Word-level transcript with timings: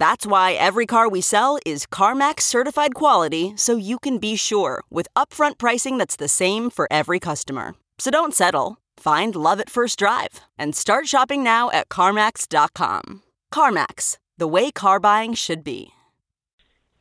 That's 0.00 0.26
why 0.26 0.52
every 0.52 0.86
car 0.86 1.10
we 1.10 1.20
sell 1.20 1.58
is 1.66 1.84
CarMax 1.84 2.40
certified 2.40 2.94
quality 2.94 3.52
so 3.54 3.76
you 3.76 3.98
can 3.98 4.16
be 4.16 4.34
sure 4.34 4.82
with 4.88 5.06
upfront 5.14 5.58
pricing 5.58 5.98
that's 5.98 6.16
the 6.16 6.26
same 6.26 6.70
for 6.70 6.88
every 6.90 7.20
customer. 7.20 7.74
So 7.98 8.10
don't 8.10 8.34
settle. 8.34 8.78
Find 8.96 9.36
love 9.36 9.60
at 9.60 9.68
first 9.68 9.98
drive 9.98 10.40
and 10.56 10.74
start 10.74 11.06
shopping 11.06 11.44
now 11.44 11.70
at 11.70 11.90
CarMax.com. 11.90 13.22
CarMax, 13.52 14.16
the 14.38 14.48
way 14.48 14.70
car 14.70 15.00
buying 15.00 15.34
should 15.34 15.62
be. 15.62 15.90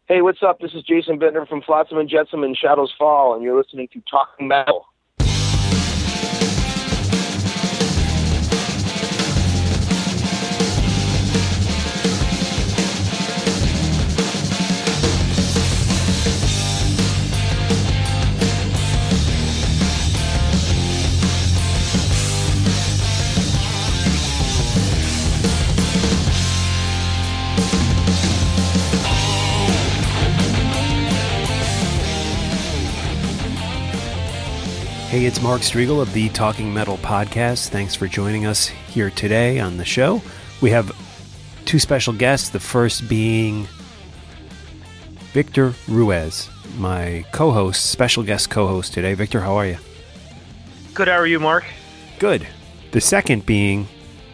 Hey, 0.09 0.21
what's 0.21 0.43
up? 0.43 0.59
This 0.59 0.73
is 0.73 0.83
Jason 0.83 1.17
Bittner 1.17 1.47
from 1.47 1.61
Flotsam 1.61 1.99
and 1.99 2.09
Jetsam 2.09 2.43
and 2.43 2.57
Shadows 2.57 2.93
Fall, 2.99 3.33
and 3.33 3.43
you're 3.43 3.57
listening 3.57 3.87
to 3.93 4.03
Talking 4.11 4.49
Metal. 4.49 4.88
Hey, 35.09 35.25
it's 35.25 35.41
Mark 35.41 35.61
Strigl 35.61 36.03
of 36.03 36.13
the 36.13 36.29
Talking 36.29 36.71
Metal 36.71 36.99
Podcast. 36.99 37.69
Thanks 37.69 37.95
for 37.95 38.05
joining 38.05 38.45
us 38.45 38.67
here 38.67 39.09
today 39.09 39.59
on 39.59 39.77
the 39.77 39.83
show. 39.83 40.21
We 40.61 40.69
have 40.69 40.95
two 41.65 41.79
special 41.79 42.13
guests, 42.13 42.49
the 42.49 42.59
first 42.59 43.09
being 43.09 43.67
Victor 45.33 45.73
Ruiz, 45.87 46.47
my 46.77 47.25
co 47.31 47.49
host, 47.49 47.87
special 47.87 48.21
guest 48.21 48.51
co 48.51 48.67
host 48.67 48.93
today. 48.93 49.15
Victor, 49.15 49.39
how 49.39 49.55
are 49.55 49.65
you? 49.65 49.79
Good, 50.93 51.07
how 51.07 51.15
are 51.15 51.25
you, 51.25 51.39
Mark? 51.39 51.65
Good. 52.19 52.47
The 52.91 53.01
second 53.01 53.47
being 53.47 53.87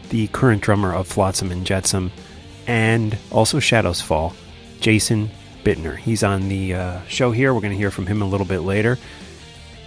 the 0.09 0.27
current 0.27 0.61
drummer 0.61 0.93
of 0.93 1.07
Flotsam 1.07 1.51
and 1.51 1.65
Jetsam 1.65 2.11
and 2.67 3.17
also 3.31 3.59
Shadows 3.59 4.01
Fall, 4.01 4.35
Jason 4.81 5.31
Bittner. 5.63 5.95
He's 5.95 6.21
on 6.21 6.49
the 6.49 6.73
uh, 6.73 7.01
show 7.07 7.31
here. 7.31 7.53
We're 7.53 7.61
going 7.61 7.71
to 7.71 7.77
hear 7.77 7.91
from 7.91 8.07
him 8.07 8.21
a 8.21 8.27
little 8.27 8.45
bit 8.45 8.59
later. 8.59 8.97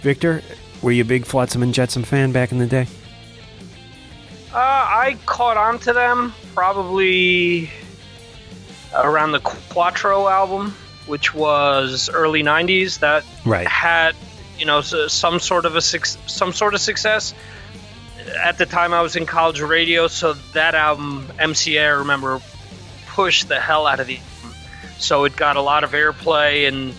Victor, 0.01 0.41
were 0.81 0.91
you 0.91 1.01
a 1.03 1.05
big 1.05 1.25
Flotsam 1.25 1.63
and 1.63 1.73
Jetsam 1.73 2.03
fan 2.03 2.31
back 2.31 2.51
in 2.51 2.57
the 2.59 2.67
day? 2.67 2.87
Uh, 4.53 4.57
I 4.57 5.17
caught 5.25 5.57
on 5.57 5.77
to 5.79 5.93
them 5.93 6.33
probably 6.55 7.69
around 8.95 9.31
the 9.31 9.39
Cuatro 9.39 10.29
album, 10.31 10.71
which 11.05 11.33
was 11.35 12.09
early 12.11 12.41
'90s. 12.41 12.99
That 12.99 13.23
Right. 13.45 13.67
had 13.67 14.15
you 14.57 14.65
know 14.65 14.81
some 14.81 15.39
sort 15.39 15.65
of 15.65 15.75
a 15.75 15.81
some 15.81 16.51
sort 16.53 16.73
of 16.73 16.81
success. 16.81 17.33
At 18.43 18.57
the 18.57 18.65
time, 18.65 18.93
I 18.93 19.01
was 19.01 19.15
in 19.15 19.25
college 19.25 19.61
radio, 19.61 20.07
so 20.07 20.33
that 20.53 20.75
album 20.75 21.27
MCA, 21.39 21.83
I 21.85 21.87
remember, 21.89 22.41
pushed 23.07 23.47
the 23.47 23.59
hell 23.59 23.85
out 23.87 23.99
of 23.99 24.07
the. 24.07 24.19
So 24.97 25.23
it 25.25 25.35
got 25.35 25.55
a 25.57 25.61
lot 25.61 25.83
of 25.83 25.91
airplay 25.91 26.67
and. 26.67 26.93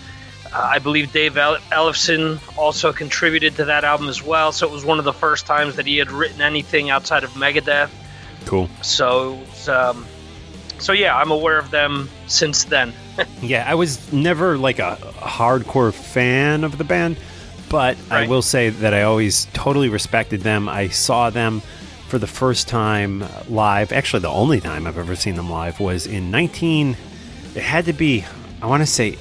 Uh, 0.52 0.58
I 0.72 0.78
believe 0.78 1.12
Dave 1.12 1.36
El- 1.36 1.58
Ellefson 1.70 2.40
also 2.58 2.92
contributed 2.92 3.56
to 3.56 3.64
that 3.66 3.84
album 3.84 4.08
as 4.08 4.22
well. 4.22 4.52
So 4.52 4.66
it 4.66 4.72
was 4.72 4.84
one 4.84 4.98
of 4.98 5.04
the 5.04 5.12
first 5.12 5.46
times 5.46 5.76
that 5.76 5.86
he 5.86 5.96
had 5.98 6.10
written 6.10 6.40
anything 6.40 6.90
outside 6.90 7.22
of 7.24 7.30
Megadeth. 7.32 7.90
Cool. 8.46 8.68
So, 8.82 9.38
um, 9.68 10.06
so 10.78 10.92
yeah, 10.92 11.16
I'm 11.16 11.30
aware 11.30 11.58
of 11.58 11.70
them 11.70 12.08
since 12.26 12.64
then. 12.64 12.92
Yeah, 13.42 13.64
I 13.68 13.74
was 13.74 14.10
never 14.14 14.56
like 14.56 14.78
a 14.78 14.96
hardcore 14.96 15.92
fan 15.92 16.64
of 16.64 16.78
the 16.78 16.84
band, 16.84 17.18
but 17.68 17.98
I 18.10 18.26
will 18.26 18.40
say 18.40 18.70
that 18.70 18.94
I 18.94 19.02
always 19.02 19.44
totally 19.52 19.90
respected 19.90 20.40
them. 20.40 20.70
I 20.70 20.88
saw 20.88 21.28
them 21.28 21.60
for 22.08 22.18
the 22.18 22.26
first 22.26 22.66
time 22.66 23.22
live. 23.48 23.92
Actually, 23.92 24.20
the 24.20 24.30
only 24.30 24.58
time 24.58 24.86
I've 24.86 24.96
ever 24.96 25.16
seen 25.16 25.34
them 25.34 25.50
live 25.50 25.80
was 25.80 26.06
in 26.06 26.30
19. 26.30 26.96
It 27.54 27.62
had 27.62 27.84
to 27.86 27.92
be, 27.92 28.24
I 28.62 28.66
want 28.66 28.82
to 28.82 28.86
say 28.86 29.18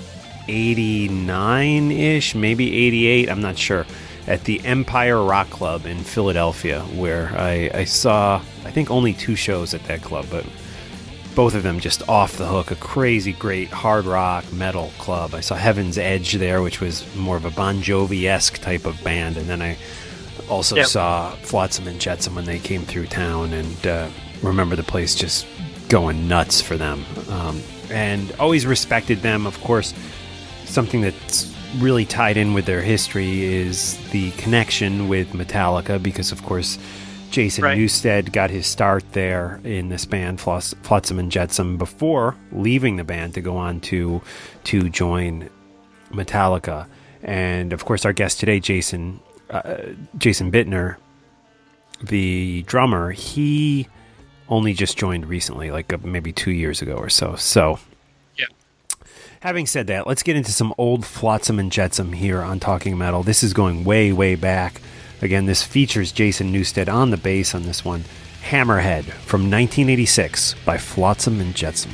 89 0.50 1.92
ish, 1.92 2.36
maybe 2.36 2.76
88, 2.88 3.30
I'm 3.30 3.42
not 3.42 3.58
sure, 3.58 3.86
at 4.28 4.44
the 4.44 4.64
Empire 4.66 5.24
Rock 5.24 5.50
Club 5.50 5.86
in 5.86 5.98
Philadelphia, 6.00 6.82
where 6.96 7.32
I, 7.36 7.70
I 7.74 7.84
saw, 7.86 8.42
I 8.66 8.72
think, 8.72 8.92
only 8.92 9.14
two 9.14 9.36
shows 9.36 9.74
at 9.74 9.84
that 9.86 10.02
club, 10.02 10.26
but 10.30 10.46
both 11.36 11.56
of 11.56 11.64
them 11.64 11.80
just 11.80 12.08
off 12.10 12.38
the 12.38 12.46
hook. 12.48 12.72
A 12.72 12.76
crazy 12.76 13.32
great 13.32 13.70
hard 13.70 14.06
rock 14.06 14.52
metal 14.52 14.92
club. 14.98 15.34
I 15.34 15.40
saw 15.40 15.56
Heaven's 15.56 15.98
Edge 15.98 16.34
there, 16.34 16.62
which 16.62 16.82
was 16.82 17.06
more 17.16 17.38
of 17.38 17.46
a 17.46 17.52
Bon 17.52 17.78
Jovi 17.82 18.26
esque 18.26 18.60
type 18.60 18.86
of 18.86 19.02
band, 19.04 19.38
and 19.38 19.48
then 19.48 19.62
I 19.62 19.78
also 20.50 20.76
Yep. 20.76 20.86
saw 20.88 21.32
Flotsam 21.44 21.88
and 21.88 22.00
Jetsam 22.00 22.36
when 22.36 22.46
they 22.46 22.60
came 22.60 22.82
through 22.82 23.08
town, 23.08 23.54
and 23.54 23.88
uh, 23.88 24.08
remember 24.42 24.76
the 24.76 24.84
place 24.84 25.16
just 25.16 25.46
going 25.88 26.28
nuts 26.28 26.62
for 26.62 26.76
them. 26.78 27.06
Um, 27.30 27.62
and 27.90 28.32
always 28.40 28.66
respected 28.68 29.22
them, 29.22 29.48
of 29.48 29.60
course. 29.62 29.94
Something 30.70 31.02
that's 31.02 31.52
really 31.80 32.06
tied 32.06 32.38
in 32.38 32.54
with 32.54 32.66
their 32.66 32.82
history 32.82 33.44
is 33.44 33.98
the 34.12 34.30
connection 34.32 35.08
with 35.08 35.34
Metallica, 35.34 36.02
because 36.02 36.32
of 36.32 36.44
course. 36.44 36.78
Jason 37.32 37.64
Right. 37.64 37.78
Newsted 37.78 38.32
got 38.32 38.50
his 38.50 38.66
start 38.66 39.04
there 39.12 39.60
in 39.64 39.90
this 39.90 40.04
band, 40.06 40.40
Floss, 40.42 40.74
Flotsam 40.82 41.20
and 41.20 41.32
Jetsam, 41.32 41.78
before 41.78 42.36
leaving 42.52 42.96
the 42.96 43.04
band 43.04 43.36
to 43.36 43.42
go 43.42 43.56
on 43.56 43.82
to 43.82 44.22
to 44.64 44.90
join 44.90 45.48
Metallica. 46.12 46.88
And 47.22 47.72
of 47.72 47.86
course, 47.86 48.04
our 48.04 48.14
guest 48.14 48.40
today, 48.40 48.60
Jason 48.60 49.20
uh, 49.52 49.78
Jason 50.18 50.52
Bittner, 50.52 50.96
the 52.02 52.64
drummer, 52.64 53.12
he 53.12 53.88
only 54.48 54.74
just 54.74 54.98
joined 54.98 55.28
recently, 55.28 55.70
like 55.70 55.94
uh, 55.94 56.00
maybe 56.04 56.32
two 56.32 56.52
years 56.52 56.82
ago 56.82 56.96
or 56.96 57.10
so. 57.10 57.36
So. 57.36 57.80
Having 59.42 59.68
said 59.68 59.88
that, 59.88 60.06
let's 60.06 60.22
get 60.22 60.36
into 60.36 60.52
some 60.52 60.74
old 60.78 61.06
Flotsam 61.06 61.60
and 61.60 61.72
Jetsam 61.72 62.12
here 62.12 62.42
on 62.42 62.60
Talking 62.60 62.98
Metal. 62.98 63.24
This 63.24 63.42
is 63.42 63.54
going 63.54 63.86
way, 63.86 64.12
way 64.12 64.36
back. 64.36 64.82
Again, 65.22 65.46
this 65.46 65.64
features 65.64 66.12
Jason 66.12 66.52
Newsted 66.52 66.92
on 66.92 67.10
the 67.10 67.16
bass 67.16 67.56
on 67.56 67.64
this 67.64 67.86
one. 67.86 68.04
Hammerhead 68.44 69.06
from 69.06 69.44
1986 69.44 70.56
by 70.66 70.78
Flotsam 70.78 71.40
and 71.40 71.56
Jetsam. 71.56 71.92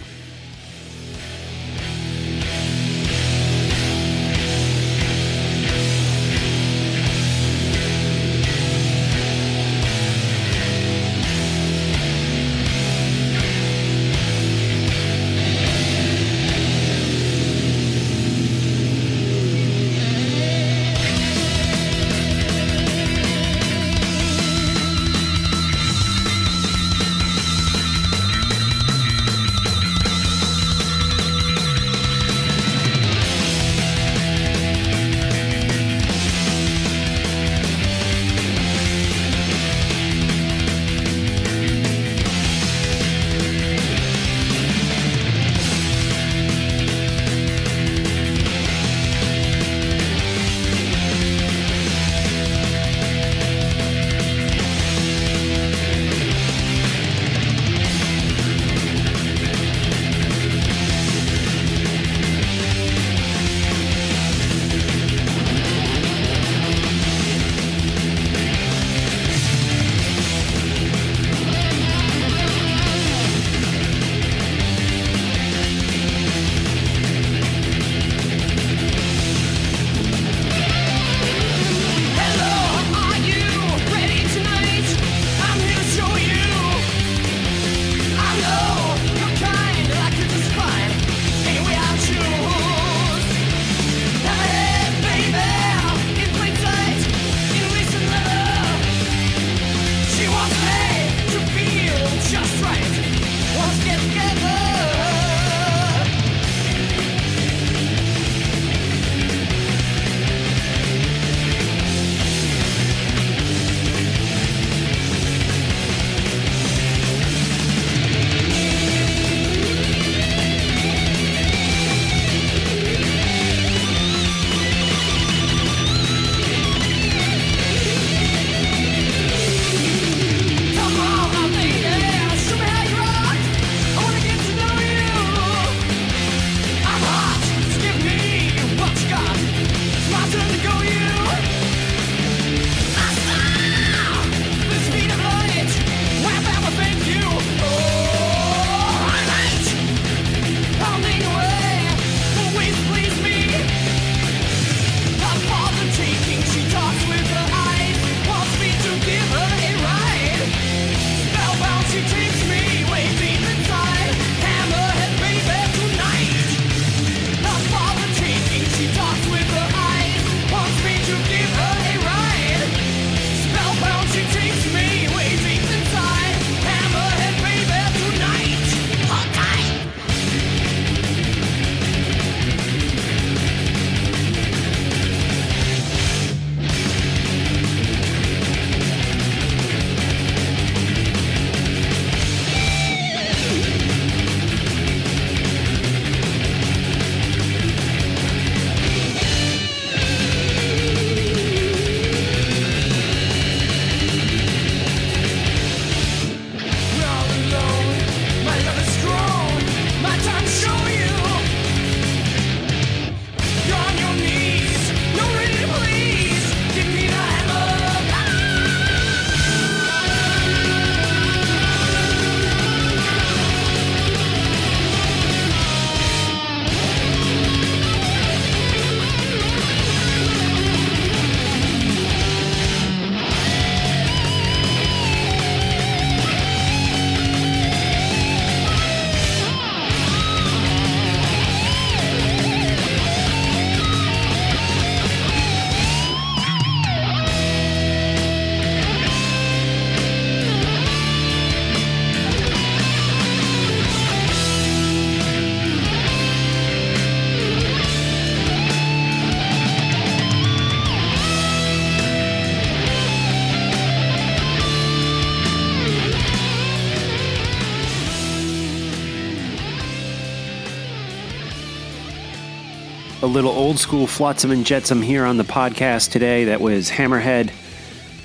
Little 273.35 273.51
old 273.51 273.77
school 273.77 274.07
Flotsam 274.07 274.49
and 274.49 274.65
Jetsam 274.65 275.01
here 275.01 275.25
on 275.25 275.35
the 275.35 275.44
podcast 275.44 276.11
today. 276.11 276.45
That 276.45 276.61
was 276.61 276.89
Hammerhead 276.89 277.51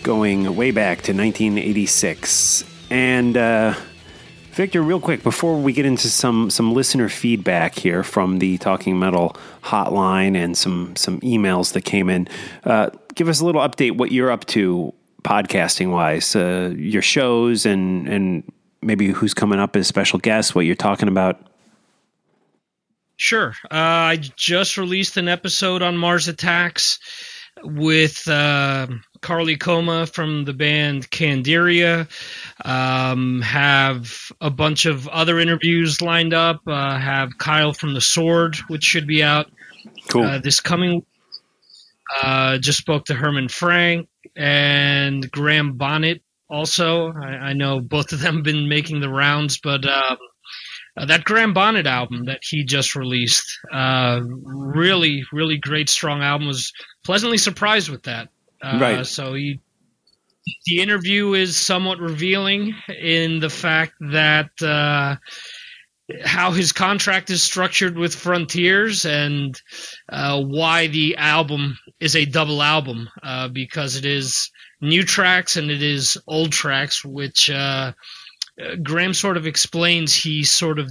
going 0.05 0.55
way 0.55 0.71
back 0.71 0.99
to 0.99 1.13
1986. 1.13 2.63
And 2.91 3.37
uh, 3.37 3.75
Victor, 4.53 4.81
real 4.81 5.01
quick 5.01 5.25
before 5.25 5.57
we 5.57 5.73
get 5.73 5.85
into 5.85 6.09
some 6.09 6.49
some 6.49 6.75
listener 6.75 7.09
feedback 7.09 7.75
here 7.75 8.05
from 8.05 8.39
the 8.39 8.57
Talking 8.59 9.01
Metal 9.01 9.37
hotline 9.65 10.37
and 10.37 10.57
some 10.57 10.95
some 10.95 11.19
emails 11.23 11.73
that 11.73 11.85
came 11.85 12.09
in, 12.09 12.29
uh, 12.63 12.91
give 13.17 13.29
us 13.29 13.41
a 13.41 13.45
little 13.45 13.63
update 13.63 13.97
what 13.97 14.13
you're 14.13 14.31
up 14.31 14.45
to 14.47 14.95
podcasting 15.25 15.91
wise, 15.91 16.37
uh, 16.37 16.73
your 16.77 17.03
shows 17.03 17.67
and 17.67 18.09
and 18.09 18.45
maybe 18.81 19.09
who's 19.09 19.35
coming 19.35 19.59
up 19.59 19.75
as 19.75 19.89
special 19.89 20.21
guests, 20.21 20.55
what 20.55 20.67
you're 20.67 20.77
talking 20.77 21.09
about. 21.09 21.50
Sure. 23.21 23.55
Uh, 23.65 23.75
I 23.75 24.17
just 24.35 24.79
released 24.79 25.19
an 25.19 25.29
episode 25.29 25.83
on 25.83 25.99
Mars 25.99 26.27
Attacks 26.27 26.99
with 27.63 28.27
uh, 28.27 28.87
Carley 29.21 29.57
Coma 29.59 30.07
from 30.07 30.47
the 30.47 30.55
band 30.55 31.11
Candiria. 31.11 32.09
Um, 32.65 33.43
have 33.43 34.33
a 34.41 34.49
bunch 34.49 34.87
of 34.87 35.07
other 35.07 35.39
interviews 35.39 36.01
lined 36.01 36.33
up. 36.33 36.63
Uh, 36.67 36.97
have 36.97 37.37
Kyle 37.37 37.75
from 37.75 37.93
the 37.93 38.01
Sword, 38.01 38.57
which 38.69 38.85
should 38.85 39.07
be 39.07 39.23
out 39.23 39.51
Cool. 40.09 40.25
uh, 40.25 40.39
this 40.39 40.61
coming. 40.61 41.05
Uh, 42.23 42.57
just 42.57 42.79
spoke 42.79 43.05
to 43.05 43.15
Herman 43.15 43.49
Frank 43.49 44.09
and 44.35 45.31
Graham 45.31 45.75
Bonnet. 45.75 46.23
Also, 46.49 47.13
I, 47.13 47.51
I 47.51 47.53
know 47.53 47.81
both 47.81 48.15
of 48.15 48.21
them 48.21 48.37
have 48.37 48.45
been 48.45 48.67
making 48.67 49.01
the 49.01 49.11
rounds, 49.11 49.59
but 49.59 49.87
um, 49.87 50.17
uh, 50.97 51.07
that 51.07 51.25
Graham 51.25 51.55
Bonnet 51.55 51.87
album 51.87 52.27
that 52.27 52.41
he 52.43 52.65
just 52.65 52.95
released, 52.95 53.59
uh, 53.73 54.21
really, 54.25 55.25
really 55.33 55.59
great, 55.59 55.89
strong 55.89 56.23
album. 56.23 56.49
Was 56.49 56.73
pleasantly 57.05 57.39
surprised 57.39 57.89
with 57.89 58.05
that. 58.05 58.29
Uh, 58.63 58.79
Right. 58.81 59.07
So 59.07 59.35
he, 59.35 59.61
the 60.67 60.81
interview 60.81 61.35
is 61.35 61.57
somewhat 61.57 61.99
revealing 61.99 62.75
in 62.89 63.41
the 63.41 63.51
fact 63.51 63.95
that 64.01 64.51
uh, 64.63 65.17
how 66.25 66.53
his 66.53 66.73
contract 66.73 67.31
is 67.31 67.43
structured 67.43 67.97
with 67.97 68.15
Frontiers 68.15 69.05
and 69.05 69.61
uh, 70.09 70.43
why 70.43 70.89
the 70.89 71.17
album 71.17 71.79
is 72.01 72.17
a 72.17 72.25
double 72.25 72.63
album 72.63 73.09
uh, 73.23 73.49
because 73.49 73.97
it 73.97 74.05
is 74.05 74.51
new 74.81 75.05
tracks 75.05 75.57
and 75.57 75.71
it 75.71 75.83
is 75.83 76.19
old 76.27 76.53
tracks, 76.53 77.05
which 77.05 77.51
uh, 78.61 78.77
Graham 78.77 79.15
sort 79.15 79.37
of 79.37 79.47
explains 79.47 80.15
he 80.15 80.45
sort 80.45 80.79
of 80.79 80.91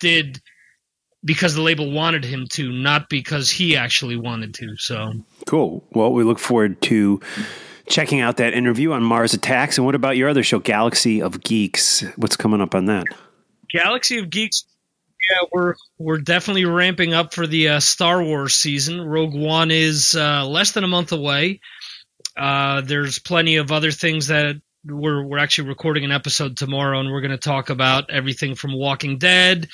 did 0.00 0.40
because 1.24 1.54
the 1.54 1.62
label 1.62 1.90
wanted 1.90 2.24
him 2.24 2.46
to, 2.52 2.72
not 2.72 3.08
because 3.08 3.50
he 3.50 3.76
actually 3.76 4.16
wanted 4.16 4.54
to. 4.54 4.76
So 4.76 5.12
Cool. 5.46 5.84
Well, 5.92 6.12
we 6.12 6.24
look 6.24 6.38
forward 6.38 6.80
to 6.82 7.20
checking 7.86 8.20
out 8.20 8.38
that 8.38 8.54
interview 8.54 8.92
on 8.92 9.02
Mars 9.02 9.34
Attacks. 9.34 9.76
And 9.76 9.84
what 9.84 9.94
about 9.94 10.16
your 10.16 10.28
other 10.28 10.42
show, 10.42 10.58
Galaxy 10.58 11.20
of 11.20 11.42
Geeks? 11.42 12.02
What's 12.16 12.36
coming 12.36 12.60
up 12.60 12.74
on 12.74 12.86
that? 12.86 13.04
Galaxy 13.70 14.18
of 14.18 14.30
Geeks. 14.30 14.64
Yeah, 15.30 15.48
we're 15.52 15.74
we're 15.98 16.18
definitely 16.18 16.64
ramping 16.64 17.14
up 17.14 17.34
for 17.34 17.46
the 17.46 17.68
uh, 17.68 17.80
Star 17.80 18.22
Wars 18.22 18.54
season. 18.54 19.00
Rogue 19.00 19.34
One 19.34 19.70
is 19.70 20.16
uh, 20.16 20.46
less 20.46 20.72
than 20.72 20.82
a 20.82 20.88
month 20.88 21.12
away. 21.12 21.60
Uh, 22.36 22.80
there's 22.80 23.18
plenty 23.18 23.56
of 23.56 23.70
other 23.70 23.92
things 23.92 24.28
that 24.28 24.56
we're 24.84 25.22
we're 25.24 25.38
actually 25.38 25.68
recording 25.68 26.04
an 26.04 26.12
episode 26.12 26.56
tomorrow, 26.56 27.00
and 27.00 27.10
we're 27.10 27.20
going 27.20 27.30
to 27.30 27.38
talk 27.38 27.70
about 27.70 28.10
everything 28.10 28.54
from 28.54 28.72
Walking 28.72 29.18
Dead 29.18 29.68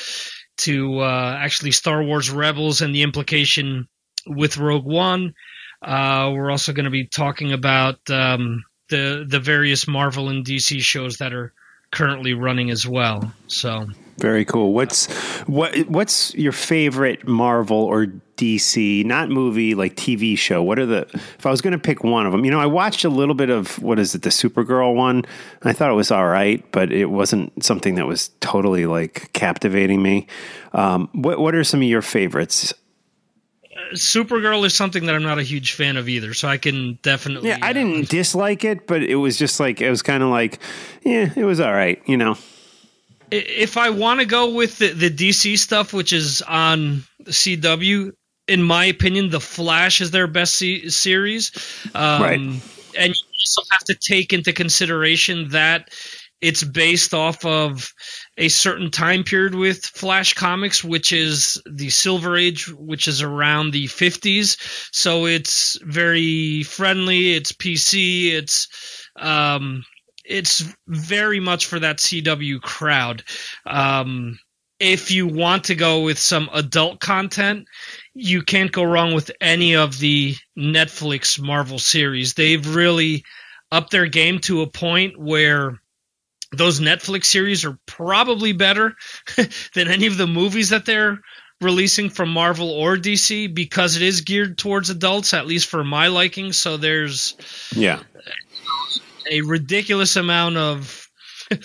to 0.59 1.01
uh, 1.01 1.39
actually 1.39 1.73
Star 1.73 2.03
Wars 2.03 2.31
Rebels 2.31 2.81
and 2.81 2.95
the 2.95 3.03
implication 3.03 3.89
with 4.27 4.57
Rogue 4.57 4.87
One. 4.87 5.35
Uh, 5.83 6.33
we're 6.35 6.51
also 6.51 6.73
going 6.73 6.85
to 6.85 6.91
be 6.91 7.07
talking 7.07 7.53
about 7.53 7.99
um, 8.11 8.65
the 8.89 9.27
the 9.29 9.41
various 9.41 9.87
Marvel 9.87 10.29
and 10.29 10.45
DC 10.45 10.81
shows 10.81 11.19
that 11.19 11.33
are 11.33 11.53
currently 11.91 12.35
running 12.35 12.71
as 12.71 12.87
well. 12.87 13.33
So 13.47 13.87
Very 14.19 14.45
cool. 14.45 14.73
What's 14.73 15.13
what? 15.47 15.77
What's 15.89 16.35
your 16.35 16.53
favorite 16.53 17.29
Marvel 17.29 17.77
or 17.77 18.07
DC, 18.37 19.05
not 19.05 19.29
movie, 19.29 19.75
like 19.75 19.95
TV 19.95 20.39
show? 20.39 20.63
What 20.63 20.79
are 20.79 20.87
the? 20.87 21.07
If 21.13 21.45
I 21.45 21.51
was 21.51 21.61
going 21.61 21.73
to 21.73 21.79
pick 21.79 22.03
one 22.03 22.25
of 22.25 22.33
them, 22.33 22.45
you 22.45 22.51
know, 22.51 22.61
I 22.61 22.67
watched 22.67 23.05
a 23.05 23.11
little 23.11 23.35
bit 23.35 23.51
of 23.51 23.79
what 23.83 23.99
is 23.99 24.15
it, 24.15 24.23
the 24.23 24.31
Supergirl 24.31 24.95
one. 24.95 25.25
I 25.63 25.75
thought 25.75 25.91
it 25.91 25.95
was 25.95 26.11
all 26.11 26.27
right, 26.27 26.65
but 26.73 26.93
it 26.93 27.07
wasn't 27.07 27.63
something 27.63 27.97
that 27.97 28.07
was 28.07 28.29
totally 28.41 28.87
like 28.87 29.33
captivating 29.35 30.03
me. 30.03 30.27
Um, 30.73 31.11
what 31.13 31.39
What 31.39 31.55
are 31.55 31.65
some 31.65 31.81
of 31.81 31.89
your 31.89 32.03
favorites? 32.03 32.73
Supergirl 33.93 34.65
is 34.65 34.75
something 34.75 35.05
that 35.07 35.15
I'm 35.15 35.23
not 35.23 35.39
a 35.39 35.43
huge 35.43 35.75
fan 35.75 35.99
of 35.99 36.09
either, 36.09 36.33
so 36.33 36.49
I 36.49 36.57
can 36.57 36.99
definitely. 37.03 37.51
Yeah, 37.51 37.59
I 37.61 37.71
uh, 37.71 37.73
didn't 37.75 38.09
dislike 38.09 38.65
it, 38.65 38.87
but 38.87 39.03
it 39.03 39.17
was 39.17 39.37
just 39.37 39.61
like 39.61 39.83
it 39.83 39.91
was 39.91 40.01
kind 40.01 40.23
of 40.23 40.31
like, 40.31 40.59
yeah, 41.03 41.31
it 41.37 41.45
was 41.45 41.61
all 41.61 41.73
right, 41.73 42.01
you 42.07 42.17
know. 42.17 42.37
If 43.31 43.77
I 43.77 43.91
want 43.91 44.21
to 44.21 44.27
go 44.27 44.55
with 44.55 44.79
the, 44.79 44.93
the 44.93 45.11
DC 45.11 45.59
stuff, 45.59 45.93
which 45.93 46.13
is 46.13 46.43
on 46.43 47.03
CW, 47.25 48.13
in 48.49 48.63
my 48.63 48.85
opinion, 48.87 49.31
The 49.31 49.41
Flash 49.41 50.01
is 50.01 50.11
their 50.11 50.27
best 50.27 50.55
se- 50.55 50.89
series. 50.89 51.53
Um, 51.95 52.23
Right. 52.23 52.41
And 52.99 53.09
you 53.09 53.25
also 53.43 53.63
have 53.73 53.85
to 53.87 53.95
take 53.95 54.33
into 54.33 54.53
consideration 54.53 55.49
that 55.51 55.91
it's 56.41 56.63
based 56.65 57.15
off 57.15 57.45
of 57.45 57.93
a 58.37 58.49
certain 58.49 58.91
time 58.91 59.25
period 59.25 59.55
with 59.55 59.85
Flash 59.85 60.35
Comics, 60.35 60.85
which 60.85 61.13
is 61.13 61.61
the 61.67 61.91
Silver 61.91 62.37
Age, 62.37 62.69
which 62.69 63.09
is 63.09 63.23
around 63.23 63.73
the 63.73 63.87
50s. 63.87 64.57
So 64.93 65.27
it's 65.27 65.79
very 65.83 66.63
friendly. 66.63 67.35
It's 67.35 67.53
PC. 67.53 68.33
It's 68.33 68.69
um, 69.17 69.85
it's 70.29 70.65
very 70.87 71.41
much 71.41 71.67
for 71.67 71.81
that 71.81 71.99
CW 71.99 72.61
crowd. 72.61 73.23
Um, 73.65 74.39
if 74.79 75.11
you 75.11 75.27
want 75.27 75.65
to 75.65 75.75
go 75.75 76.03
with 76.03 76.19
some 76.19 76.51
adult 76.53 77.01
content, 77.01 77.67
you 78.15 78.43
can't 78.43 78.73
go 78.73 78.85
wrong 78.85 79.15
with 79.15 79.31
any 79.41 79.77
of 79.77 79.99
the 79.99 80.35
Netflix 80.59 81.41
Marvel 81.41 81.79
series. 81.79 82.35
They've 82.35 82.75
really 82.75 83.25
upped 83.73 83.91
their 83.91 84.07
game 84.07 84.39
to 84.41 84.63
a 84.63 84.67
point 84.67 85.19
where 85.19 85.81
those 86.53 86.81
Netflix 86.81 87.27
series 87.27 87.65
are 87.65 87.79
probably 87.87 88.53
better 88.53 88.95
than 89.75 89.89
any 89.89 90.07
of 90.07 90.17
the 90.17 90.27
movies 90.27 90.71
that 90.71 90.85
they're 90.85 91.21
releasing 91.61 92.11
from 92.11 92.29
Marvel 92.31 92.71
or 92.71 92.97
DC 92.97 93.53
because 93.55 93.97
it 93.97 94.03
is 94.03 94.21
geared 94.21 94.59
towards 94.59 94.91
adults, 94.91 95.33
at 95.33 95.47
least 95.47 95.69
for 95.69 95.83
my 95.83 96.09
liking. 96.09 96.53
So 96.53 96.77
there's 96.77 97.35
Yeah, 97.75 98.03
a 99.31 99.43
ridiculous 99.43 100.17
amount 100.17 100.57
of 100.57 101.09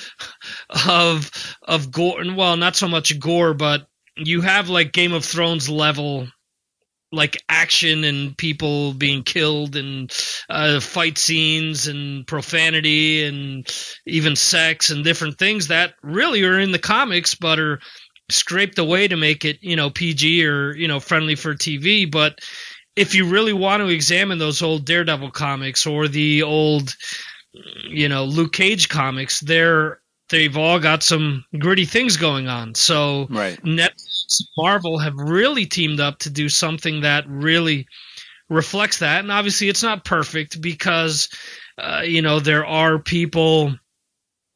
of 0.87 1.57
of 1.61 1.91
gore. 1.91 2.23
Well, 2.35 2.57
not 2.57 2.75
so 2.75 2.87
much 2.87 3.19
gore, 3.19 3.53
but 3.53 3.87
you 4.15 4.41
have 4.41 4.69
like 4.69 4.91
Game 4.91 5.13
of 5.13 5.25
Thrones 5.25 5.69
level 5.69 6.27
like 7.11 7.43
action 7.49 8.03
and 8.03 8.37
people 8.37 8.93
being 8.93 9.23
killed 9.23 9.75
and 9.75 10.11
uh, 10.49 10.79
fight 10.79 11.17
scenes 11.17 11.87
and 11.87 12.25
profanity 12.25 13.25
and 13.25 13.67
even 14.05 14.35
sex 14.35 14.91
and 14.91 15.03
different 15.03 15.37
things 15.37 15.67
that 15.67 15.93
really 16.01 16.43
are 16.43 16.59
in 16.59 16.71
the 16.71 16.79
comics 16.79 17.35
but 17.35 17.59
are 17.59 17.79
scraped 18.29 18.79
away 18.79 19.09
to 19.09 19.17
make 19.17 19.43
it 19.43 19.61
you 19.61 19.75
know 19.75 19.89
PG 19.89 20.45
or 20.45 20.73
you 20.73 20.87
know 20.87 21.01
friendly 21.01 21.35
for 21.35 21.53
TV 21.53 22.09
but 22.09 22.39
if 22.95 23.13
you 23.13 23.27
really 23.27 23.53
want 23.53 23.81
to 23.81 23.89
examine 23.89 24.37
those 24.37 24.61
old 24.61 24.85
Daredevil 24.85 25.31
comics 25.31 25.85
or 25.85 26.07
the 26.07 26.43
old 26.43 26.95
you 27.53 28.09
know 28.09 28.25
Luke 28.25 28.53
Cage 28.53 28.89
comics 28.89 29.39
they're 29.39 29.99
they've 30.29 30.55
all 30.55 30.79
got 30.79 31.03
some 31.03 31.43
gritty 31.57 31.85
things 31.85 32.17
going 32.17 32.47
on 32.47 32.73
so 32.75 33.27
right. 33.29 33.61
Netflix 33.63 34.11
Marvel 34.57 34.97
have 34.99 35.15
really 35.15 35.65
teamed 35.65 35.99
up 35.99 36.19
to 36.19 36.29
do 36.29 36.47
something 36.49 37.01
that 37.01 37.25
really 37.27 37.87
reflects 38.51 38.99
that. 38.99 39.21
And 39.21 39.31
obviously, 39.31 39.69
it's 39.69 39.81
not 39.81 40.05
perfect 40.05 40.61
because, 40.61 41.29
uh, 41.77 42.03
you 42.05 42.21
know, 42.21 42.39
there 42.39 42.65
are 42.65 42.99
people, 42.99 43.73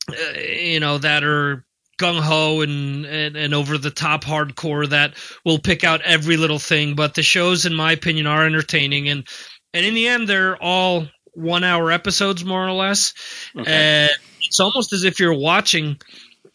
uh, 0.09 0.39
you 0.39 0.79
know, 0.79 0.97
that 0.99 1.23
are 1.23 1.65
gung 1.97 2.19
ho 2.19 2.61
and, 2.61 3.05
and, 3.05 3.37
and 3.37 3.53
over 3.53 3.77
the 3.77 3.89
top 3.89 4.23
hardcore 4.23 4.89
that 4.89 5.15
will 5.45 5.59
pick 5.59 5.83
out 5.83 6.01
every 6.01 6.37
little 6.37 6.59
thing. 6.59 6.95
But 6.95 7.15
the 7.15 7.23
shows, 7.23 7.65
in 7.65 7.73
my 7.73 7.93
opinion, 7.93 8.27
are 8.27 8.45
entertaining. 8.45 9.07
And, 9.09 9.25
and 9.73 9.85
in 9.85 9.93
the 9.93 10.07
end, 10.07 10.27
they're 10.27 10.61
all 10.61 11.07
one 11.35 11.63
hour 11.63 11.91
episodes, 11.91 12.43
more 12.43 12.65
or 12.65 12.71
less. 12.71 13.13
And 13.55 14.11
it's 14.41 14.59
almost 14.59 14.93
as 14.93 15.03
if 15.03 15.19
you're 15.19 15.37
watching, 15.37 15.97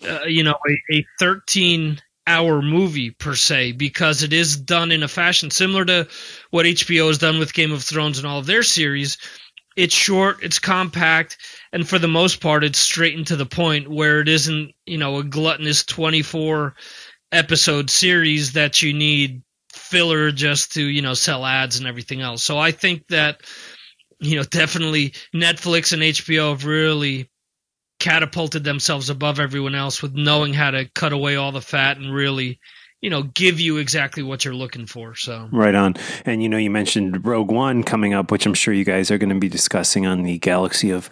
uh, 0.08 0.24
you 0.26 0.42
know, 0.44 0.56
a, 0.68 0.96
a 0.96 1.06
13 1.18 2.00
hour 2.26 2.62
movie 2.62 3.10
per 3.10 3.34
se 3.34 3.72
because 3.72 4.22
it 4.22 4.32
is 4.32 4.56
done 4.56 4.92
in 4.92 5.02
a 5.02 5.08
fashion 5.08 5.50
similar 5.50 5.84
to 5.84 6.08
what 6.50 6.66
HBO 6.66 7.08
has 7.08 7.18
done 7.18 7.38
with 7.38 7.54
Game 7.54 7.72
of 7.72 7.82
Thrones 7.82 8.18
and 8.18 8.26
all 8.26 8.38
of 8.38 8.46
their 8.46 8.62
series. 8.62 9.18
It's 9.76 9.94
short, 9.94 10.42
it's 10.42 10.58
compact, 10.58 11.38
and 11.72 11.88
for 11.88 11.98
the 11.98 12.08
most 12.08 12.40
part, 12.40 12.64
it's 12.64 12.78
straight 12.78 13.16
and 13.16 13.26
to 13.28 13.36
the 13.36 13.46
point 13.46 13.88
where 13.88 14.20
it 14.20 14.28
isn't, 14.28 14.72
you 14.84 14.98
know, 14.98 15.18
a 15.18 15.24
gluttonous 15.24 15.84
24 15.84 16.74
episode 17.32 17.88
series 17.88 18.54
that 18.54 18.82
you 18.82 18.92
need 18.92 19.42
filler 19.72 20.30
just 20.30 20.74
to 20.74 20.82
you 20.82 21.02
know 21.02 21.14
sell 21.14 21.44
ads 21.44 21.78
and 21.78 21.86
everything 21.86 22.20
else. 22.20 22.42
So 22.42 22.58
I 22.58 22.70
think 22.72 23.06
that 23.08 23.40
you 24.20 24.36
know 24.36 24.44
definitely 24.44 25.10
Netflix 25.34 25.92
and 25.92 26.02
HBO 26.02 26.50
have 26.50 26.64
really 26.64 27.28
catapulted 27.98 28.64
themselves 28.64 29.10
above 29.10 29.38
everyone 29.38 29.74
else 29.74 30.02
with 30.02 30.14
knowing 30.14 30.54
how 30.54 30.70
to 30.70 30.88
cut 30.94 31.12
away 31.12 31.36
all 31.36 31.52
the 31.52 31.60
fat 31.60 31.98
and 31.98 32.12
really 32.12 32.58
you 33.00 33.08
know 33.08 33.22
give 33.22 33.58
you 33.58 33.78
exactly 33.78 34.22
what 34.22 34.44
you're 34.44 34.54
looking 34.54 34.86
for 34.86 35.14
so. 35.14 35.48
Right 35.50 35.74
on. 35.74 35.94
And 36.26 36.42
you 36.42 36.48
know 36.48 36.58
you 36.58 36.70
mentioned 36.70 37.24
rogue 37.24 37.50
one 37.50 37.82
coming 37.82 38.14
up 38.14 38.30
which 38.30 38.46
i'm 38.46 38.54
sure 38.54 38.74
you 38.74 38.84
guys 38.84 39.10
are 39.10 39.18
going 39.18 39.30
to 39.30 39.38
be 39.38 39.48
discussing 39.48 40.06
on 40.06 40.22
the 40.22 40.38
galaxy 40.38 40.90
of 40.90 41.08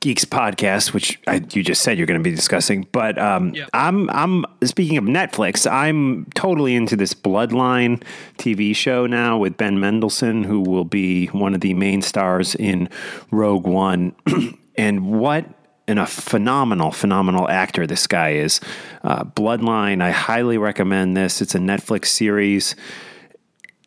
geeks 0.00 0.24
podcast 0.24 0.92
which 0.92 1.18
I, 1.26 1.44
you 1.52 1.62
just 1.62 1.82
said 1.82 1.98
you're 1.98 2.06
going 2.06 2.20
to 2.20 2.24
be 2.24 2.34
discussing. 2.34 2.86
But 2.92 3.18
um, 3.18 3.54
yeah. 3.54 3.66
i'm 3.74 4.08
i'm 4.10 4.44
speaking 4.64 4.96
of 4.96 5.04
netflix 5.04 5.70
i'm 5.70 6.26
totally 6.34 6.74
into 6.74 6.96
this 6.96 7.14
bloodline 7.14 8.02
tv 8.38 8.74
show 8.74 9.06
now 9.06 9.38
with 9.38 9.56
ben 9.56 9.80
mendelsohn 9.80 10.44
who 10.44 10.60
will 10.60 10.84
be 10.84 11.26
one 11.28 11.54
of 11.54 11.60
the 11.60 11.74
main 11.74 12.02
stars 12.02 12.54
in 12.54 12.88
rogue 13.30 13.66
one. 13.66 14.14
And 14.74 15.20
what 15.20 15.44
and 15.88 15.98
a 15.98 16.06
phenomenal, 16.06 16.90
phenomenal 16.90 17.48
actor 17.48 17.86
this 17.86 18.06
guy 18.06 18.30
is. 18.34 18.60
Uh, 19.02 19.24
Bloodline, 19.24 20.02
I 20.02 20.10
highly 20.10 20.58
recommend 20.58 21.16
this. 21.16 21.42
It's 21.42 21.54
a 21.54 21.58
Netflix 21.58 22.06
series. 22.06 22.76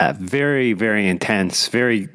Uh, 0.01 0.13
very, 0.17 0.73
very 0.73 1.07
intense, 1.07 1.69
very 1.69 2.07
g- 2.07 2.09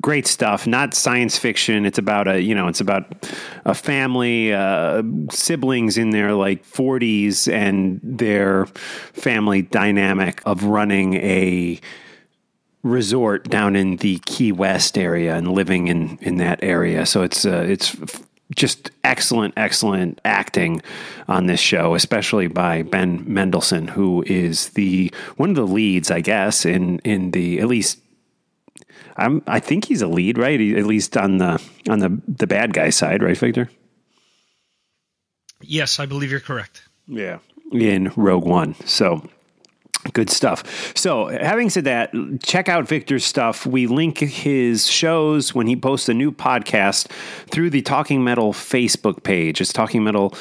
great 0.00 0.26
stuff. 0.26 0.66
Not 0.66 0.94
science 0.94 1.36
fiction. 1.36 1.84
It's 1.84 1.98
about 1.98 2.28
a, 2.28 2.40
you 2.40 2.54
know, 2.54 2.66
it's 2.66 2.80
about 2.80 3.26
a 3.66 3.74
family, 3.74 4.54
uh, 4.54 5.02
siblings 5.30 5.98
in 5.98 6.10
their 6.10 6.32
like 6.32 6.64
40s, 6.64 7.52
and 7.52 8.00
their 8.02 8.64
family 9.12 9.60
dynamic 9.60 10.40
of 10.46 10.64
running 10.64 11.14
a 11.14 11.78
resort 12.82 13.50
down 13.50 13.76
in 13.76 13.96
the 13.96 14.18
Key 14.20 14.52
West 14.52 14.96
area 14.96 15.36
and 15.36 15.52
living 15.52 15.88
in 15.88 16.18
in 16.22 16.36
that 16.36 16.60
area. 16.62 17.04
So 17.04 17.22
it's 17.22 17.44
uh, 17.44 17.66
it's 17.68 17.94
just 18.54 18.90
excellent, 19.02 19.54
excellent 19.56 20.20
acting 20.24 20.82
on 21.28 21.46
this 21.46 21.60
show, 21.60 21.94
especially 21.94 22.46
by 22.46 22.82
Ben 22.82 23.24
Mendelsohn, 23.26 23.88
who 23.88 24.22
is 24.26 24.70
the 24.70 25.12
one 25.36 25.50
of 25.50 25.56
the 25.56 25.66
leads, 25.66 26.10
I 26.10 26.20
guess, 26.20 26.64
in 26.64 27.00
in 27.00 27.32
the 27.32 27.60
at 27.60 27.66
least. 27.66 28.00
I'm, 29.18 29.42
I 29.46 29.60
think 29.60 29.86
he's 29.86 30.02
a 30.02 30.06
lead, 30.06 30.36
right? 30.36 30.60
He, 30.60 30.76
at 30.76 30.84
least 30.84 31.16
on 31.16 31.38
the 31.38 31.62
on 31.88 32.00
the 32.00 32.20
the 32.28 32.46
bad 32.46 32.74
guy 32.74 32.90
side, 32.90 33.22
right, 33.22 33.36
Victor? 33.36 33.70
Yes, 35.62 35.98
I 35.98 36.06
believe 36.06 36.30
you're 36.30 36.40
correct. 36.40 36.82
Yeah, 37.06 37.38
in 37.72 38.12
Rogue 38.14 38.44
One. 38.44 38.74
So 38.84 39.26
Good 40.12 40.30
stuff. 40.30 40.92
So, 40.96 41.28
having 41.28 41.70
said 41.70 41.84
that, 41.84 42.12
check 42.42 42.68
out 42.68 42.86
Victor's 42.86 43.24
stuff. 43.24 43.66
We 43.66 43.86
link 43.86 44.18
his 44.18 44.86
shows 44.86 45.54
when 45.54 45.66
he 45.66 45.76
posts 45.76 46.08
a 46.08 46.14
new 46.14 46.32
podcast 46.32 47.08
through 47.50 47.70
the 47.70 47.82
Talking 47.82 48.22
Metal 48.22 48.52
Facebook 48.52 49.22
page. 49.22 49.60
It's 49.60 49.72
Talking 49.72 50.04
Metal 50.04 50.34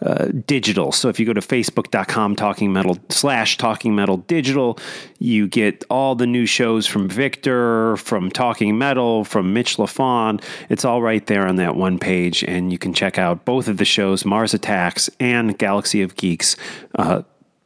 uh, 0.00 0.28
Digital. 0.46 0.92
So, 0.92 1.08
if 1.08 1.20
you 1.20 1.26
go 1.26 1.32
to 1.32 1.40
facebook.com, 1.40 2.36
Talking 2.36 2.72
Metal 2.72 2.98
slash 3.10 3.58
Talking 3.58 3.94
Metal 3.94 4.16
Digital, 4.16 4.78
you 5.18 5.46
get 5.46 5.84
all 5.90 6.14
the 6.14 6.26
new 6.26 6.46
shows 6.46 6.86
from 6.86 7.08
Victor, 7.08 7.96
from 7.98 8.30
Talking 8.30 8.78
Metal, 8.78 9.24
from 9.24 9.52
Mitch 9.52 9.76
LaFon. 9.76 10.42
It's 10.68 10.84
all 10.84 11.02
right 11.02 11.24
there 11.26 11.46
on 11.46 11.56
that 11.56 11.76
one 11.76 11.98
page. 11.98 12.42
And 12.44 12.72
you 12.72 12.78
can 12.78 12.92
check 12.92 13.18
out 13.18 13.44
both 13.44 13.68
of 13.68 13.76
the 13.76 13.84
shows, 13.84 14.24
Mars 14.24 14.54
Attacks 14.54 15.10
and 15.20 15.56
Galaxy 15.58 16.02
of 16.02 16.16
Geeks. 16.16 16.56
Uh, 16.94 17.22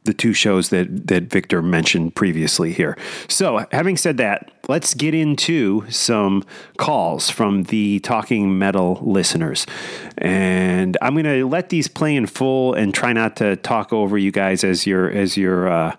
the 0.07 0.13
two 0.13 0.33
shows 0.33 0.69
that 0.69 1.07
that 1.07 1.25
Victor 1.25 1.61
mentioned 1.61 2.15
previously 2.15 2.73
here. 2.73 2.97
So, 3.27 3.67
having 3.71 3.97
said 3.97 4.17
that, 4.17 4.51
let's 4.67 4.95
get 4.95 5.13
into 5.13 5.89
some 5.91 6.43
calls 6.77 7.29
from 7.29 7.63
the 7.63 7.99
Talking 7.99 8.57
Metal 8.57 8.99
listeners. 9.03 9.67
And 10.17 10.97
I'm 11.01 11.13
going 11.13 11.25
to 11.25 11.47
let 11.47 11.69
these 11.69 11.87
play 11.87 12.15
in 12.15 12.25
full 12.25 12.73
and 12.73 12.93
try 12.93 13.13
not 13.13 13.35
to 13.37 13.55
talk 13.57 13.93
over 13.93 14.17
you 14.17 14.31
guys 14.31 14.63
as 14.63 14.87
you're 14.87 15.11
as 15.11 15.37
you're 15.37 15.69
uh, 15.69 15.95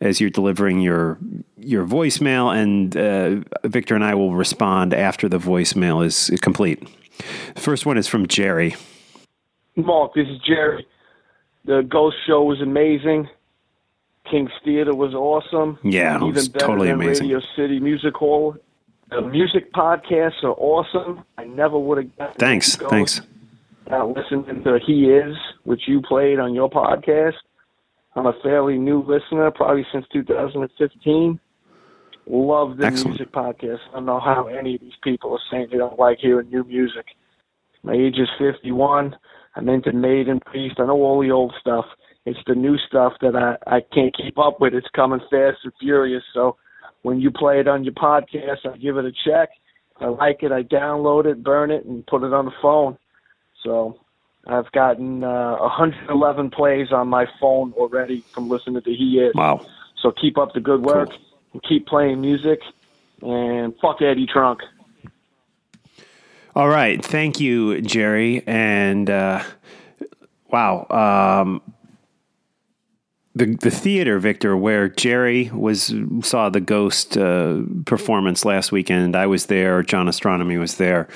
as 0.00 0.20
you're 0.20 0.30
delivering 0.30 0.80
your 0.80 1.18
your 1.58 1.84
voicemail 1.84 2.56
and 2.56 2.96
uh, 2.96 3.44
Victor 3.68 3.94
and 3.94 4.04
I 4.04 4.14
will 4.14 4.34
respond 4.34 4.94
after 4.94 5.28
the 5.28 5.38
voicemail 5.38 6.04
is 6.04 6.30
complete. 6.40 6.88
First 7.56 7.84
one 7.84 7.98
is 7.98 8.06
from 8.06 8.26
Jerry. 8.28 8.76
Mark, 9.76 10.14
this 10.14 10.26
is 10.28 10.38
Jerry. 10.46 10.86
The 11.64 11.82
Ghost 11.82 12.16
Show 12.26 12.44
was 12.44 12.60
amazing. 12.60 13.28
King's 14.30 14.50
Theater 14.64 14.94
was 14.94 15.14
awesome. 15.14 15.78
Yeah, 15.82 16.16
even 16.16 16.34
was 16.34 16.48
better 16.48 16.66
totally 16.66 16.88
than 16.88 17.00
amazing. 17.00 17.28
Radio 17.28 17.40
City 17.56 17.80
Music 17.80 18.14
Hall. 18.14 18.56
The 19.10 19.22
music 19.22 19.72
podcasts 19.72 20.42
are 20.44 20.52
awesome. 20.58 21.24
I 21.38 21.44
never 21.44 21.78
would 21.78 21.98
have 21.98 22.16
gotten 22.18 22.34
Thanks, 22.38 22.76
thanks. 22.76 23.22
without 23.84 24.14
listening 24.14 24.62
to 24.64 24.78
He 24.86 25.06
Is, 25.06 25.34
which 25.64 25.82
you 25.88 26.02
played 26.02 26.38
on 26.38 26.54
your 26.54 26.68
podcast. 26.68 27.32
I'm 28.14 28.26
a 28.26 28.34
fairly 28.42 28.76
new 28.76 29.02
listener, 29.02 29.50
probably 29.50 29.86
since 29.92 30.04
2015. 30.12 31.40
Love 32.26 32.76
the 32.76 32.84
Excellent. 32.84 33.18
music 33.18 33.32
podcast. 33.32 33.78
I 33.90 33.94
don't 33.94 34.06
know 34.06 34.20
how 34.20 34.48
any 34.48 34.74
of 34.74 34.80
these 34.82 34.92
people 35.02 35.32
are 35.32 35.40
saying 35.50 35.68
they 35.70 35.78
don't 35.78 35.98
like 35.98 36.18
hearing 36.20 36.50
new 36.50 36.64
music. 36.64 37.06
My 37.82 37.94
age 37.94 38.18
is 38.18 38.28
51. 38.38 39.16
I'm 39.56 39.68
into 39.70 39.92
Maiden, 39.92 40.40
Priest. 40.40 40.76
I 40.78 40.86
know 40.86 40.96
all 41.02 41.22
the 41.22 41.30
old 41.30 41.54
stuff. 41.58 41.86
It's 42.28 42.38
the 42.46 42.54
new 42.54 42.76
stuff 42.86 43.14
that 43.22 43.34
I, 43.34 43.56
I 43.76 43.80
can't 43.80 44.14
keep 44.14 44.38
up 44.38 44.60
with. 44.60 44.74
It's 44.74 44.86
coming 44.94 45.20
fast 45.30 45.58
and 45.64 45.72
furious. 45.80 46.22
So 46.34 46.56
when 47.02 47.20
you 47.20 47.30
play 47.30 47.58
it 47.60 47.66
on 47.68 47.84
your 47.84 47.94
podcast, 47.94 48.66
I 48.70 48.76
give 48.76 48.98
it 48.98 49.04
a 49.06 49.12
check. 49.26 49.48
I 50.00 50.08
like 50.08 50.42
it. 50.42 50.52
I 50.52 50.62
download 50.62 51.24
it, 51.24 51.42
burn 51.42 51.70
it, 51.70 51.84
and 51.86 52.06
put 52.06 52.22
it 52.22 52.32
on 52.34 52.44
the 52.44 52.52
phone. 52.60 52.98
So 53.64 53.98
I've 54.46 54.70
gotten 54.72 55.24
uh, 55.24 55.56
111 55.58 56.50
plays 56.50 56.92
on 56.92 57.08
my 57.08 57.26
phone 57.40 57.72
already 57.72 58.20
from 58.32 58.48
listening 58.50 58.82
to 58.82 58.90
He 58.94 59.18
Is. 59.20 59.34
Wow. 59.34 59.66
So 60.02 60.12
keep 60.12 60.36
up 60.36 60.52
the 60.52 60.60
good 60.60 60.82
work 60.82 61.08
Cool. 61.08 61.18
and 61.54 61.62
keep 61.62 61.86
playing 61.86 62.20
music. 62.20 62.60
And 63.22 63.74
fuck 63.80 64.02
Eddie 64.02 64.26
Trunk. 64.30 64.60
All 66.54 66.68
right. 66.68 67.02
Thank 67.04 67.40
you, 67.40 67.80
Jerry. 67.80 68.42
And 68.46 69.08
uh, 69.08 69.42
wow. 70.50 70.86
Um, 70.90 71.62
the 73.38 73.56
the 73.56 73.70
theater, 73.70 74.18
Victor, 74.18 74.56
where 74.56 74.88
Jerry 74.88 75.50
was 75.52 75.94
saw 76.22 76.50
the 76.50 76.60
Ghost 76.60 77.16
uh, 77.16 77.62
performance 77.86 78.44
last 78.44 78.72
weekend. 78.72 79.16
I 79.16 79.26
was 79.26 79.46
there. 79.46 79.82
John 79.82 80.08
Astronomy 80.08 80.58
was 80.58 80.76
there. 80.76 81.08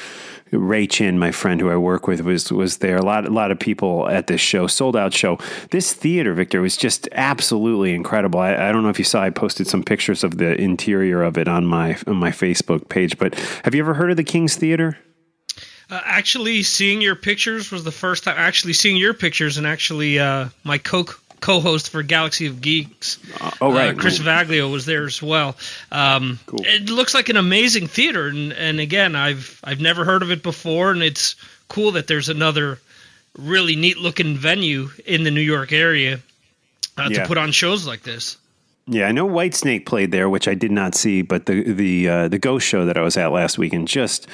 Ray 0.52 0.86
Chin, 0.86 1.18
my 1.18 1.32
friend 1.32 1.60
who 1.60 1.70
I 1.70 1.76
work 1.76 2.06
with, 2.06 2.20
was 2.20 2.52
was 2.52 2.78
there. 2.78 2.96
A 2.96 3.02
lot 3.02 3.26
a 3.26 3.30
lot 3.30 3.50
of 3.50 3.58
people 3.58 4.08
at 4.08 4.26
this 4.26 4.40
show, 4.40 4.66
sold 4.66 4.96
out 4.96 5.12
show. 5.12 5.38
This 5.70 5.92
theater, 5.92 6.34
Victor, 6.34 6.60
was 6.60 6.76
just 6.76 7.08
absolutely 7.12 7.94
incredible. 7.94 8.40
I, 8.40 8.68
I 8.68 8.72
don't 8.72 8.82
know 8.82 8.90
if 8.90 8.98
you 8.98 9.04
saw. 9.04 9.22
I 9.22 9.30
posted 9.30 9.66
some 9.66 9.82
pictures 9.82 10.22
of 10.22 10.38
the 10.38 10.54
interior 10.60 11.22
of 11.22 11.38
it 11.38 11.48
on 11.48 11.66
my 11.66 11.96
on 12.06 12.16
my 12.16 12.30
Facebook 12.30 12.88
page. 12.88 13.18
But 13.18 13.34
have 13.64 13.74
you 13.74 13.82
ever 13.82 13.94
heard 13.94 14.10
of 14.10 14.16
the 14.16 14.24
King's 14.24 14.56
Theater? 14.56 14.98
Uh, 15.90 16.00
actually, 16.06 16.62
seeing 16.62 17.02
your 17.02 17.14
pictures 17.14 17.70
was 17.70 17.84
the 17.84 17.92
first 17.92 18.24
time. 18.24 18.34
Actually, 18.38 18.72
seeing 18.72 18.96
your 18.96 19.12
pictures 19.12 19.58
and 19.58 19.66
actually 19.66 20.18
uh, 20.18 20.48
my 20.64 20.78
co 20.78 21.04
co-host 21.42 21.90
for 21.90 22.02
Galaxy 22.02 22.46
of 22.46 22.62
Geeks, 22.62 23.18
oh, 23.60 23.74
right. 23.74 23.94
uh, 23.94 23.98
Chris 24.00 24.18
Vaglio 24.18 24.72
was 24.72 24.86
there 24.86 25.04
as 25.04 25.20
well. 25.20 25.54
Um, 25.90 26.38
Cool. 26.46 26.60
It 26.64 26.88
looks 26.88 27.12
like 27.12 27.28
an 27.28 27.36
amazing 27.36 27.88
theater, 27.88 28.28
and, 28.28 28.52
and 28.54 28.80
again, 28.80 29.14
I've 29.14 29.60
I've 29.62 29.80
never 29.80 30.04
heard 30.06 30.22
of 30.22 30.30
it 30.30 30.42
before, 30.42 30.90
and 30.92 31.02
it's 31.02 31.36
cool 31.68 31.92
that 31.92 32.06
there's 32.06 32.30
another 32.30 32.78
really 33.38 33.76
neat 33.76 33.98
looking 33.98 34.36
venue 34.36 34.88
in 35.04 35.24
the 35.24 35.30
New 35.30 35.40
York 35.42 35.72
area 35.72 36.20
uh, 36.96 37.08
Yeah. 37.10 37.22
to 37.22 37.26
put 37.28 37.36
on 37.38 37.50
shows 37.52 37.86
like 37.86 38.02
this. 38.02 38.36
Yeah, 38.86 39.06
I 39.06 39.12
know 39.12 39.28
Whitesnake 39.28 39.86
played 39.86 40.10
there, 40.10 40.28
which 40.28 40.48
I 40.48 40.54
did 40.54 40.72
not 40.72 40.94
see, 40.94 41.22
but 41.22 41.46
the 41.46 41.72
the 41.72 42.08
uh, 42.08 42.28
the 42.28 42.38
Ghost 42.38 42.66
show 42.66 42.84
that 42.86 42.96
I 42.96 43.02
was 43.02 43.16
at 43.16 43.30
last 43.32 43.56
weekend, 43.58 43.88
just 43.88 44.26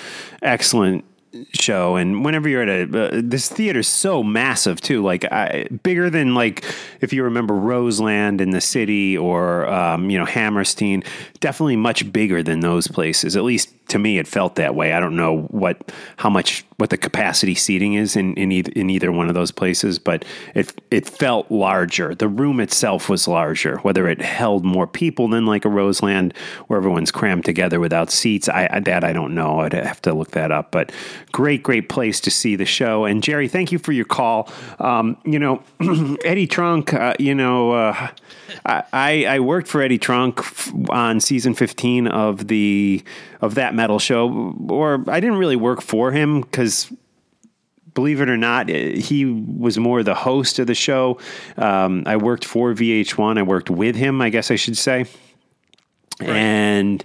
excellent 0.42 1.04
show. 1.52 1.96
And 1.96 2.24
whenever 2.24 2.48
you're 2.48 2.62
at 2.62 2.68
a 2.68 3.18
uh, 3.18 3.20
this 3.22 3.48
theater's 3.48 3.88
so 3.88 4.22
massive 4.22 4.80
too, 4.80 5.02
like 5.02 5.24
I, 5.30 5.66
bigger 5.82 6.10
than 6.10 6.34
like 6.34 6.64
if 7.00 7.12
you 7.12 7.24
remember 7.24 7.54
Roseland 7.54 8.40
in 8.40 8.50
the 8.50 8.60
city 8.60 9.16
or 9.16 9.66
um, 9.66 10.10
you 10.10 10.18
know 10.18 10.24
Hammerstein, 10.24 11.02
definitely 11.40 11.76
much 11.76 12.10
bigger 12.12 12.42
than 12.42 12.60
those 12.60 12.88
places. 12.88 13.36
At 13.36 13.44
least 13.44 13.72
to 13.88 13.98
me, 13.98 14.18
it 14.18 14.26
felt 14.26 14.56
that 14.56 14.74
way. 14.74 14.92
I 14.92 15.00
don't 15.00 15.16
know 15.16 15.42
what 15.48 15.92
how 16.16 16.30
much 16.30 16.64
what 16.76 16.90
the 16.90 16.96
capacity 16.96 17.54
seating 17.54 17.94
is 17.94 18.16
in 18.16 18.34
in 18.34 18.52
either, 18.52 18.72
in 18.72 18.90
either 18.90 19.10
one 19.10 19.28
of 19.28 19.34
those 19.34 19.50
places, 19.50 19.98
but 19.98 20.24
it 20.54 20.72
it 20.90 21.08
felt 21.08 21.50
larger. 21.50 22.14
The 22.14 22.28
room 22.28 22.60
itself 22.60 23.08
was 23.08 23.26
larger. 23.26 23.78
Whether 23.78 24.08
it 24.08 24.20
held 24.20 24.64
more 24.64 24.86
people 24.86 25.28
than 25.28 25.46
like 25.46 25.64
a 25.64 25.68
Roseland, 25.68 26.34
where 26.66 26.78
everyone's 26.78 27.10
crammed 27.10 27.44
together 27.44 27.80
without 27.80 28.10
seats, 28.10 28.48
I, 28.48 28.68
I 28.70 28.80
that 28.80 29.04
I 29.04 29.12
don't 29.12 29.34
know. 29.34 29.60
I'd 29.60 29.72
have 29.72 30.02
to 30.02 30.12
look 30.12 30.32
that 30.32 30.52
up. 30.52 30.70
But 30.70 30.92
great, 31.32 31.62
great 31.62 31.88
place 31.88 32.20
to 32.20 32.30
see 32.30 32.56
the 32.56 32.64
show. 32.64 33.04
And 33.04 33.22
Jerry, 33.22 33.48
thank 33.48 33.72
you 33.72 33.78
for 33.78 33.92
your 33.92 34.04
call. 34.04 34.50
Um, 34.78 35.16
you 35.24 35.38
know, 35.38 35.62
Eddie 36.24 36.46
Trunk, 36.46 36.94
uh, 36.94 37.14
you 37.18 37.34
know, 37.34 37.72
uh, 37.72 38.08
I, 38.64 39.24
I 39.24 39.40
worked 39.40 39.68
for 39.68 39.82
Eddie 39.82 39.98
Trunk 39.98 40.40
on 40.90 41.20
season 41.20 41.54
15 41.54 42.08
of 42.08 42.48
the 42.48 43.02
of 43.40 43.54
that 43.54 43.74
metal 43.74 43.98
show, 43.98 44.54
or 44.68 45.04
I 45.08 45.20
didn't 45.20 45.38
really 45.38 45.56
work 45.56 45.80
for 45.80 46.10
him 46.10 46.40
because 46.40 46.90
believe 47.94 48.20
it 48.20 48.28
or 48.28 48.36
not, 48.36 48.70
eh, 48.70 48.96
he 48.96 49.24
was 49.24 49.78
more 49.78 50.02
the 50.02 50.14
host 50.14 50.58
of 50.58 50.66
the 50.66 50.74
show. 50.74 51.18
Um, 51.56 52.04
I 52.06 52.16
worked 52.16 52.44
for 52.44 52.72
VH1. 52.72 53.38
I 53.38 53.42
worked 53.42 53.70
with 53.70 53.96
him, 53.96 54.20
I 54.20 54.30
guess 54.30 54.50
I 54.50 54.56
should 54.56 54.76
say. 54.76 55.06
Right. 56.20 56.30
And 56.30 57.04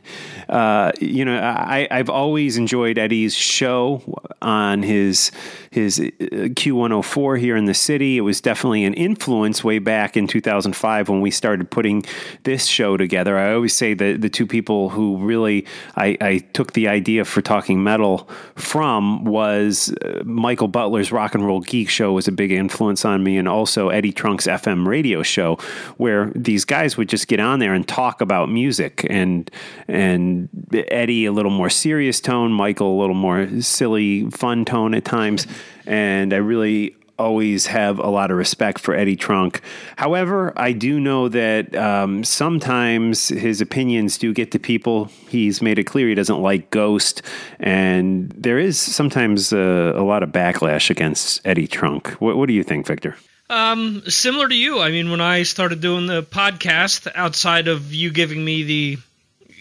uh, 0.50 0.92
you 1.00 1.24
know, 1.24 1.38
I, 1.38 1.88
I've 1.92 2.10
always 2.10 2.58
enjoyed 2.58 2.98
Eddie's 2.98 3.36
show 3.36 4.02
on 4.42 4.82
his 4.82 5.32
his 5.74 6.00
uh, 6.00 6.04
Q104 6.04 7.40
here 7.40 7.56
in 7.56 7.66
the 7.66 7.74
city. 7.74 8.18
It 8.18 8.22
was 8.22 8.40
definitely 8.40 8.84
an 8.84 8.94
influence 8.94 9.64
way 9.64 9.80
back 9.80 10.16
in 10.16 10.28
2005 10.28 11.10
when 11.10 11.20
we 11.20 11.32
started 11.32 11.72
putting 11.72 12.06
this 12.44 12.68
show 12.68 12.96
together. 12.96 13.40
I 13.40 13.54
always 13.54 13.74
say 13.74 13.96
that 13.96 14.22
the 14.22 14.30
two 14.30 14.46
people 14.46 14.90
who 14.90 15.18
really 15.18 15.66
I, 15.96 16.16
I 16.22 16.38
took 16.54 16.74
the 16.74 16.88
idea 16.88 17.26
for 17.26 17.42
talking 17.42 17.84
metal 17.84 18.30
from 18.56 19.26
was 19.26 19.92
uh, 20.04 20.22
Michael 20.26 20.68
Butler's 20.68 21.12
Rock 21.12 21.34
and 21.34 21.44
Roll 21.44 21.62
Geek 21.62 21.90
show 21.90 22.14
was 22.14 22.28
a 22.28 22.32
big 22.32 22.52
influence 22.52 23.04
on 23.04 23.24
me, 23.24 23.38
and 23.38 23.48
also 23.48 23.90
Eddie 23.90 24.12
Trunk's 24.12 24.46
FM 24.46 24.86
radio 24.86 25.24
show, 25.24 25.58
where 25.98 26.32
these 26.36 26.66
guys 26.66 26.98
would 26.98 27.10
just 27.10 27.28
get 27.28 27.40
on 27.40 27.58
there 27.58 27.74
and 27.74 27.88
talk 27.88 28.22
about 28.22 28.48
music 28.48 29.08
and 29.10 29.50
and 29.88 30.50
Eddie 30.72 31.26
a 31.26 31.32
little 31.32 31.52
more 31.52 31.72
serious 31.72 32.22
tone, 32.22 32.52
Michael 32.52 32.96
a 32.96 33.00
little 33.00 33.16
more 33.16 33.50
silly, 33.60 34.30
fun 34.30 34.66
tone 34.66 34.94
at 34.94 35.04
times. 35.04 35.48
And 35.86 36.34
I 36.34 36.38
really 36.38 36.96
always 37.20 37.68
have 37.68 38.00
a 38.00 38.08
lot 38.08 38.32
of 38.32 38.38
respect 38.38 38.80
for 38.80 38.96
Eddie 38.96 39.16
Trunk. 39.16 39.62
However, 39.98 40.54
I 40.56 40.72
do 40.72 41.00
know 41.00 41.30
that 41.30 41.76
um, 41.76 42.24
sometimes 42.24 43.28
his 43.28 43.62
opinions 43.62 44.18
do 44.18 44.34
get 44.34 44.52
to 44.52 44.60
people. 44.60 45.06
He's 45.30 45.62
made 45.62 45.80
it 45.80 45.86
clear 45.86 46.08
he 46.08 46.16
doesn't 46.16 46.42
like 46.42 46.70
Ghost, 46.72 47.22
and 47.60 48.30
there 48.32 48.60
is 48.60 48.80
sometimes 48.80 49.54
a, 49.54 49.94
a 49.96 50.04
lot 50.04 50.24
of 50.24 50.30
backlash 50.30 50.90
against 50.90 51.46
Eddie 51.46 51.68
Trunk. 51.68 52.10
What, 52.20 52.38
what 52.38 52.48
do 52.48 52.54
you 52.54 52.64
think, 52.64 52.88
Victor? 52.88 53.16
Um, 53.50 54.04
similar 54.08 54.48
to 54.48 54.56
you. 54.56 54.80
I 54.80 54.90
mean, 54.90 55.12
when 55.12 55.22
I 55.22 55.44
started 55.44 55.82
doing 55.82 56.08
the 56.08 56.24
podcast, 56.24 57.08
outside 57.14 57.68
of 57.68 57.94
you 57.94 58.12
giving 58.12 58.44
me 58.44 58.64
the 58.64 58.98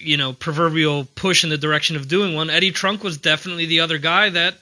you 0.02 0.16
know 0.16 0.32
proverbial 0.32 1.06
push 1.14 1.44
in 1.44 1.50
the 1.50 1.58
direction 1.58 1.96
of 1.96 2.08
doing 2.08 2.34
one. 2.34 2.50
Eddie 2.50 2.72
Trunk 2.72 3.04
was 3.04 3.18
definitely 3.18 3.66
the 3.66 3.80
other 3.80 3.98
guy 3.98 4.30
that 4.30 4.56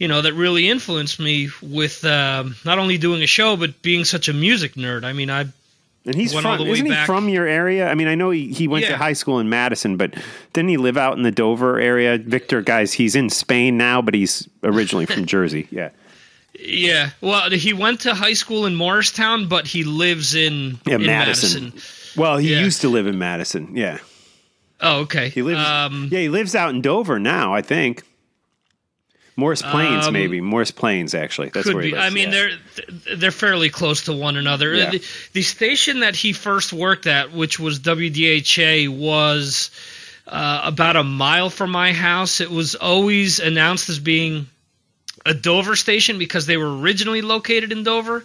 you 0.00 0.08
know 0.08 0.22
that 0.22 0.32
really 0.32 0.68
influenced 0.68 1.20
me 1.20 1.50
with 1.62 2.04
uh, 2.04 2.44
not 2.64 2.80
only 2.80 2.98
doing 2.98 3.22
a 3.22 3.26
show 3.26 3.56
but 3.56 3.80
being 3.82 4.04
such 4.04 4.28
a 4.28 4.32
music 4.32 4.74
nerd. 4.74 5.04
I 5.04 5.12
mean, 5.12 5.30
I 5.30 5.44
and 6.06 6.14
he's 6.14 6.32
from 6.32 6.60
isn't 6.62 6.86
he 6.86 6.90
back. 6.90 7.06
from 7.06 7.28
your 7.28 7.46
area? 7.46 7.88
I 7.88 7.94
mean, 7.94 8.08
I 8.08 8.14
know 8.14 8.30
he, 8.30 8.50
he 8.52 8.66
went 8.66 8.84
yeah. 8.84 8.92
to 8.92 8.96
high 8.96 9.12
school 9.12 9.38
in 9.38 9.50
Madison, 9.50 9.98
but 9.98 10.14
didn't 10.54 10.70
he 10.70 10.78
live 10.78 10.96
out 10.96 11.18
in 11.18 11.22
the 11.22 11.30
Dover 11.30 11.78
area? 11.78 12.16
Victor, 12.16 12.62
guys, 12.62 12.94
he's 12.94 13.14
in 13.14 13.28
Spain 13.28 13.76
now, 13.76 14.00
but 14.00 14.14
he's 14.14 14.48
originally 14.64 15.04
from 15.04 15.26
Jersey. 15.26 15.68
Yeah. 15.70 15.90
Yeah. 16.58 17.10
Well, 17.20 17.50
he 17.50 17.74
went 17.74 18.00
to 18.00 18.14
high 18.14 18.32
school 18.32 18.64
in 18.64 18.74
Morristown, 18.74 19.48
but 19.48 19.66
he 19.66 19.84
lives 19.84 20.34
in, 20.34 20.78
yeah, 20.86 20.94
in 20.94 21.04
Madison. 21.04 21.64
Madison. 21.64 22.20
Well, 22.20 22.38
he 22.38 22.54
yeah. 22.54 22.60
used 22.60 22.80
to 22.80 22.88
live 22.88 23.06
in 23.06 23.18
Madison. 23.18 23.76
Yeah. 23.76 23.98
Oh, 24.80 25.00
okay. 25.00 25.28
He 25.28 25.42
lives. 25.42 25.60
Um, 25.60 26.08
yeah, 26.10 26.20
he 26.20 26.30
lives 26.30 26.54
out 26.54 26.70
in 26.70 26.80
Dover 26.80 27.18
now. 27.18 27.52
I 27.52 27.60
think. 27.60 28.04
Morris 29.40 29.62
Plains, 29.62 30.06
um, 30.06 30.12
maybe 30.12 30.40
Morris 30.42 30.70
Plains. 30.70 31.14
Actually, 31.14 31.48
that's 31.48 31.66
where 31.66 31.82
he 31.82 31.92
lives. 31.92 32.04
I 32.04 32.10
mean, 32.10 32.30
yeah. 32.30 32.56
they're 32.76 33.16
they're 33.16 33.30
fairly 33.30 33.70
close 33.70 34.04
to 34.04 34.12
one 34.12 34.36
another. 34.36 34.74
Yeah. 34.74 34.90
The, 34.90 35.04
the, 35.32 35.42
station 35.42 36.00
that 36.00 36.14
he 36.14 36.34
first 36.34 36.74
worked 36.74 37.06
at, 37.06 37.32
which 37.32 37.58
was 37.58 37.80
WDHA, 37.80 38.88
was 38.90 39.70
uh, 40.26 40.60
about 40.64 40.96
a 40.96 41.02
mile 41.02 41.48
from 41.48 41.70
my 41.70 41.94
house. 41.94 42.40
It 42.42 42.50
was 42.50 42.74
always 42.74 43.40
announced 43.40 43.88
as 43.88 43.98
being 43.98 44.46
a 45.24 45.32
Dover 45.32 45.74
station 45.74 46.18
because 46.18 46.44
they 46.44 46.58
were 46.58 46.78
originally 46.78 47.22
located 47.22 47.72
in 47.72 47.82
Dover. 47.82 48.24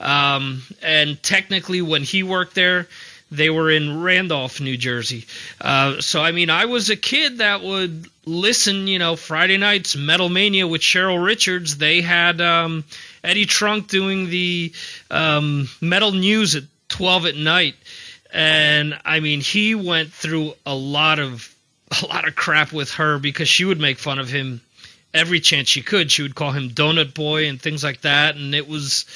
Um, 0.00 0.62
and 0.82 1.22
technically, 1.22 1.82
when 1.82 2.02
he 2.02 2.22
worked 2.22 2.54
there, 2.54 2.88
they 3.30 3.50
were 3.50 3.70
in 3.70 4.02
Randolph, 4.02 4.60
New 4.60 4.76
Jersey. 4.76 5.26
Uh, 5.60 6.00
so, 6.00 6.22
I 6.22 6.32
mean, 6.32 6.50
I 6.50 6.66
was 6.66 6.90
a 6.90 6.96
kid 6.96 7.38
that 7.38 7.62
would 7.62 8.08
listen, 8.24 8.86
you 8.86 8.98
know, 8.98 9.16
Friday 9.16 9.56
nights, 9.56 9.96
Metal 9.96 10.28
Mania 10.28 10.66
with 10.66 10.80
Cheryl 10.80 11.22
Richards. 11.24 11.76
They 11.76 12.02
had 12.02 12.40
um, 12.40 12.84
Eddie 13.24 13.46
Trunk 13.46 13.88
doing 13.88 14.30
the 14.30 14.72
um, 15.10 15.68
metal 15.80 16.12
news 16.12 16.54
at 16.54 16.64
12 16.88 17.26
at 17.26 17.36
night. 17.36 17.74
And 18.32 18.98
I 19.04 19.20
mean, 19.20 19.40
he 19.40 19.74
went 19.74 20.12
through 20.12 20.54
a 20.64 20.74
lot 20.74 21.18
of 21.18 21.52
a 22.02 22.06
lot 22.06 22.26
of 22.26 22.34
crap 22.34 22.72
with 22.72 22.92
her 22.92 23.18
because 23.18 23.48
she 23.48 23.64
would 23.64 23.80
make 23.80 23.98
fun 23.98 24.18
of 24.18 24.28
him 24.28 24.60
every 25.14 25.40
chance 25.40 25.68
she 25.68 25.82
could. 25.82 26.10
She 26.10 26.22
would 26.22 26.34
call 26.34 26.52
him 26.52 26.70
Donut 26.70 27.14
Boy 27.14 27.48
and 27.48 27.60
things 27.60 27.82
like 27.82 28.02
that, 28.02 28.36
and 28.36 28.54
it 28.54 28.68
was 28.68 29.06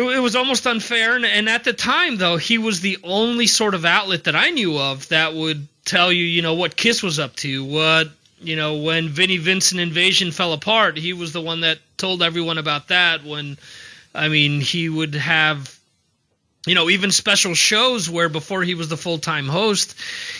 it, 0.00 0.16
it 0.16 0.20
was 0.20 0.36
almost 0.36 0.66
unfair. 0.66 1.16
And, 1.16 1.24
and 1.24 1.48
at 1.48 1.64
the 1.64 1.72
time, 1.72 2.16
though, 2.16 2.36
he 2.36 2.58
was 2.58 2.80
the 2.80 2.98
only 3.04 3.46
sort 3.46 3.74
of 3.74 3.84
outlet 3.84 4.24
that 4.24 4.36
I 4.36 4.50
knew 4.50 4.78
of 4.78 5.08
that 5.08 5.34
would 5.34 5.66
tell 5.84 6.12
you, 6.12 6.24
you 6.24 6.42
know, 6.42 6.54
what 6.54 6.76
Kiss 6.76 7.02
was 7.02 7.18
up 7.18 7.36
to, 7.36 7.64
what 7.64 8.08
you 8.42 8.56
know, 8.56 8.76
when 8.76 9.08
Vinnie 9.08 9.36
Vincent 9.36 9.80
Invasion 9.80 10.32
fell 10.32 10.52
apart, 10.52 10.96
he 10.96 11.12
was 11.12 11.32
the 11.32 11.40
one 11.40 11.60
that 11.60 11.78
told 11.96 12.22
everyone 12.22 12.58
about 12.58 12.88
that. 12.88 13.24
When, 13.24 13.58
I 14.14 14.28
mean, 14.28 14.60
he 14.60 14.88
would 14.88 15.14
have, 15.14 15.78
you 16.66 16.74
know, 16.74 16.88
even 16.88 17.10
special 17.10 17.54
shows 17.54 18.08
where 18.08 18.28
before 18.28 18.62
he 18.62 18.74
was 18.74 18.88
the 18.88 18.96
full 18.96 19.18
time 19.18 19.46
host, 19.46 19.94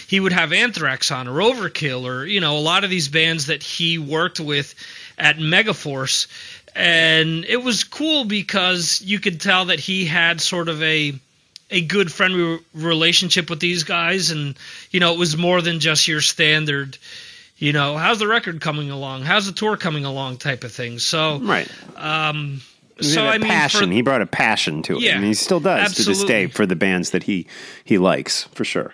he 0.09 0.18
would 0.18 0.33
have 0.33 0.53
Anthrax 0.53 1.11
on 1.11 1.29
or 1.29 1.40
Overkill 1.40 2.05
or, 2.05 2.25
you 2.25 2.40
know, 2.40 2.57
a 2.57 2.61
lot 2.61 2.85
of 2.85 2.90
these 2.90 3.09
bands 3.09 3.46
that 3.46 3.62
he 3.62 3.99
worked 3.99 4.40
with 4.40 4.75
at 5.18 5.37
Megaforce 5.37 6.27
and 6.74 7.44
it 7.44 7.62
was 7.62 7.85
cool 7.85 8.24
because 8.24 9.02
you 9.02 9.18
could 9.18 9.40
tell 9.40 9.66
that 9.66 9.80
he 9.80 10.04
had 10.04 10.40
sort 10.40 10.68
of 10.68 10.83
a 10.83 11.14
a 11.70 11.80
good 11.83 12.12
friendly 12.12 12.59
relationship 12.74 13.48
with 13.48 13.61
these 13.61 13.85
guys 13.85 14.30
and 14.30 14.56
you 14.90 15.00
know 15.00 15.12
it 15.12 15.18
was 15.18 15.37
more 15.37 15.62
than 15.62 15.80
just 15.80 16.09
your 16.09 16.20
standard 16.20 16.98
you 17.56 17.72
know 17.72 17.96
how's 17.96 18.18
the 18.18 18.26
record 18.26 18.61
coming 18.61 18.90
along 18.90 19.22
how's 19.22 19.46
the 19.46 19.52
tour 19.52 19.76
coming 19.76 20.04
along 20.04 20.37
type 20.37 20.64
of 20.64 20.72
thing 20.72 20.98
so 20.98 21.38
right 21.40 21.70
um 21.96 22.61
so 23.00 23.26
I 23.26 23.38
mean, 23.38 23.48
passion. 23.48 23.88
For, 23.88 23.94
he 23.94 24.02
brought 24.02 24.20
a 24.20 24.26
passion 24.26 24.83
to 24.83 24.96
it, 24.96 25.00
yeah, 25.00 25.16
and 25.16 25.24
he 25.24 25.33
still 25.33 25.59
does 25.59 25.80
absolutely. 25.80 26.14
to 26.14 26.20
this 26.20 26.28
day 26.28 26.46
for 26.48 26.66
the 26.66 26.76
bands 26.76 27.12
that 27.12 27.22
he 27.22 27.46
he 27.83 27.96
likes 27.96 28.44
for 28.52 28.62
sure. 28.62 28.92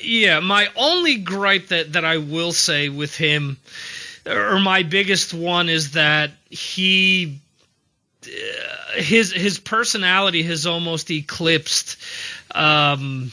Yeah, 0.00 0.40
my 0.40 0.68
only 0.76 1.16
gripe 1.16 1.68
that 1.68 1.94
that 1.94 2.04
I 2.04 2.18
will 2.18 2.52
say 2.52 2.90
with 2.90 3.16
him 3.16 3.56
or 4.28 4.58
my 4.60 4.82
biggest 4.82 5.32
one 5.32 5.68
is 5.68 5.92
that 5.92 6.30
he 6.50 7.40
uh, 8.24 9.00
his 9.00 9.32
his 9.32 9.58
personality 9.58 10.42
has 10.42 10.66
almost 10.66 11.10
eclipsed 11.10 11.96
um, 12.54 13.30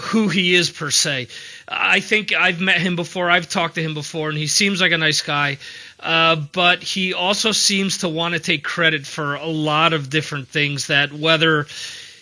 who 0.00 0.28
he 0.28 0.54
is 0.54 0.70
per 0.70 0.90
se. 0.90 1.28
I 1.66 2.00
think 2.00 2.34
I've 2.34 2.60
met 2.60 2.80
him 2.80 2.96
before. 2.96 3.30
I've 3.30 3.48
talked 3.48 3.76
to 3.76 3.82
him 3.82 3.94
before, 3.94 4.28
and 4.28 4.38
he 4.38 4.46
seems 4.46 4.80
like 4.80 4.92
a 4.92 4.98
nice 4.98 5.22
guy. 5.22 5.58
Uh, 5.98 6.36
but 6.36 6.82
he 6.82 7.14
also 7.14 7.52
seems 7.52 7.98
to 7.98 8.08
want 8.08 8.34
to 8.34 8.40
take 8.40 8.62
credit 8.62 9.06
for 9.06 9.34
a 9.34 9.46
lot 9.46 9.92
of 9.92 10.10
different 10.10 10.48
things 10.48 10.88
that 10.88 11.12
whether 11.12 11.66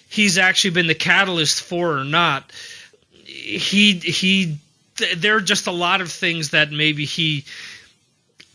he's 0.09 0.39
actually 0.39 0.71
been 0.71 0.87
the 0.87 0.95
catalyst 0.95 1.63
for 1.63 1.99
or 1.99 2.05
not, 2.05 2.51
he 3.25 3.95
he 3.95 4.59
there 5.17 5.37
are 5.37 5.41
just 5.41 5.67
a 5.67 5.73
lot 5.73 6.01
of 6.01 6.11
things 6.11 6.51
that 6.51 6.71
maybe 6.71 7.05
he 7.05 7.45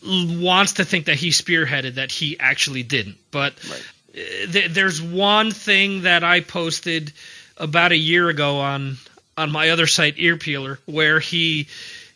wants 0.05 0.73
to 0.73 0.85
think 0.85 1.05
that 1.05 1.15
he 1.15 1.29
spearheaded 1.29 1.95
that 1.95 2.11
he 2.11 2.39
actually 2.39 2.83
didn't. 2.83 3.17
But 3.31 3.53
right. 3.69 3.83
Uh, 4.09 4.51
th- 4.51 4.71
there's 4.71 5.01
one 5.01 5.51
thing 5.51 6.01
that 6.03 6.23
I 6.23 6.41
posted 6.41 7.13
about 7.57 7.91
a 7.91 7.97
year 7.97 8.29
ago 8.29 8.59
on 8.59 8.97
on 9.37 9.51
my 9.51 9.69
other 9.69 9.87
site, 9.87 10.17
Earpeeler, 10.17 10.79
where 10.85 11.19
he 11.19 11.67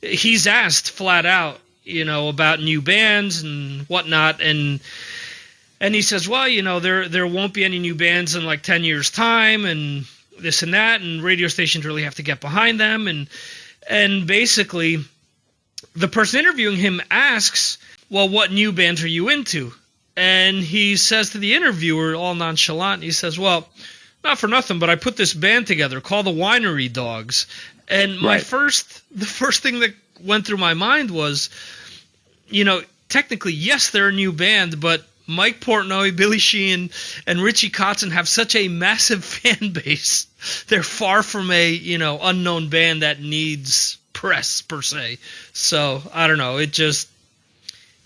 he's 0.02 0.48
asked 0.48 0.92
flat 0.92 1.26
out, 1.26 1.60
you 1.84 2.04
know, 2.04 2.30
about 2.30 2.60
new 2.60 2.82
bands 2.82 3.44
and 3.44 3.82
whatnot, 3.84 4.42
and 4.42 4.80
and 5.80 5.94
he 5.94 6.02
says, 6.02 6.28
well, 6.28 6.48
you 6.48 6.62
know, 6.62 6.80
there 6.80 7.08
there 7.08 7.28
won't 7.28 7.54
be 7.54 7.64
any 7.64 7.80
new 7.80 7.96
bands 7.96 8.36
in 8.36 8.46
like 8.46 8.64
ten 8.64 8.84
years 8.84 9.12
time, 9.12 9.66
and 9.66 10.06
this 10.40 10.64
and 10.64 10.74
that, 10.74 11.02
and 11.02 11.22
radio 11.24 11.48
stations 11.48 11.86
really 11.86 12.04
have 12.04 12.16
to 12.16 12.24
get 12.24 12.42
behind 12.42 12.80
them, 12.80 13.08
and 13.08 13.28
and 13.90 14.26
basically, 14.28 15.04
the 15.96 16.08
person 16.08 16.40
interviewing 16.40 16.78
him 16.78 17.02
asks, 17.10 17.78
Well, 18.10 18.30
what 18.30 18.52
new 18.52 18.72
bands 18.72 19.04
are 19.04 19.08
you 19.08 19.30
into? 19.30 19.74
And 20.16 20.58
he 20.58 20.96
says 20.96 21.32
to 21.32 21.40
the 21.40 21.56
interviewer, 21.56 22.16
all 22.16 22.36
nonchalant, 22.36 23.04
he 23.04 23.12
says, 23.12 23.38
Well, 23.40 23.68
not 24.24 24.40
for 24.40 24.48
nothing, 24.48 24.80
but 24.80 24.90
I 24.90 24.96
put 24.96 25.18
this 25.18 25.34
band 25.34 25.68
together 25.68 26.02
called 26.02 26.26
the 26.26 26.32
Winery 26.32 26.92
Dogs. 26.92 27.48
And 27.88 28.20
my 28.20 28.36
right. 28.36 28.44
first, 28.44 29.02
the 29.18 29.26
first 29.26 29.62
thing 29.62 29.80
that 29.80 29.94
went 30.24 30.48
through 30.48 30.58
my 30.58 30.74
mind 30.74 31.12
was, 31.12 31.50
you 32.48 32.64
know, 32.64 32.82
technically, 33.10 33.54
yes, 33.54 33.90
they're 33.90 34.08
a 34.08 34.14
new 34.14 34.32
band, 34.32 34.80
but 34.80 35.06
Mike 35.28 35.60
Portnoy, 35.60 36.16
Billy 36.16 36.40
Sheehan, 36.40 36.90
and 37.28 37.42
Richie 37.42 37.70
Kotzen 37.70 38.12
have 38.12 38.28
such 38.28 38.56
a 38.56 38.68
massive 38.68 39.24
fan 39.26 39.72
base. 39.72 40.28
They're 40.68 40.84
far 40.84 41.24
from 41.24 41.52
a 41.52 41.72
you 41.72 41.98
know 41.98 42.20
unknown 42.22 42.70
band 42.70 43.02
that 43.02 43.22
needs 43.22 43.98
press 44.24 44.62
per 44.62 44.82
se. 44.82 45.18
So 45.52 46.02
I 46.14 46.28
don't 46.28 46.38
know. 46.38 46.58
It 46.58 46.72
just 46.72 47.10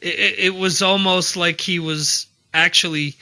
it, 0.02 0.40
it 0.40 0.56
was 0.56 0.82
almost 0.82 1.38
like 1.38 1.62
he 1.62 1.78
was 1.78 2.26
actually 2.52 3.16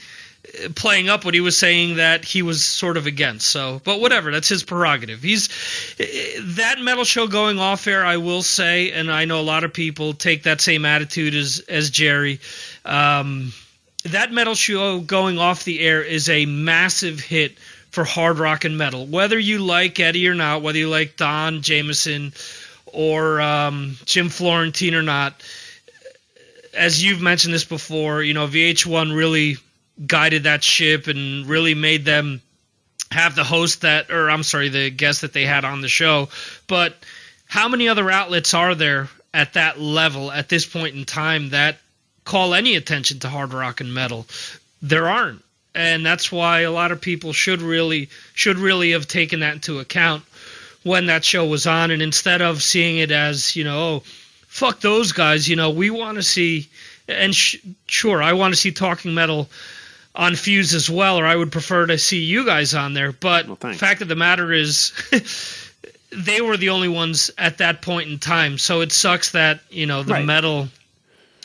playing 0.76 1.10
up 1.10 1.26
what 1.26 1.34
he 1.34 1.42
was 1.42 1.58
saying 1.58 1.98
that 1.98 2.24
he 2.24 2.42
was 2.42 2.64
sort 2.64 2.96
of 2.96 3.06
against. 3.06 3.50
So, 3.50 3.82
but 3.84 4.00
whatever, 4.00 4.32
that's 4.32 4.48
his 4.48 4.64
prerogative. 4.64 5.22
He's 5.22 5.50
that 5.98 6.80
metal 6.80 7.04
show 7.04 7.28
going 7.28 7.60
off 7.60 7.86
air. 7.86 8.06
I 8.06 8.16
will 8.16 8.44
say, 8.44 8.94
and 8.94 9.12
I 9.12 9.26
know 9.26 9.42
a 9.42 9.44
lot 9.44 9.66
of 9.66 9.74
people 9.74 10.14
take 10.14 10.44
that 10.44 10.62
same 10.62 10.86
attitude 10.86 11.36
as 11.36 11.60
as 11.68 11.90
Jerry. 11.90 12.40
Um, 12.86 13.52
that 14.06 14.32
metal 14.32 14.56
show 14.56 15.02
going 15.02 15.38
off 15.38 15.66
the 15.66 15.82
air 15.82 16.02
is 16.02 16.30
a 16.30 16.46
massive 16.46 17.20
hit 17.20 17.58
for 17.96 18.04
hard 18.04 18.40
rock 18.40 18.66
and 18.66 18.78
metal. 18.78 19.06
Whether 19.06 19.40
you 19.40 19.60
like 19.60 20.00
Eddie 20.02 20.28
or 20.28 20.36
not, 20.36 20.62
whether 20.62 20.78
you 20.78 20.90
like 20.90 21.16
Don 21.16 21.62
Jamieson 21.62 22.34
or 22.96 23.42
um, 23.42 23.98
Jim 24.06 24.30
Florentine 24.30 24.96
or 24.96 25.04
not, 25.04 25.44
as 26.74 27.04
you've 27.04 27.22
mentioned 27.22 27.54
this 27.54 27.66
before, 27.66 28.24
you 28.24 28.34
know 28.34 28.48
VH1 28.48 29.16
really 29.16 29.58
guided 30.06 30.44
that 30.44 30.64
ship 30.64 31.08
and 31.08 31.46
really 31.46 31.74
made 31.74 32.06
them 32.06 32.42
have 33.12 33.36
the 33.36 33.44
host 33.44 33.82
that, 33.82 34.10
or 34.10 34.30
I'm 34.30 34.44
sorry, 34.44 34.70
the 34.70 34.90
guest 34.90 35.22
that 35.22 35.34
they 35.34 35.46
had 35.46 35.64
on 35.66 35.82
the 35.82 35.88
show. 35.88 36.30
But 36.68 36.96
how 37.46 37.68
many 37.68 37.88
other 37.88 38.10
outlets 38.10 38.54
are 38.54 38.76
there 38.76 39.10
at 39.34 39.54
that 39.54 39.80
level 39.80 40.32
at 40.32 40.50
this 40.50 40.66
point 40.66 40.96
in 40.96 41.06
time 41.06 41.50
that 41.50 41.78
call 42.24 42.54
any 42.54 42.76
attention 42.76 43.20
to 43.20 43.30
hard 43.30 43.54
rock 43.54 43.82
and 43.82 43.94
metal? 43.94 44.26
There 44.82 45.08
aren't. 45.08 45.44
And 45.74 46.06
that's 46.06 46.32
why 46.32 46.62
a 46.62 46.72
lot 46.72 46.94
of 46.94 47.02
people 47.02 47.34
should 47.34 47.62
really 47.62 48.10
should 48.34 48.58
really 48.58 48.92
have 48.92 49.08
taken 49.08 49.42
that 49.42 49.56
into 49.56 49.80
account 49.80 50.24
when 50.86 51.08
that 51.08 51.26
show 51.26 51.46
was 51.46 51.66
on 51.66 51.90
and 51.90 52.00
instead 52.00 52.44
of 52.44 52.62
seeing 52.62 53.00
it 53.00 53.10
as, 53.10 53.56
you 53.56 53.64
know, 53.64 53.80
oh, 53.80 54.04
fuck 54.46 54.82
those 54.82 55.14
guys, 55.14 55.50
you 55.50 55.56
know, 55.56 55.72
we 55.72 55.90
want 55.90 56.16
to 56.18 56.24
see 56.24 56.70
and 57.08 57.36
sh- 57.36 57.58
sure, 57.88 58.22
I 58.22 58.34
want 58.34 58.54
to 58.54 58.60
see 58.60 58.72
talking 58.72 59.16
metal 59.16 59.50
on 60.14 60.36
Fuse 60.36 60.76
as 60.76 60.88
well, 60.88 61.20
or 61.20 61.26
I 61.26 61.36
would 61.36 61.52
prefer 61.52 61.88
to 61.88 61.98
see 61.98 62.20
you 62.20 62.46
guys 62.46 62.76
on 62.76 62.94
there. 62.94 63.12
But 63.12 63.48
well, 63.48 63.74
fact 63.74 64.02
of 64.02 64.08
the 64.08 64.16
matter 64.16 64.54
is, 64.54 64.94
they 66.12 66.42
were 66.42 66.58
the 66.58 66.70
only 66.70 66.88
ones 66.88 67.32
at 67.36 67.58
that 67.58 67.82
point 67.82 68.10
in 68.10 68.20
time. 68.20 68.60
So 68.60 68.82
it 68.82 68.92
sucks 68.92 69.32
that 69.32 69.62
you 69.72 69.88
know 69.88 70.04
the 70.04 70.14
right. 70.14 70.26
metal 70.26 70.70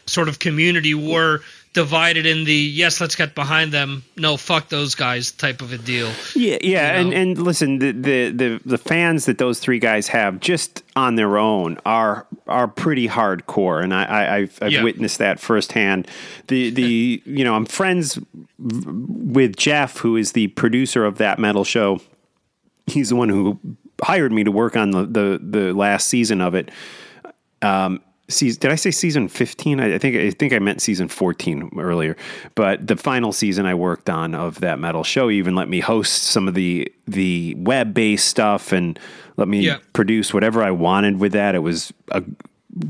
sort 0.06 0.28
of 0.28 0.38
community 0.38 0.94
were 0.94 1.40
divided 1.72 2.26
in 2.26 2.44
the 2.44 2.52
yes, 2.52 3.00
let's 3.00 3.14
get 3.14 3.34
behind 3.34 3.72
them. 3.72 4.02
No, 4.16 4.36
fuck 4.36 4.68
those 4.68 4.94
guys 4.94 5.30
type 5.32 5.62
of 5.62 5.72
a 5.72 5.78
deal. 5.78 6.10
Yeah, 6.34 6.58
yeah, 6.60 6.98
you 6.98 7.04
know? 7.04 7.10
and 7.10 7.14
and 7.14 7.38
listen, 7.42 7.78
the, 7.78 7.92
the 7.92 8.30
the 8.30 8.60
the 8.64 8.78
fans 8.78 9.26
that 9.26 9.38
those 9.38 9.60
three 9.60 9.78
guys 9.78 10.08
have 10.08 10.40
just 10.40 10.82
on 10.96 11.14
their 11.14 11.38
own 11.38 11.78
are 11.86 12.26
are 12.46 12.66
pretty 12.68 13.08
hardcore, 13.08 13.82
and 13.82 13.94
I, 13.94 14.36
I 14.36 14.40
have 14.40 14.58
I've 14.60 14.72
yeah. 14.72 14.82
witnessed 14.82 15.18
that 15.18 15.38
firsthand. 15.38 16.08
The 16.48 16.70
the 16.70 17.22
you 17.24 17.44
know 17.44 17.54
I'm 17.54 17.66
friends 17.66 18.18
with 18.58 19.56
Jeff, 19.56 19.98
who 19.98 20.16
is 20.16 20.32
the 20.32 20.48
producer 20.48 21.04
of 21.04 21.18
that 21.18 21.38
metal 21.38 21.64
show. 21.64 22.00
He's 22.86 23.10
the 23.10 23.16
one 23.16 23.28
who 23.28 23.60
hired 24.02 24.32
me 24.32 24.42
to 24.44 24.50
work 24.50 24.76
on 24.76 24.90
the 24.90 25.06
the, 25.06 25.40
the 25.42 25.72
last 25.72 26.08
season 26.08 26.40
of 26.40 26.54
it. 26.54 26.70
Um, 27.62 28.02
season, 28.30 28.60
did 28.60 28.70
I 28.70 28.74
say 28.74 28.90
season 28.90 29.28
15? 29.28 29.80
I, 29.80 29.94
I, 29.94 29.98
think 29.98 30.16
I 30.16 30.30
think 30.30 30.52
I 30.52 30.58
meant 30.58 30.80
season 30.80 31.08
14 31.08 31.72
earlier. 31.78 32.16
But 32.54 32.86
the 32.86 32.96
final 32.96 33.32
season 33.32 33.66
I 33.66 33.74
worked 33.74 34.08
on 34.08 34.34
of 34.34 34.60
that 34.60 34.78
metal 34.78 35.04
show 35.04 35.30
even 35.30 35.54
let 35.54 35.68
me 35.68 35.80
host 35.80 36.24
some 36.24 36.48
of 36.48 36.54
the 36.54 36.90
the 37.06 37.54
web 37.58 37.92
based 37.92 38.28
stuff 38.28 38.72
and 38.72 38.98
let 39.36 39.48
me 39.48 39.60
yeah. 39.60 39.78
produce 39.92 40.32
whatever 40.32 40.62
I 40.62 40.70
wanted 40.70 41.18
with 41.18 41.32
that. 41.32 41.54
It 41.54 41.60
was 41.60 41.92
a 42.10 42.22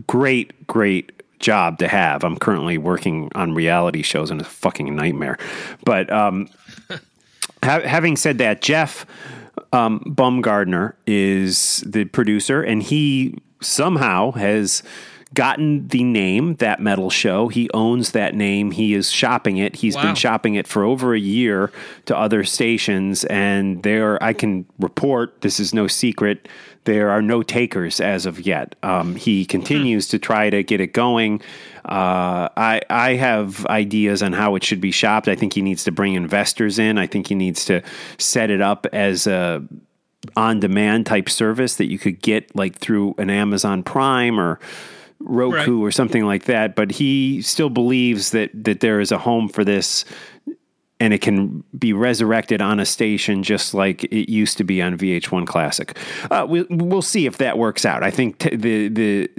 great, 0.06 0.66
great 0.66 1.12
job 1.38 1.78
to 1.78 1.88
have. 1.88 2.22
I'm 2.22 2.36
currently 2.38 2.78
working 2.78 3.30
on 3.34 3.54
reality 3.54 4.02
shows 4.02 4.30
and 4.30 4.40
it's 4.40 4.48
a 4.48 4.52
fucking 4.52 4.94
nightmare. 4.94 5.38
But 5.84 6.12
um, 6.12 6.48
ha- 7.62 7.80
having 7.80 8.16
said 8.16 8.38
that, 8.38 8.60
Jeff 8.60 9.06
um, 9.72 10.00
Bumgardner 10.00 10.94
is 11.06 11.82
the 11.86 12.04
producer, 12.06 12.62
and 12.62 12.82
he 12.82 13.38
somehow 13.60 14.32
has 14.32 14.82
gotten 15.34 15.86
the 15.88 16.02
name 16.02 16.56
that 16.56 16.80
metal 16.80 17.10
show. 17.10 17.48
He 17.48 17.70
owns 17.72 18.12
that 18.12 18.34
name. 18.34 18.72
He 18.72 18.94
is 18.94 19.10
shopping 19.10 19.58
it. 19.58 19.76
He's 19.76 19.94
wow. 19.94 20.02
been 20.02 20.14
shopping 20.14 20.56
it 20.56 20.66
for 20.66 20.84
over 20.84 21.14
a 21.14 21.20
year 21.20 21.70
to 22.06 22.16
other 22.16 22.42
stations, 22.42 23.24
and 23.24 23.82
there 23.82 24.22
I 24.22 24.32
can 24.32 24.66
report 24.78 25.40
this 25.42 25.60
is 25.60 25.72
no 25.72 25.86
secret. 25.86 26.48
There 26.84 27.10
are 27.10 27.22
no 27.22 27.42
takers 27.42 28.00
as 28.00 28.26
of 28.26 28.40
yet. 28.40 28.74
Um, 28.82 29.14
he 29.14 29.44
continues 29.44 30.08
to 30.08 30.18
try 30.18 30.50
to 30.50 30.62
get 30.62 30.80
it 30.80 30.92
going. 30.92 31.42
Uh, 31.84 32.48
I 32.56 32.80
I 32.90 33.14
have 33.14 33.64
ideas 33.66 34.22
on 34.22 34.32
how 34.32 34.56
it 34.56 34.64
should 34.64 34.80
be 34.80 34.90
shopped. 34.90 35.28
I 35.28 35.36
think 35.36 35.52
he 35.52 35.62
needs 35.62 35.84
to 35.84 35.92
bring 35.92 36.14
investors 36.14 36.78
in. 36.78 36.98
I 36.98 37.06
think 37.06 37.28
he 37.28 37.34
needs 37.34 37.64
to 37.66 37.82
set 38.18 38.50
it 38.50 38.60
up 38.60 38.86
as 38.92 39.26
a 39.26 39.62
on 40.36 40.60
demand 40.60 41.06
type 41.06 41.28
service 41.28 41.76
that 41.76 41.90
you 41.90 41.98
could 41.98 42.20
get 42.20 42.54
like 42.54 42.76
through 42.76 43.14
an 43.18 43.30
Amazon 43.30 43.82
Prime 43.82 44.38
or 44.38 44.58
Roku 45.20 45.52
right. 45.52 45.68
or 45.68 45.90
something 45.90 46.24
like 46.24 46.44
that. 46.44 46.74
But 46.74 46.90
he 46.90 47.42
still 47.42 47.70
believes 47.70 48.30
that 48.30 48.50
that 48.64 48.80
there 48.80 49.00
is 49.00 49.12
a 49.12 49.18
home 49.18 49.48
for 49.48 49.64
this, 49.64 50.04
and 51.00 51.14
it 51.14 51.22
can 51.22 51.64
be 51.78 51.92
resurrected 51.92 52.60
on 52.60 52.78
a 52.78 52.84
station 52.84 53.42
just 53.42 53.72
like 53.72 54.04
it 54.04 54.30
used 54.30 54.58
to 54.58 54.64
be 54.64 54.82
on 54.82 54.98
VH1 54.98 55.46
Classic. 55.46 55.96
Uh, 56.30 56.46
we, 56.48 56.62
will 56.64 57.02
see 57.02 57.24
if 57.24 57.38
that 57.38 57.56
works 57.56 57.86
out. 57.86 58.02
I 58.02 58.10
think 58.10 58.38
t- 58.38 58.54
the 58.54 58.88
the 58.88 59.30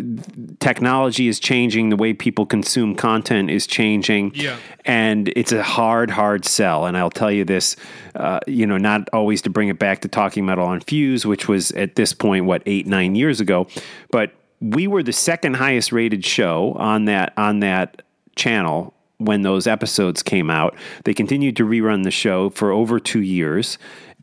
technology 0.59 1.27
is 1.27 1.39
changing, 1.39 1.89
the 1.89 1.95
way 1.95 2.13
people 2.13 2.47
consume 2.47 2.95
content 2.95 3.51
is 3.51 3.67
changing, 3.67 4.33
yeah. 4.33 4.57
and 4.85 5.31
it's 5.35 5.51
a 5.51 5.61
hard, 5.61 6.09
hard 6.09 6.45
sell. 6.45 6.87
And 6.87 6.97
I'll 6.97 7.11
tell 7.11 7.31
you 7.31 7.45
this, 7.45 7.75
uh, 8.15 8.39
you 8.47 8.65
know, 8.65 8.77
not 8.77 9.07
always 9.13 9.41
to 9.43 9.49
bring 9.49 9.69
it 9.69 9.77
back 9.77 10.01
to 10.01 10.07
Talking 10.07 10.45
Metal 10.45 10.65
on 10.65 10.81
Fuse, 10.81 11.27
which 11.27 11.47
was 11.47 11.71
at 11.71 11.95
this 11.95 12.13
point 12.13 12.45
what 12.45 12.63
eight 12.65 12.87
nine 12.87 13.13
years 13.13 13.39
ago, 13.39 13.67
but 14.11 14.33
we 14.61 14.87
were 14.87 15.03
the 15.03 15.11
second 15.11 15.55
highest 15.55 15.91
rated 15.91 16.23
show 16.23 16.73
on 16.77 17.05
that 17.05 17.33
on 17.35 17.59
that 17.59 18.03
channel 18.35 18.93
when 19.17 19.41
those 19.41 19.67
episodes 19.67 20.23
came 20.23 20.49
out. 20.49 20.75
They 21.03 21.13
continued 21.13 21.55
to 21.57 21.65
rerun 21.65 22.03
the 22.03 22.11
show 22.11 22.49
for 22.51 22.71
over 22.71 22.99
2 22.99 23.19
years 23.21 23.77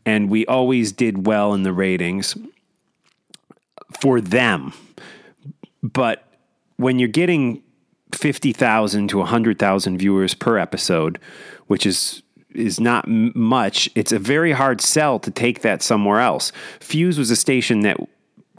and 0.05 0.29
we 0.29 0.45
always 0.45 0.91
did 0.91 1.27
well 1.27 1.53
in 1.53 1.63
the 1.63 1.73
ratings 1.73 2.35
for 4.01 4.19
them. 4.19 4.73
But 5.83 6.25
when 6.77 6.99
you're 6.99 7.07
getting 7.07 7.61
50,000 8.13 9.07
to 9.09 9.17
100,000 9.19 9.97
viewers 9.97 10.33
per 10.33 10.57
episode, 10.57 11.19
which 11.67 11.85
is 11.85 12.23
is 12.55 12.79
not 12.79 13.07
much. 13.07 13.89
It's 13.93 14.11
a 14.11 14.17
very 14.17 14.53
hard 14.53 14.81
sell 14.81 15.19
to 15.19 15.29
take 15.29 15.61
that 15.61 15.83
somewhere 15.83 16.19
else. 16.19 16.51
Fuse 16.79 17.19
was 17.19 17.29
a 17.29 17.35
station 17.35 17.81
that 17.81 17.97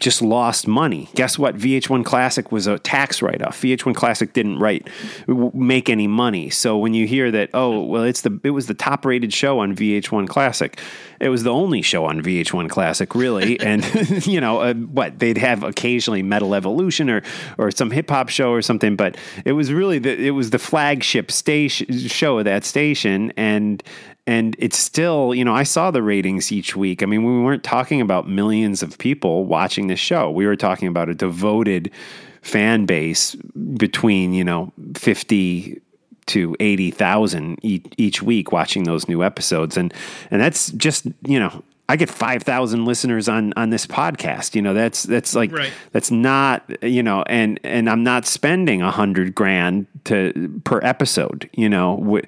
just 0.01 0.23
lost 0.23 0.67
money. 0.67 1.09
Guess 1.15 1.39
what? 1.39 1.57
VH1 1.57 2.05
Classic 2.05 2.51
was 2.51 2.67
a 2.67 2.79
tax 2.79 3.23
write 3.23 3.43
off. 3.43 3.61
VH1 3.61 3.95
Classic 3.95 4.33
didn't 4.33 4.59
write 4.59 4.89
make 5.27 5.89
any 5.89 6.07
money. 6.07 6.51
So 6.51 6.77
when 6.79 6.95
you 6.95 7.07
hear 7.07 7.31
that, 7.31 7.51
oh 7.55 7.85
well, 7.85 8.03
it's 8.03 8.23
the 8.23 8.41
it 8.43 8.51
was 8.51 8.67
the 8.67 8.75
top 8.75 9.05
rated 9.05 9.33
show 9.33 9.61
on 9.61 9.77
VH1 9.77 10.29
Classic. 10.29 10.81
It 11.21 11.29
was 11.29 11.43
the 11.43 11.53
only 11.53 11.83
show 11.83 12.07
on 12.07 12.23
VH1 12.23 12.71
Classic, 12.71 13.15
really. 13.15 13.61
and 13.61 13.85
you 14.27 14.41
know 14.41 14.61
uh, 14.61 14.75
what? 14.75 15.19
They'd 15.19 15.39
have 15.39 15.63
occasionally 15.63 16.23
Metal 16.23 16.55
Evolution 16.55 17.11
or 17.11 17.23
or 17.59 17.71
some 17.71 17.91
hip 17.91 18.11
hop 18.11 18.31
show 18.31 18.51
or 18.51 18.63
something, 18.63 18.97
but 18.97 19.17
it 19.45 19.53
was 19.53 19.73
really 19.73 19.99
the 19.99 20.19
it 20.19 20.31
was 20.31 20.51
the 20.51 20.59
flagship 20.59 21.31
station 21.31 21.99
show 21.99 22.39
of 22.39 22.47
that 22.47 22.65
station, 22.65 23.33
and 23.37 23.83
and 24.31 24.55
it's 24.61 24.79
still, 24.79 25.35
you 25.35 25.45
know, 25.45 25.53
I 25.53 25.65
saw 25.65 25.91
the 25.91 26.05
ratings 26.05 26.53
each 26.53 26.77
week. 26.77 27.03
I 27.03 27.07
mean, 27.07 27.25
we 27.25 27.43
weren't 27.43 27.65
talking 27.65 28.01
about 28.01 28.29
millions 28.29 28.81
of 28.81 28.97
people 28.97 29.45
watching 29.45 29.89
this 29.89 29.99
show. 29.99 30.31
We 30.31 30.47
were 30.47 30.55
talking 30.55 30.87
about 30.87 31.09
a 31.09 31.17
devoted 31.17 31.91
fan 32.41 32.87
base 32.87 33.35
between, 33.35 34.33
you 34.33 34.45
know, 34.45 34.73
50 34.95 35.81
to 36.27 36.57
80,000 36.61 37.59
each, 37.63 38.23
week 38.23 38.53
watching 38.53 38.85
those 38.85 39.09
new 39.09 39.25
episodes. 39.25 39.77
And, 39.77 39.93
and 40.31 40.41
that's 40.41 40.71
just, 40.73 41.07
you 41.27 41.41
know, 41.41 41.65
I 41.91 41.97
get 41.97 42.09
five 42.09 42.45
thousand 42.45 42.85
listeners 42.85 43.29
on 43.29 43.53
on 43.57 43.71
this 43.71 43.85
podcast. 43.85 44.55
You 44.55 44.63
know, 44.63 44.75
that's 44.75 45.03
that's 45.03 45.35
like 45.35 45.51
Right. 45.51 45.73
that's 45.91 46.13
not 46.13 46.63
you 46.85 47.03
know, 47.03 47.25
and 47.27 47.59
and 47.65 47.91
I'm 47.91 48.05
not 48.05 48.27
spending 48.27 48.81
a 48.81 48.93
hundred 48.93 49.35
grand 49.35 49.87
to 50.05 50.61
per 50.63 50.79
episode. 50.85 51.51
You 51.53 51.69
know, 51.69 52.21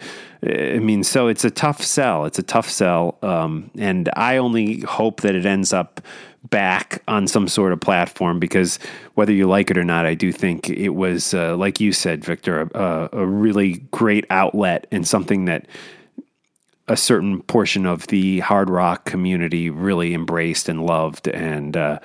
I 0.45 0.81
mean, 0.81 1.05
so 1.05 1.29
it's 1.29 1.45
a 1.45 1.51
tough 1.51 1.81
sell. 1.81 2.25
It's 2.25 2.41
a 2.41 2.43
tough 2.43 2.69
sell, 2.69 3.19
um, 3.23 3.71
and 3.79 4.11
I 4.17 4.39
only 4.39 4.81
hope 4.81 5.21
that 5.21 5.37
it 5.37 5.47
ends 5.47 5.73
up 5.73 6.01
back 6.51 7.01
on 7.07 7.29
some 7.29 7.47
sort 7.47 7.73
of 7.73 7.79
platform 7.81 8.41
because 8.41 8.81
whether 9.15 9.33
you 9.33 9.47
like 9.47 9.71
it 9.71 9.79
or 9.79 9.85
not, 9.85 10.07
I 10.07 10.15
do 10.15 10.33
think 10.33 10.69
it 10.69 10.89
was, 10.89 11.35
uh, 11.35 11.57
like 11.57 11.79
you 11.79 11.93
said, 11.93 12.25
Victor, 12.25 12.69
a, 12.75 13.11
a 13.13 13.25
really 13.25 13.75
great 13.93 14.27
outlet 14.29 14.89
and 14.91 15.07
something 15.07 15.45
that 15.45 15.67
a 16.93 16.97
certain 16.97 17.41
portion 17.43 17.87
of 17.87 18.07
the 18.09 18.41
hard 18.41 18.69
rock 18.69 19.07
community 19.07 19.71
really 19.71 20.13
embraced 20.13 20.69
and 20.69 20.85
loved. 20.85 21.27
And 21.27 21.75
uh, 21.75 21.99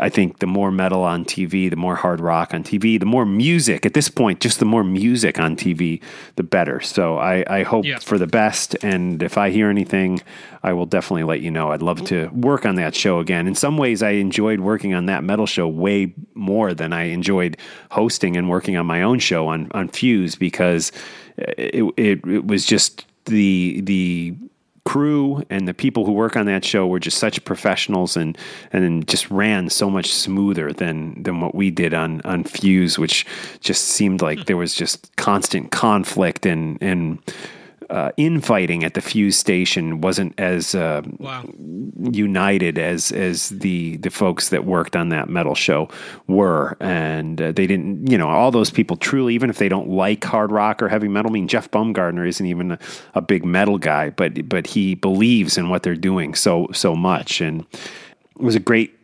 I 0.00 0.08
think 0.08 0.38
the 0.38 0.46
more 0.46 0.70
metal 0.70 1.02
on 1.02 1.26
TV, 1.26 1.68
the 1.68 1.76
more 1.76 1.96
hard 1.96 2.18
rock 2.18 2.54
on 2.54 2.64
TV, 2.64 2.98
the 2.98 3.04
more 3.04 3.26
music 3.26 3.84
at 3.84 3.92
this 3.92 4.08
point, 4.08 4.40
just 4.40 4.58
the 4.58 4.64
more 4.64 4.84
music 4.84 5.38
on 5.38 5.54
TV, 5.54 6.00
the 6.36 6.42
better. 6.42 6.80
So 6.80 7.18
I, 7.18 7.44
I 7.46 7.62
hope 7.62 7.84
Yeah. 7.84 7.98
for 7.98 8.16
the 8.16 8.26
best. 8.26 8.74
And 8.82 9.22
if 9.22 9.36
I 9.36 9.50
hear 9.50 9.68
anything, 9.68 10.22
I 10.62 10.72
will 10.72 10.86
definitely 10.86 11.24
let 11.24 11.42
you 11.42 11.50
know. 11.50 11.70
I'd 11.72 11.82
love 11.82 12.02
to 12.06 12.28
work 12.28 12.64
on 12.64 12.76
that 12.76 12.94
show 12.94 13.18
again. 13.18 13.46
In 13.46 13.54
some 13.54 13.76
ways, 13.76 14.02
I 14.02 14.12
enjoyed 14.12 14.60
working 14.60 14.94
on 14.94 15.04
that 15.06 15.24
metal 15.24 15.44
show 15.46 15.68
way 15.68 16.14
more 16.34 16.72
than 16.72 16.94
I 16.94 17.02
enjoyed 17.10 17.58
hosting 17.90 18.38
and 18.38 18.48
working 18.48 18.78
on 18.78 18.86
my 18.86 19.02
own 19.02 19.18
show 19.18 19.46
on, 19.48 19.68
on 19.72 19.88
Fuse 19.88 20.36
because 20.36 20.90
it, 21.36 21.84
it, 21.98 22.26
it 22.26 22.46
was 22.46 22.64
just 22.64 23.04
the 23.26 23.80
the 23.82 24.34
crew 24.84 25.42
and 25.48 25.68
the 25.68 25.74
people 25.74 26.04
who 26.04 26.12
work 26.12 26.36
on 26.36 26.46
that 26.46 26.64
show 26.64 26.86
were 26.86 26.98
just 26.98 27.18
such 27.18 27.42
professionals 27.44 28.16
and 28.16 28.36
and 28.72 29.06
just 29.06 29.30
ran 29.30 29.70
so 29.70 29.88
much 29.88 30.12
smoother 30.12 30.72
than 30.72 31.22
than 31.22 31.40
what 31.40 31.54
we 31.54 31.70
did 31.70 31.94
on 31.94 32.20
on 32.22 32.44
Fuse, 32.44 32.98
which 32.98 33.26
just 33.60 33.84
seemed 33.84 34.22
like 34.22 34.38
hmm. 34.38 34.44
there 34.46 34.56
was 34.56 34.74
just 34.74 35.14
constant 35.16 35.70
conflict 35.70 36.46
and 36.46 36.78
and 36.80 37.18
uh, 37.92 38.10
infighting 38.16 38.82
at 38.84 38.94
the 38.94 39.00
Fuse 39.02 39.36
station 39.36 40.00
wasn't 40.00 40.32
as 40.40 40.74
uh, 40.74 41.02
Wow. 41.18 41.44
united 42.00 42.78
as 42.78 43.12
as 43.12 43.50
the 43.50 43.98
the 43.98 44.10
folks 44.10 44.48
that 44.48 44.64
worked 44.64 44.96
on 44.96 45.10
that 45.10 45.28
metal 45.28 45.54
show 45.54 45.88
were 46.26 46.76
and 46.80 47.40
uh, 47.40 47.52
they 47.52 47.66
didn't 47.66 48.10
you 48.10 48.16
know 48.16 48.28
all 48.28 48.50
those 48.50 48.70
people 48.70 48.96
truly 48.96 49.34
even 49.34 49.50
if 49.50 49.58
they 49.58 49.68
don't 49.68 49.88
like 49.88 50.24
hard 50.24 50.50
rock 50.50 50.82
or 50.82 50.88
heavy 50.88 51.08
metal 51.08 51.30
I 51.30 51.34
mean 51.34 51.48
Jeff 51.48 51.70
Baumgartner 51.70 52.24
isn't 52.26 52.46
even 52.46 52.72
a, 52.72 52.78
a 53.14 53.20
big 53.20 53.44
metal 53.44 53.78
guy 53.78 54.10
but 54.10 54.48
but 54.48 54.66
he 54.66 54.94
believes 54.94 55.58
in 55.58 55.68
what 55.68 55.82
they're 55.82 55.94
doing 55.94 56.34
so 56.34 56.68
so 56.72 56.94
much 56.96 57.40
and 57.42 57.60
it 57.72 58.42
was 58.42 58.54
a 58.54 58.60
great 58.60 58.98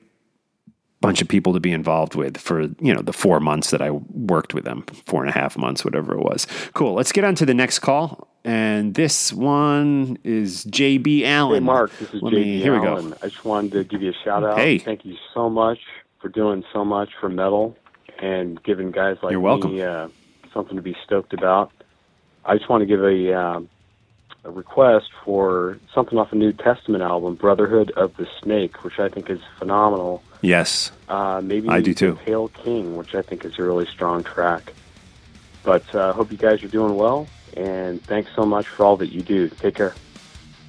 bunch 1.00 1.22
of 1.22 1.28
people 1.28 1.52
to 1.52 1.60
be 1.60 1.72
involved 1.72 2.14
with 2.16 2.36
for 2.38 2.62
you 2.80 2.92
know 2.92 3.00
the 3.02 3.12
four 3.12 3.38
months 3.40 3.70
that 3.70 3.80
I 3.80 3.90
worked 3.90 4.52
with 4.54 4.64
them 4.64 4.82
four 5.06 5.20
and 5.22 5.30
a 5.30 5.32
half 5.32 5.56
months 5.56 5.84
whatever 5.84 6.12
it 6.14 6.20
was 6.20 6.46
cool 6.74 6.94
let's 6.94 7.12
get 7.12 7.22
on 7.24 7.34
to 7.36 7.46
the 7.46 7.54
next 7.54 7.78
call 7.78 8.26
and 8.44 8.94
this 8.94 9.32
one 9.32 10.18
is 10.24 10.64
JB 10.66 11.22
Allen 11.24 11.62
Hey, 11.62 11.66
Mark, 11.66 11.92
this 11.98 12.12
is 12.14 12.20
Let 12.22 12.32
JB 12.32 12.36
me- 12.44 12.60
here 12.60 12.74
we 12.74 12.80
go. 12.84 12.94
Allen. 12.94 13.14
I 13.22 13.28
just 13.28 13.44
wanted 13.44 13.72
to 13.72 13.84
give 13.84 14.00
you 14.02 14.10
a 14.10 14.24
shout 14.24 14.42
out. 14.44 14.56
Hey. 14.58 14.78
Thank 14.78 15.04
you 15.04 15.16
so 15.34 15.48
much 15.50 15.78
for 16.20 16.28
doing 16.28 16.64
so 16.72 16.84
much 16.84 17.10
for 17.20 17.28
metal 17.28 17.76
and 18.20 18.60
giving 18.62 18.90
guys 18.90 19.16
like 19.22 19.32
You're 19.32 19.40
welcome. 19.40 19.74
me 19.74 19.82
uh, 19.82 20.08
something 20.54 20.76
to 20.76 20.82
be 20.82 20.96
stoked 21.04 21.32
about. 21.32 21.70
I 22.44 22.56
just 22.56 22.68
want 22.70 22.80
to 22.82 22.86
give 22.86 23.02
a, 23.04 23.34
um, 23.38 23.68
a 24.44 24.50
request 24.50 25.10
for 25.24 25.78
something 25.94 26.18
off 26.18 26.32
a 26.32 26.36
New 26.36 26.52
Testament 26.52 27.02
album, 27.02 27.34
Brotherhood 27.34 27.90
of 27.92 28.16
the 28.16 28.26
Snake, 28.42 28.84
which 28.84 28.98
I 28.98 29.08
think 29.08 29.30
is 29.30 29.40
phenomenal. 29.58 30.22
yes 30.42 30.92
Uh, 31.08 31.40
maybe 31.42 31.68
I 31.68 31.80
do 31.80 31.94
too. 31.94 32.16
Pale 32.24 32.48
King, 32.48 32.96
which 32.96 33.14
I 33.14 33.22
think 33.22 33.44
is 33.44 33.58
a 33.58 33.62
really 33.62 33.86
strong 33.86 34.22
track. 34.22 34.72
But 35.64 35.82
I 35.94 35.98
uh, 35.98 36.12
hope 36.12 36.30
you 36.30 36.38
guys 36.38 36.62
are 36.62 36.68
doing 36.68 36.94
well, 36.96 37.26
and 37.56 38.02
thanks 38.04 38.30
so 38.34 38.44
much 38.44 38.66
for 38.66 38.84
all 38.84 38.96
that 38.98 39.08
you 39.12 39.22
do. 39.22 39.48
Take 39.48 39.74
care. 39.74 39.94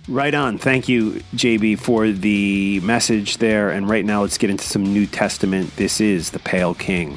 Right 0.07 0.33
on. 0.33 0.57
Thank 0.57 0.89
you, 0.89 1.21
JB, 1.35 1.79
for 1.79 2.09
the 2.09 2.79
message 2.79 3.37
there. 3.37 3.69
And 3.69 3.87
right 3.87 4.03
now, 4.03 4.23
let's 4.23 4.39
get 4.39 4.49
into 4.49 4.63
some 4.63 4.81
New 4.83 5.05
Testament. 5.05 5.75
This 5.75 6.01
is 6.01 6.31
the 6.31 6.39
Pale 6.39 6.73
King. 6.75 7.15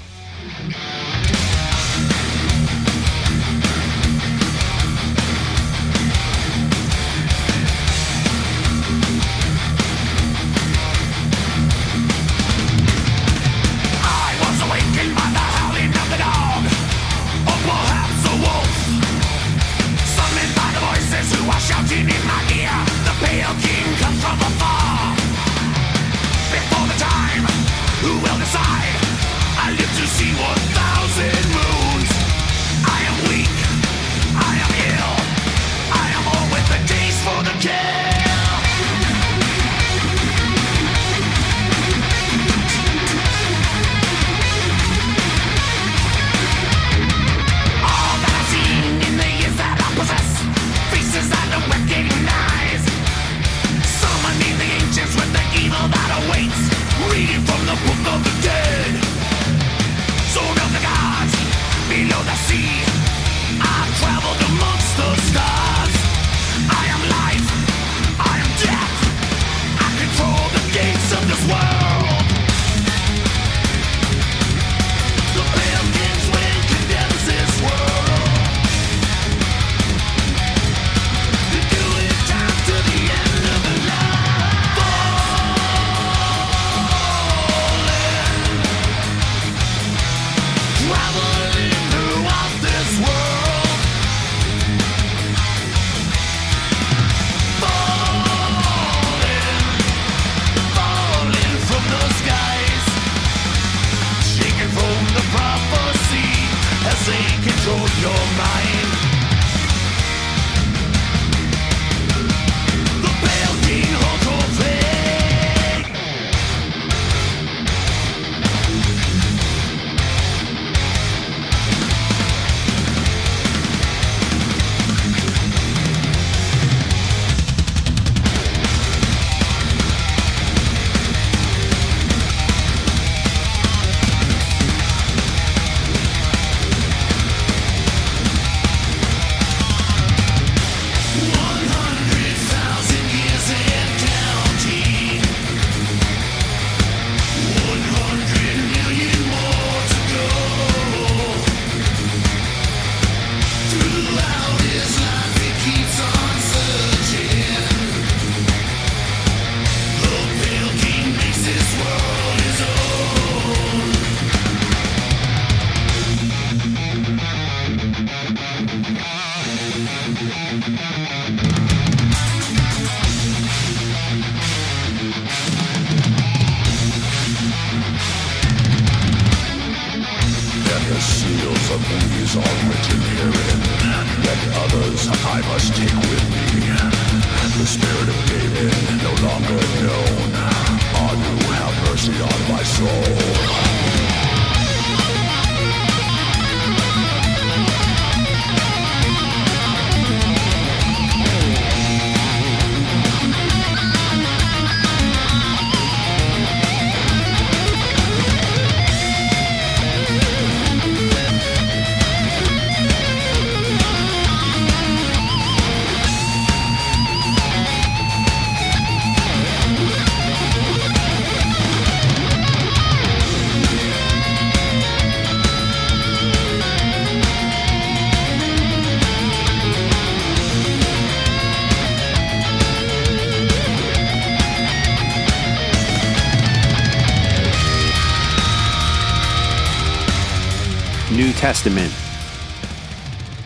Testament, 241.62 241.92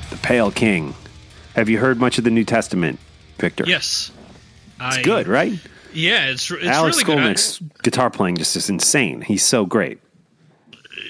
The 0.09 0.17
Pale 0.27 0.53
King. 0.53 0.95
Have 1.55 1.69
you 1.69 1.77
heard 1.77 2.01
much 2.01 2.17
of 2.17 2.25
the 2.25 2.31
New 2.31 2.45
Testament, 2.45 2.99
Victor? 3.37 3.65
Yes. 3.67 4.11
It's 4.81 5.05
good, 5.05 5.29
right? 5.29 5.53
Yeah, 5.93 6.31
it's, 6.31 6.51
it's 6.51 6.65
Alex 6.65 6.97
really 6.97 7.15
good. 7.15 7.39
I- 7.39 7.83
guitar 7.83 8.09
playing 8.09 8.39
just 8.39 8.57
is 8.57 8.71
insane. 8.71 9.21
He's 9.21 9.45
so 9.45 9.67
great. 9.67 9.99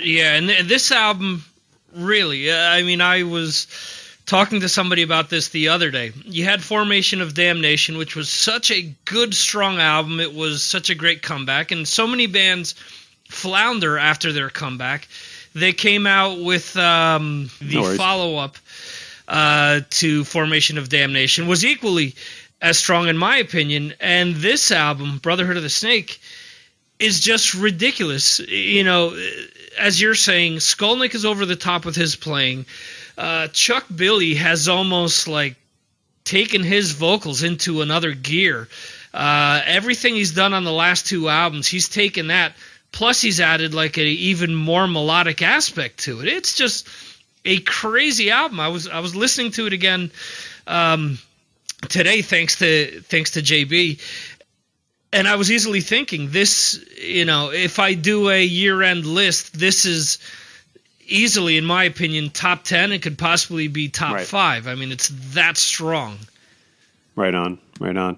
Yeah, 0.03 0.35
and 0.35 0.49
th- 0.49 0.65
this 0.67 0.91
album, 0.91 1.45
really, 1.95 2.51
uh, 2.51 2.57
I 2.57 2.83
mean, 2.83 3.01
I 3.01 3.23
was 3.23 3.69
talking 4.27 4.59
to 4.63 4.69
somebody 4.69 5.03
about 5.03 5.31
this 5.31 5.51
the 5.51 5.69
other 5.69 5.93
day. 5.93 6.11
You 6.25 6.43
had 6.43 6.61
Formation 6.61 7.21
of 7.21 7.35
Damnation, 7.35 7.99
which 7.99 8.17
was 8.17 8.29
such 8.29 8.73
a 8.73 8.83
good, 9.05 9.33
strong 9.33 9.79
album. 9.79 10.19
It 10.19 10.35
was 10.35 10.65
such 10.65 10.91
a 10.91 10.97
great 10.97 11.23
comeback, 11.23 11.71
and 11.71 11.87
so 11.87 12.09
many 12.09 12.27
bands 12.27 12.75
flounder 13.29 13.97
after 13.97 14.33
their 14.33 14.51
comeback. 14.51 15.07
They 15.57 15.73
came 15.73 16.07
out 16.07 16.39
with 16.39 16.77
um, 16.77 17.49
the 17.63 17.77
No 17.77 17.97
follow 17.97 18.37
up 18.37 18.59
uh, 19.27 19.81
to 19.89 20.23
Formation 20.25 20.77
of 20.77 20.91
Damnation, 20.91 21.49
was 21.49 21.65
equally 21.65 22.15
as 22.61 22.79
strong, 22.79 23.09
in 23.09 23.17
my 23.17 23.39
opinion. 23.39 23.95
And 23.99 24.35
this 24.37 24.71
album, 24.71 25.17
Brotherhood 25.17 25.57
of 25.57 25.63
the 25.63 25.71
Snake, 25.71 26.21
is 26.99 27.21
just 27.21 27.55
ridiculous. 27.55 28.39
You 28.39 28.85
know, 28.85 29.19
as 29.79 29.99
you're 29.99 30.15
saying, 30.15 30.57
Skolnick 30.57 31.15
is 31.15 31.25
over 31.25 31.47
the 31.47 31.57
top 31.57 31.87
with 31.87 31.97
his 31.97 32.17
playing. 32.17 32.67
Uh, 33.17 33.49
Chuck 33.49 33.87
Billy 33.95 34.35
has 34.35 34.69
almost 34.69 35.27
like 35.27 35.57
taken 36.25 36.63
his 36.63 36.93
vocals 36.93 37.43
into 37.43 37.81
another 37.81 38.13
gear. 38.13 38.69
Uh, 39.15 39.63
everything 39.65 40.17
he's 40.17 40.35
done 40.35 40.53
on 40.53 40.65
the 40.65 40.73
last 40.73 41.07
two 41.07 41.31
albums, 41.31 41.67
he's 41.67 41.89
taken 41.89 42.27
that. 42.27 42.53
Plus, 42.97 43.21
he's 43.21 43.41
added 43.43 43.75
like 43.75 43.99
an 43.99 44.07
even 44.07 44.55
more 44.55 44.87
melodic 44.87 45.43
aspect 45.43 45.99
to 46.05 46.23
it. 46.23 46.29
It's 46.29 46.55
just 46.57 46.89
a 47.45 47.59
crazy 47.61 48.31
album. 48.31 48.59
I 48.59 48.69
was 48.69 48.89
I 48.89 49.01
was 49.01 49.15
listening 49.15 49.51
to 49.53 49.67
it 49.67 49.75
again 49.75 50.11
um, 50.67 51.19
today, 51.91 52.23
thanks 52.23 52.57
to 52.61 53.03
thanks 53.03 53.33
to 53.33 53.43
JB, 53.43 54.01
and 55.13 55.29
I 55.29 55.37
was 55.37 55.53
easily 55.53 55.83
thinking 55.83 56.31
this. 56.31 56.83
You 56.99 57.27
know, 57.27 57.53
if 57.53 57.79
I 57.81 57.93
do 57.93 58.31
a 58.31 58.43
year-end 58.43 59.05
list, 59.05 59.53
this 59.53 59.85
is 59.85 60.17
easily, 61.07 61.59
in 61.59 61.67
my 61.67 61.85
opinion, 61.85 62.31
top 62.31 62.65
ten. 62.65 62.93
It 62.93 63.03
could 63.03 63.19
possibly 63.19 63.69
be 63.69 63.91
top 63.91 64.15
Right. 64.15 64.27
five. 64.27 64.67
I 64.67 64.75
mean, 64.75 64.91
it's 64.91 65.09
that 65.35 65.59
strong. 65.59 66.17
Right 67.15 67.35
on, 67.35 67.59
right 67.79 67.97
on. 67.97 68.17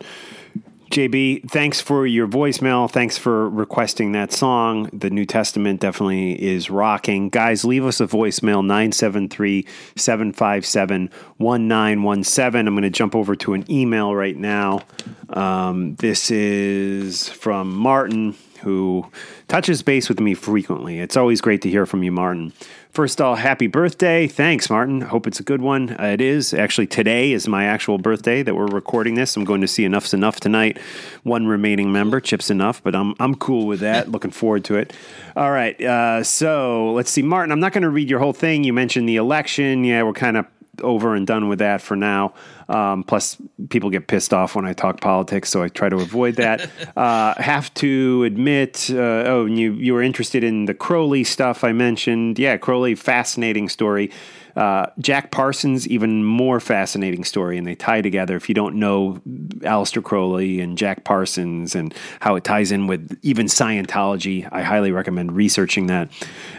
JB, 0.91 1.51
thanks 1.51 1.83
for 1.83 2.07
your 2.07 2.27
voicemail. 2.27 2.91
Thanks 2.91 3.19
for 3.19 3.51
requesting 3.51 4.13
that 4.13 4.33
song. 4.33 4.89
The 4.93 5.11
New 5.11 5.27
Testament 5.27 5.81
definitely 5.81 6.43
is 6.43 6.71
rocking. 6.71 7.29
Guys, 7.29 7.63
leave 7.63 7.85
us 7.85 8.01
a 8.01 8.07
voicemail 8.07 8.65
973 8.65 9.67
757 9.97 11.11
1917. 11.37 12.67
I'm 12.67 12.75
going 12.75 12.83
to 12.85 12.91
jump 12.91 13.15
over 13.15 13.37
to 13.37 13.53
an 13.53 13.71
email 13.71 14.15
right 14.15 14.37
now. 14.37 14.81
Um, 15.29 15.95
this 15.97 16.31
is 16.31 17.29
from 17.29 17.77
Martin, 17.77 18.35
who 18.63 19.07
touches 19.47 19.83
base 19.83 20.09
with 20.09 20.21
me 20.21 20.33
frequently. 20.33 21.01
It's 21.01 21.19
always 21.19 21.43
great 21.43 21.61
to 21.63 21.71
hear 21.71 21.85
from 21.85 22.03
you, 22.03 22.13
Martin. 22.13 22.55
First 22.99 23.21
of 23.21 23.27
all, 23.27 23.37
happy 23.37 23.69
birthday. 23.69 24.27
Thanks, 24.27 24.69
Martin. 24.69 25.03
Hope 25.03 25.29
it's 25.29 25.39
a 25.39 25.45
good 25.45 25.63
one. 25.63 25.91
Uh, 25.91 26.07
it 26.07 26.21
is. 26.21 26.53
Actually, 26.53 26.89
today 26.89 27.31
is 27.31 27.47
my 27.47 27.65
actual 27.65 27.97
birthday 27.97 28.43
that 28.43 28.57
we're 28.57 28.67
recording 28.67 29.15
this. 29.15 29.37
I'm 29.37 29.45
going 29.45 29.61
to 29.61 29.69
see 29.69 29.85
Enuff 29.85 30.05
Z'Nuff 30.05 30.41
tonight. 30.41 30.81
One 31.23 31.47
remaining 31.47 31.93
member, 31.93 32.21
Chip 32.21 32.41
Z'Nuff, 32.41 32.83
but 32.83 32.97
I'm, 32.97 33.15
I'm 33.21 33.37
cool 33.37 33.69
with 33.69 33.79
that. 33.79 34.09
Looking 34.11 34.33
forward 34.33 34.65
to 34.65 34.75
it. 34.79 34.93
All 35.37 35.53
right. 35.53 35.81
Uh, 35.81 36.25
so 36.25 36.93
let's 36.93 37.09
see. 37.09 37.23
Martin, 37.23 37.53
I'm 37.53 37.61
not 37.61 37.73
going 37.73 37.83
to 37.83 37.89
read 37.89 38.11
your 38.11 38.19
whole 38.19 38.33
thing. 38.33 38.65
You 38.65 38.73
mentioned 38.73 39.09
the 39.09 39.15
election. 39.15 39.85
Yeah, 39.85 40.03
we're 40.03 40.13
kind 40.13 40.37
of 40.37 40.47
over 40.83 41.15
and 41.15 41.25
done 41.25 41.47
with 41.47 41.61
that 41.61 41.81
for 41.81 41.95
now. 41.95 42.35
Um, 42.69 43.03
plus, 43.03 43.39
people 43.71 43.89
get 43.89 44.09
pissed 44.09 44.35
off 44.35 44.55
when 44.55 44.67
I 44.67 44.75
talk 44.75 45.01
politics, 45.01 45.49
so 45.49 45.63
I 45.63 45.69
try 45.69 45.89
to 45.89 45.97
avoid 45.97 46.37
that. 46.37 46.71
uh, 46.97 47.35
have 47.41 47.73
to 47.75 48.25
admit, 48.25 48.91
uh, 48.91 48.97
oh, 48.97 49.47
and 49.47 49.59
you 49.59 49.73
you 49.73 49.95
were 49.95 50.03
interested 50.03 50.45
in 50.45 50.67
the 50.67 50.75
Crowley 50.75 51.25
stuff 51.25 51.65
I 51.65 51.73
mentioned. 51.73 52.39
Yeah, 52.39 52.57
Crowley, 52.59 52.95
fascinating 52.95 53.69
story. 53.69 54.11
Uh, 54.59 54.91
Jack 54.99 55.31
Parsons, 55.31 55.87
even 55.87 56.25
more 56.25 56.59
fascinating 56.59 57.23
story, 57.23 57.59
and 57.59 57.67
they 57.67 57.77
tie 57.77 58.03
together. 58.03 58.35
If 58.35 58.49
you 58.49 58.57
don't 58.57 58.75
know 58.75 59.23
Aleister 59.61 60.03
Crowley 60.03 60.61
and 60.61 60.77
Jack 60.77 61.05
Parsons 61.05 61.77
and 61.77 61.95
how 62.19 62.35
it 62.35 62.43
ties 62.43 62.73
in 62.73 62.89
with 62.89 63.17
even 63.23 63.47
Scientology, 63.47 64.49
I 64.51 64.63
highly 64.63 64.91
recommend 64.91 65.37
researching 65.37 65.87
that. 65.87 66.09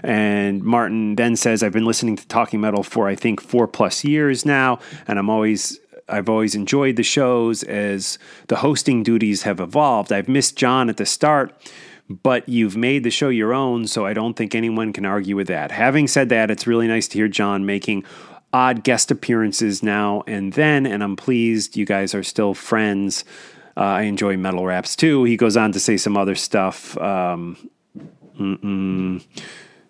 And 0.01 0.63
Martin 0.63 1.15
then 1.15 1.35
says, 1.35 1.61
I've 1.61 1.73
been 1.73 1.83
listening 1.83 2.15
to 2.15 2.25
Talking 2.29 2.61
Metal 2.61 2.83
for 2.83 3.09
I 3.09 3.15
think 3.15 3.41
four 3.41 3.67
plus 3.67 4.05
years 4.05 4.45
now, 4.45 4.79
and 5.05 5.19
I'm 5.19 5.29
always 5.29 5.77
I've 6.09 6.29
always 6.29 6.55
enjoyed 6.55 6.95
the 6.95 7.03
shows 7.03 7.63
as 7.63 8.17
the 8.47 8.57
hosting 8.57 9.03
duties 9.03 9.43
have 9.43 9.59
evolved. 9.59 10.11
I've 10.11 10.27
missed 10.27 10.55
John 10.55 10.89
at 10.89 10.97
the 10.97 11.05
start, 11.05 11.53
but 12.09 12.47
you've 12.49 12.75
made 12.75 13.03
the 13.03 13.11
show 13.11 13.29
your 13.29 13.53
own, 13.53 13.87
so 13.87 14.05
I 14.05 14.13
don't 14.13 14.35
think 14.35 14.55
anyone 14.55 14.93
can 14.93 15.05
argue 15.05 15.35
with 15.35 15.47
that. 15.47 15.71
Having 15.71 16.07
said 16.07 16.29
that, 16.29 16.49
it's 16.49 16.67
really 16.67 16.87
nice 16.87 17.07
to 17.09 17.17
hear 17.17 17.27
John 17.27 17.65
making 17.65 18.03
odd 18.51 18.83
guest 18.83 19.11
appearances 19.11 19.83
now 19.83 20.23
and 20.25 20.53
then, 20.53 20.85
and 20.85 21.03
I'm 21.03 21.15
pleased 21.15 21.77
you 21.77 21.85
guys 21.85 22.15
are 22.15 22.23
still 22.23 22.53
friends. 22.53 23.23
Uh, 23.77 23.81
I 23.81 24.01
enjoy 24.03 24.37
metal 24.37 24.65
raps 24.65 24.95
too. 24.95 25.23
He 25.23 25.37
goes 25.37 25.55
on 25.55 25.71
to 25.73 25.79
say 25.79 25.97
some 25.97 26.17
other 26.17 26.35
stuff. 26.35 26.97
Um, 26.97 27.69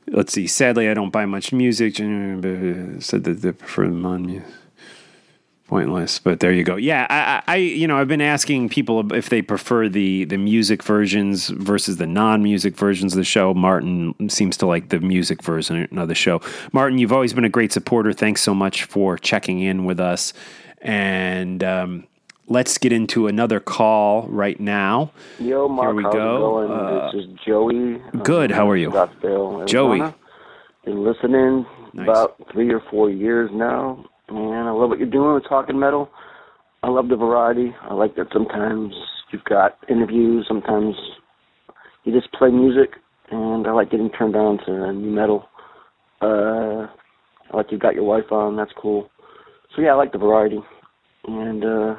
let's 0.08 0.34
see. 0.34 0.46
Sadly, 0.48 0.90
I 0.90 0.94
don't 0.94 1.12
buy 1.12 1.26
much 1.26 1.54
music. 1.54 1.96
Said 1.96 3.24
that 3.24 3.40
they 3.42 3.52
prefer 3.52 3.86
non 3.86 4.26
music 4.26 4.59
pointless 5.70 6.18
but 6.18 6.40
there 6.40 6.52
you 6.52 6.64
go 6.64 6.76
yeah 6.76 7.06
I, 7.48 7.54
I 7.54 7.56
you 7.58 7.88
know 7.88 7.98
i've 8.00 8.08
been 8.08 8.22
asking 8.22 8.70
people 8.70 9.14
if 9.14 9.30
they 9.30 9.44
prefer 9.44 9.88
the 9.88 10.26
the 10.26 10.38
music 10.38 10.82
versions 10.82 11.50
versus 11.50 11.98
the 11.98 12.08
non-music 12.08 12.76
versions 12.76 13.14
of 13.14 13.18
the 13.18 13.24
show 13.24 13.54
martin 13.54 14.16
seems 14.30 14.58
to 14.58 14.66
like 14.66 14.90
the 14.90 15.00
music 15.00 15.44
version 15.44 15.88
of 15.96 16.08
the 16.08 16.16
show 16.16 16.42
martin 16.74 16.98
you've 16.98 17.14
always 17.14 17.34
been 17.34 17.46
a 17.46 17.50
great 17.50 17.72
supporter 17.72 18.12
thanks 18.12 18.42
so 18.42 18.56
much 18.56 18.86
for 18.86 19.16
checking 19.18 19.60
in 19.60 19.86
with 19.86 20.00
us 20.00 20.34
and 20.82 21.64
um, 21.64 22.08
let's 22.48 22.80
get 22.80 22.92
into 22.92 23.28
another 23.28 23.60
call 23.60 24.28
right 24.28 24.60
now 24.60 25.12
Yo, 25.40 25.68
Mark, 25.68 25.90
here 25.90 25.94
we 25.96 26.04
go. 26.04 26.68
Uh, 26.68 27.12
this 27.12 27.26
is 27.26 27.30
Joey. 27.46 28.02
good, 28.24 28.52
um, 28.52 28.58
how 28.58 28.70
are 28.70 28.76
you? 28.78 28.92
Joey. 29.68 30.00
Been 30.84 31.04
listening 31.04 31.66
Nice. 31.94 32.08
about 32.08 32.36
three 32.52 32.72
or 32.72 32.82
four 32.90 33.10
years 33.10 33.50
now, 33.54 34.06
Man, 34.32 34.68
I 34.68 34.72
love 34.72 34.90
what 34.90 35.00
you're 35.00 35.10
doing 35.10 35.34
with 35.34 35.44
Talking 35.50 35.80
Metal. 35.80 36.08
I 36.84 36.90
love 36.90 37.10
the 37.10 37.16
variety. 37.16 37.74
I 37.82 37.96
like 37.96 38.16
that 38.16 38.28
sometimes 38.32 38.94
you've 39.32 39.44
got 39.44 39.78
interviews, 39.90 40.46
sometimes 40.48 40.94
you 42.04 42.14
just 42.14 42.32
play 42.34 42.50
music, 42.50 42.92
and 43.32 43.66
I 43.66 43.72
like 43.72 43.90
getting 43.90 44.12
turned 44.12 44.36
on 44.36 44.60
to 44.66 44.94
new 44.94 45.10
metal. 45.10 45.46
Uh, 46.22 46.88
I 47.52 47.58
like 47.58 47.68
you've 47.72 47.82
got 47.82 47.96
your 47.96 48.04
wife 48.04 48.32
on. 48.32 48.56
That's 48.56 48.72
cool. 48.80 49.10
So 49.76 49.82
yeah, 49.82 49.94
I 49.94 49.96
like 49.96 50.12
the 50.12 50.20
variety. 50.20 50.60
And 51.26 51.66
uh, 51.66 51.96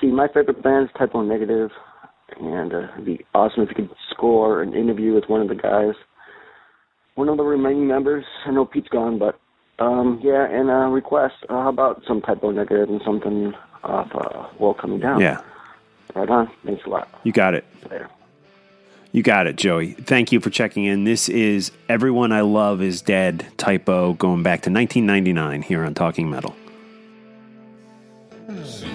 see, 0.00 0.08
my 0.08 0.28
favorite 0.28 0.62
band 0.62 0.84
is 0.84 0.90
Type 0.92 1.08
Typo 1.10 1.22
Negative, 1.22 1.70
and 2.40 2.72
uh, 2.72 2.92
it'd 2.94 3.06
be 3.06 3.24
awesome 3.34 3.64
if 3.64 3.70
you 3.70 3.86
could 3.86 3.96
score 4.10 4.62
an 4.62 4.72
interview 4.72 5.14
with 5.14 5.24
one 5.26 5.40
of 5.40 5.48
the 5.48 5.54
guys, 5.56 5.94
one 7.16 7.28
of 7.28 7.38
the 7.38 7.42
remaining 7.42 7.88
members. 7.88 8.24
I 8.46 8.52
know 8.52 8.64
Pete's 8.64 8.88
gone, 8.88 9.18
but 9.18 9.38
um, 9.78 10.20
yeah, 10.22 10.44
and 10.46 10.70
a 10.70 10.88
request 10.88 11.36
uh, 11.50 11.68
about 11.68 12.02
some 12.06 12.20
Type 12.20 12.42
O 12.42 12.50
Negative 12.50 12.88
and 12.88 13.00
something 13.04 13.54
of 13.84 14.10
uh, 14.14 14.48
World 14.58 14.78
Coming 14.78 15.00
Down. 15.00 15.20
Yeah. 15.20 15.40
Right 16.14 16.28
on. 16.28 16.50
Thanks 16.64 16.84
a 16.86 16.88
lot. 16.88 17.08
You 17.22 17.32
got 17.32 17.54
it. 17.54 17.64
There, 17.88 18.08
You 19.12 19.22
got 19.22 19.46
it, 19.46 19.56
Joey. 19.56 19.92
Thank 19.92 20.32
you 20.32 20.40
for 20.40 20.50
checking 20.50 20.84
in. 20.84 21.04
This 21.04 21.28
is 21.28 21.70
Everyone 21.88 22.32
I 22.32 22.40
Love 22.40 22.82
Is 22.82 23.02
Dead 23.02 23.46
typo 23.56 24.14
going 24.14 24.42
back 24.42 24.62
to 24.62 24.70
1999 24.70 25.62
here 25.62 25.84
on 25.84 25.94
Talking 25.94 26.30
Metal. 26.30 26.56
Hmm. 28.46 28.87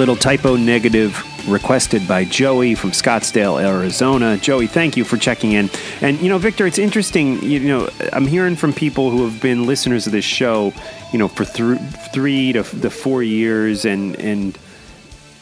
Little 0.00 0.16
Type 0.16 0.46
O 0.46 0.56
Negative 0.56 1.14
requested 1.46 2.08
by 2.08 2.24
Joey 2.24 2.74
from 2.74 2.92
Scottsdale, 2.92 3.62
Arizona. 3.62 4.38
Joey, 4.38 4.66
thank 4.66 4.96
you 4.96 5.04
for 5.04 5.18
checking 5.18 5.52
in. 5.52 5.68
And 6.00 6.18
you 6.22 6.30
know, 6.30 6.38
Victor, 6.38 6.66
it's 6.66 6.78
interesting. 6.78 7.42
You 7.42 7.60
know, 7.60 7.90
I'm 8.14 8.26
hearing 8.26 8.56
from 8.56 8.72
people 8.72 9.10
who 9.10 9.28
have 9.28 9.42
been 9.42 9.66
listeners 9.66 10.06
of 10.06 10.12
this 10.12 10.24
show, 10.24 10.72
you 11.12 11.18
know, 11.18 11.28
for 11.28 11.44
th- 11.44 11.78
three 12.14 12.54
to, 12.54 12.62
to 12.62 12.88
four 12.88 13.22
years, 13.22 13.84
and 13.84 14.16
and 14.16 14.58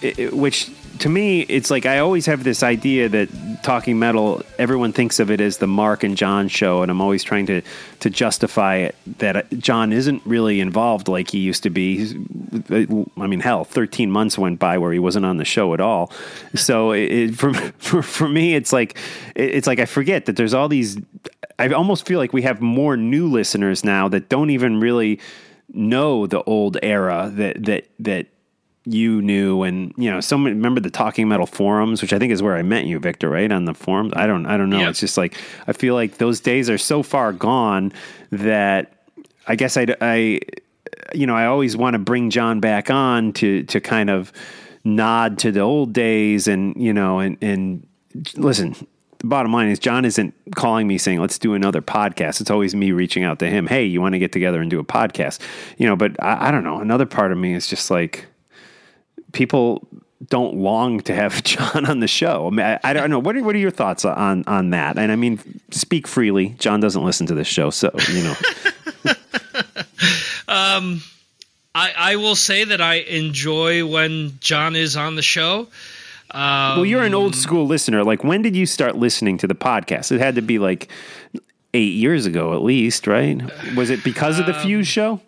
it, 0.02 0.34
which 0.34 0.68
to 0.98 1.09
me, 1.09 1.42
it's 1.42 1.70
like 1.70 1.86
I 1.86 1.98
always 1.98 2.26
have 2.26 2.44
this 2.44 2.62
idea 2.62 3.09
that 3.09 3.28
talking 3.62 3.98
metal, 3.98 4.42
everyone 4.59 4.92
thinks 4.92 5.20
of 5.20 5.30
it 5.30 5.40
as 5.40 5.59
the 5.59 5.66
Mark 5.66 6.02
and 6.02 6.16
John 6.16 6.48
show, 6.48 6.82
and 6.82 6.90
I'm 6.90 7.00
always 7.00 7.22
trying 7.22 7.46
to 7.46 7.62
to 8.00 8.11
justify 8.11 8.76
it 8.76 8.96
that 9.18 9.36
uh, 9.36 9.42
John 9.59 9.92
isn't 9.92 10.22
really 10.24 10.61
involved 10.61 11.09
like 11.09 11.30
he 11.30 11.38
used 11.38 11.62
to 11.62 11.70
be. 11.70 11.98
He's, 11.98 12.14
I 12.53 13.26
mean, 13.26 13.40
hell, 13.40 13.64
13 13.64 14.11
months 14.11 14.38
went 14.38 14.59
by 14.59 14.78
where 14.78 14.92
he 14.92 14.99
wasn't 14.99 15.26
on 15.26 15.36
the 15.36 15.44
show 15.44 15.74
at 15.74 15.80
all. 15.80 16.12
So 16.55 16.92
it, 16.92 17.12
it, 17.12 17.34
for, 17.36 17.53
for 17.78 18.03
for 18.03 18.28
me, 18.28 18.55
it's 18.55 18.72
like 18.72 18.96
it, 19.34 19.51
it's 19.55 19.66
like 19.66 19.78
I 19.78 19.84
forget 19.84 20.26
that 20.26 20.36
there's 20.36 20.55
all 20.55 20.68
these. 20.68 20.99
I 21.59 21.68
almost 21.70 22.07
feel 22.07 22.18
like 22.18 22.32
we 22.32 22.42
have 22.42 22.61
more 22.61 22.96
new 22.96 23.28
listeners 23.28 23.84
now 23.84 24.09
that 24.09 24.28
don't 24.28 24.51
even 24.51 24.80
really 24.80 25.20
know 25.72 26.26
the 26.26 26.42
old 26.44 26.78
era 26.82 27.30
that 27.34 27.64
that 27.64 27.88
that 27.99 28.26
you 28.84 29.20
knew 29.20 29.64
and 29.64 29.92
you 29.99 30.11
know 30.11 30.18
someone 30.18 30.53
remember 30.55 30.80
the 30.80 30.88
talking 30.88 31.28
metal 31.28 31.44
forums 31.44 32.01
which 32.01 32.14
i 32.14 32.18
think 32.18 32.32
is 32.32 32.42
where 32.42 32.57
i 32.57 32.62
met 32.62 32.86
you 32.86 32.99
victor 32.99 33.28
right 33.28 33.53
on 33.53 33.66
the 33.66 33.74
forums 33.74 34.11
i 34.16 34.26
don't 34.26 34.46
i 34.46 34.57
don't 34.57 34.70
know 34.70 34.78
Yeah. 34.78 34.88
it's 34.88 35.01
just 35.01 35.18
like 35.18 35.36
i 35.66 35.74
feel 35.74 35.94
like 35.94 36.16
those 36.16 36.40
days 36.40 36.70
are 36.70 36.78
so 36.78 37.03
far 37.03 37.34
gone 37.34 37.92
that 38.30 38.94
i 39.46 39.57
guess 39.57 39.76
i 39.76 39.94
i 40.01 40.40
you 41.14 41.26
know 41.26 41.34
i 41.34 41.47
always 41.47 41.76
want 41.76 41.95
to 41.95 41.99
bring 41.99 42.30
john 42.30 42.61
back 42.61 42.91
on 42.91 43.32
to 43.32 43.62
to 43.64 43.80
kind 43.80 44.11
of 44.11 44.32
nod 44.84 45.39
to 45.39 45.53
the 45.53 45.61
old 45.61 45.93
days 45.93 46.49
and 46.49 46.74
you 46.80 46.93
know 46.93 47.18
and 47.18 47.36
and 47.43 47.86
listen 48.36 48.74
the 49.18 49.26
bottom 49.26 49.53
line 49.53 49.68
is 49.68 49.78
John 49.78 50.05
isn't 50.05 50.34
calling 50.55 50.86
me 50.86 50.97
saying 50.97 51.20
let's 51.20 51.39
do 51.39 51.55
another 51.55 51.82
podcast. 51.82 52.41
It's 52.41 52.51
always 52.51 52.74
me 52.74 52.93
reaching 52.93 53.24
out 53.24 53.41
to 53.41 53.51
him. 53.51 53.66
Hey, 53.66 53.84
you 53.84 54.01
want 54.01 54.12
to 54.12 54.18
get 54.18 54.32
together 54.32 54.61
and 54.61 54.70
do 54.70 54.78
a 54.78 54.84
podcast? 54.84 55.41
You 55.76 55.86
know, 55.86 55.97
but 55.97 56.22
I, 56.22 56.49
I 56.49 56.51
don't 56.53 56.64
know. 56.64 56.80
Another 56.80 57.07
part 57.07 57.32
of 57.32 57.39
me 57.39 57.55
is 57.55 57.66
just 57.66 57.91
like 57.91 58.26
people 59.32 59.89
don't 60.26 60.57
long 60.57 61.01
to 61.01 61.14
have 61.14 61.43
John 61.45 61.86
on 61.86 62.01
the 62.01 62.09
show. 62.09 62.47
I, 62.47 62.51
mean, 62.51 62.66
I, 62.66 62.78
I 62.84 62.93
don't 62.93 63.11
know. 63.11 63.18
What 63.18 63.36
are, 63.36 63.43
what 63.43 63.55
are 63.55 63.59
your 63.59 63.70
thoughts 63.70 64.05
on 64.05 64.45
on 64.47 64.70
that? 64.70 64.99
And 64.99 65.11
I 65.11 65.16
mean, 65.16 65.61
speak 65.70 66.07
freely. 66.07 66.51
John 66.59 66.80
doesn't 66.80 67.05
listen 67.05 67.26
to 67.26 67.34
this 67.34 67.49
show, 67.49 67.70
so 67.70 67.91
you 68.12 68.22
know. 68.22 68.34
Um, 70.49 71.03
I, 71.74 71.92
I 71.96 72.16
will 72.16 72.34
say 72.36 72.64
that 72.64 72.80
I 72.80 72.94
enjoy 72.94 73.86
when 73.86 74.38
John 74.40 74.74
is 74.74 74.96
on 74.96 75.14
the 75.14 75.22
show. 75.22 75.68
well, 76.34 76.84
you're 76.84 77.05
an 77.05 77.14
old 77.14 77.34
um, 77.34 77.38
school 77.38 77.66
listener. 77.66 78.03
Like, 78.03 78.24
when 78.24 78.42
did 78.42 78.57
you 78.57 78.66
start 78.66 78.96
listening 78.96 79.38
to 79.38 79.46
the 79.46 79.55
podcast? 79.55 80.11
It 80.11 80.20
had 80.20 80.34
to 80.34 80.42
be 80.42 80.59
like 80.59 80.88
eight 81.74 81.94
years 81.94 82.26
ago, 82.26 82.55
at 82.55 82.62
least, 82.62 83.07
right? 83.07 83.40
Was 83.76 83.90
it 83.90 84.03
because 84.03 84.38
of 84.38 84.46
the 84.46 84.57
um, 84.57 84.62
Fuse 84.62 84.88
show? 84.88 85.20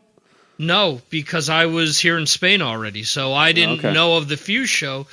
No, 0.59 1.01
because 1.09 1.49
I 1.49 1.67
was 1.67 1.99
here 1.99 2.19
in 2.19 2.27
Spain 2.27 2.61
already, 2.61 3.03
so 3.03 3.33
I 3.33 3.51
oh, 3.51 3.53
didn't 3.53 3.79
Okay. 3.79 3.93
know 3.93 4.17
of 4.17 4.29
the 4.29 4.37
Fuse 4.37 4.69
show 4.69 5.07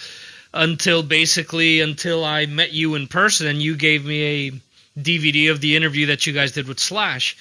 until 0.54 1.04
basically 1.04 1.82
until 1.82 2.26
I 2.26 2.46
met 2.48 2.74
you 2.74 2.96
in 2.96 3.08
person, 3.08 3.48
and 3.48 3.62
you 3.62 3.76
gave 3.76 4.04
me 4.06 4.24
a 4.24 4.52
DVD 5.00 5.52
of 5.52 5.62
the 5.62 5.76
interview 5.76 6.08
that 6.08 6.26
you 6.26 6.34
guys 6.34 6.52
did 6.54 6.68
with 6.68 6.80
Slash. 6.80 7.38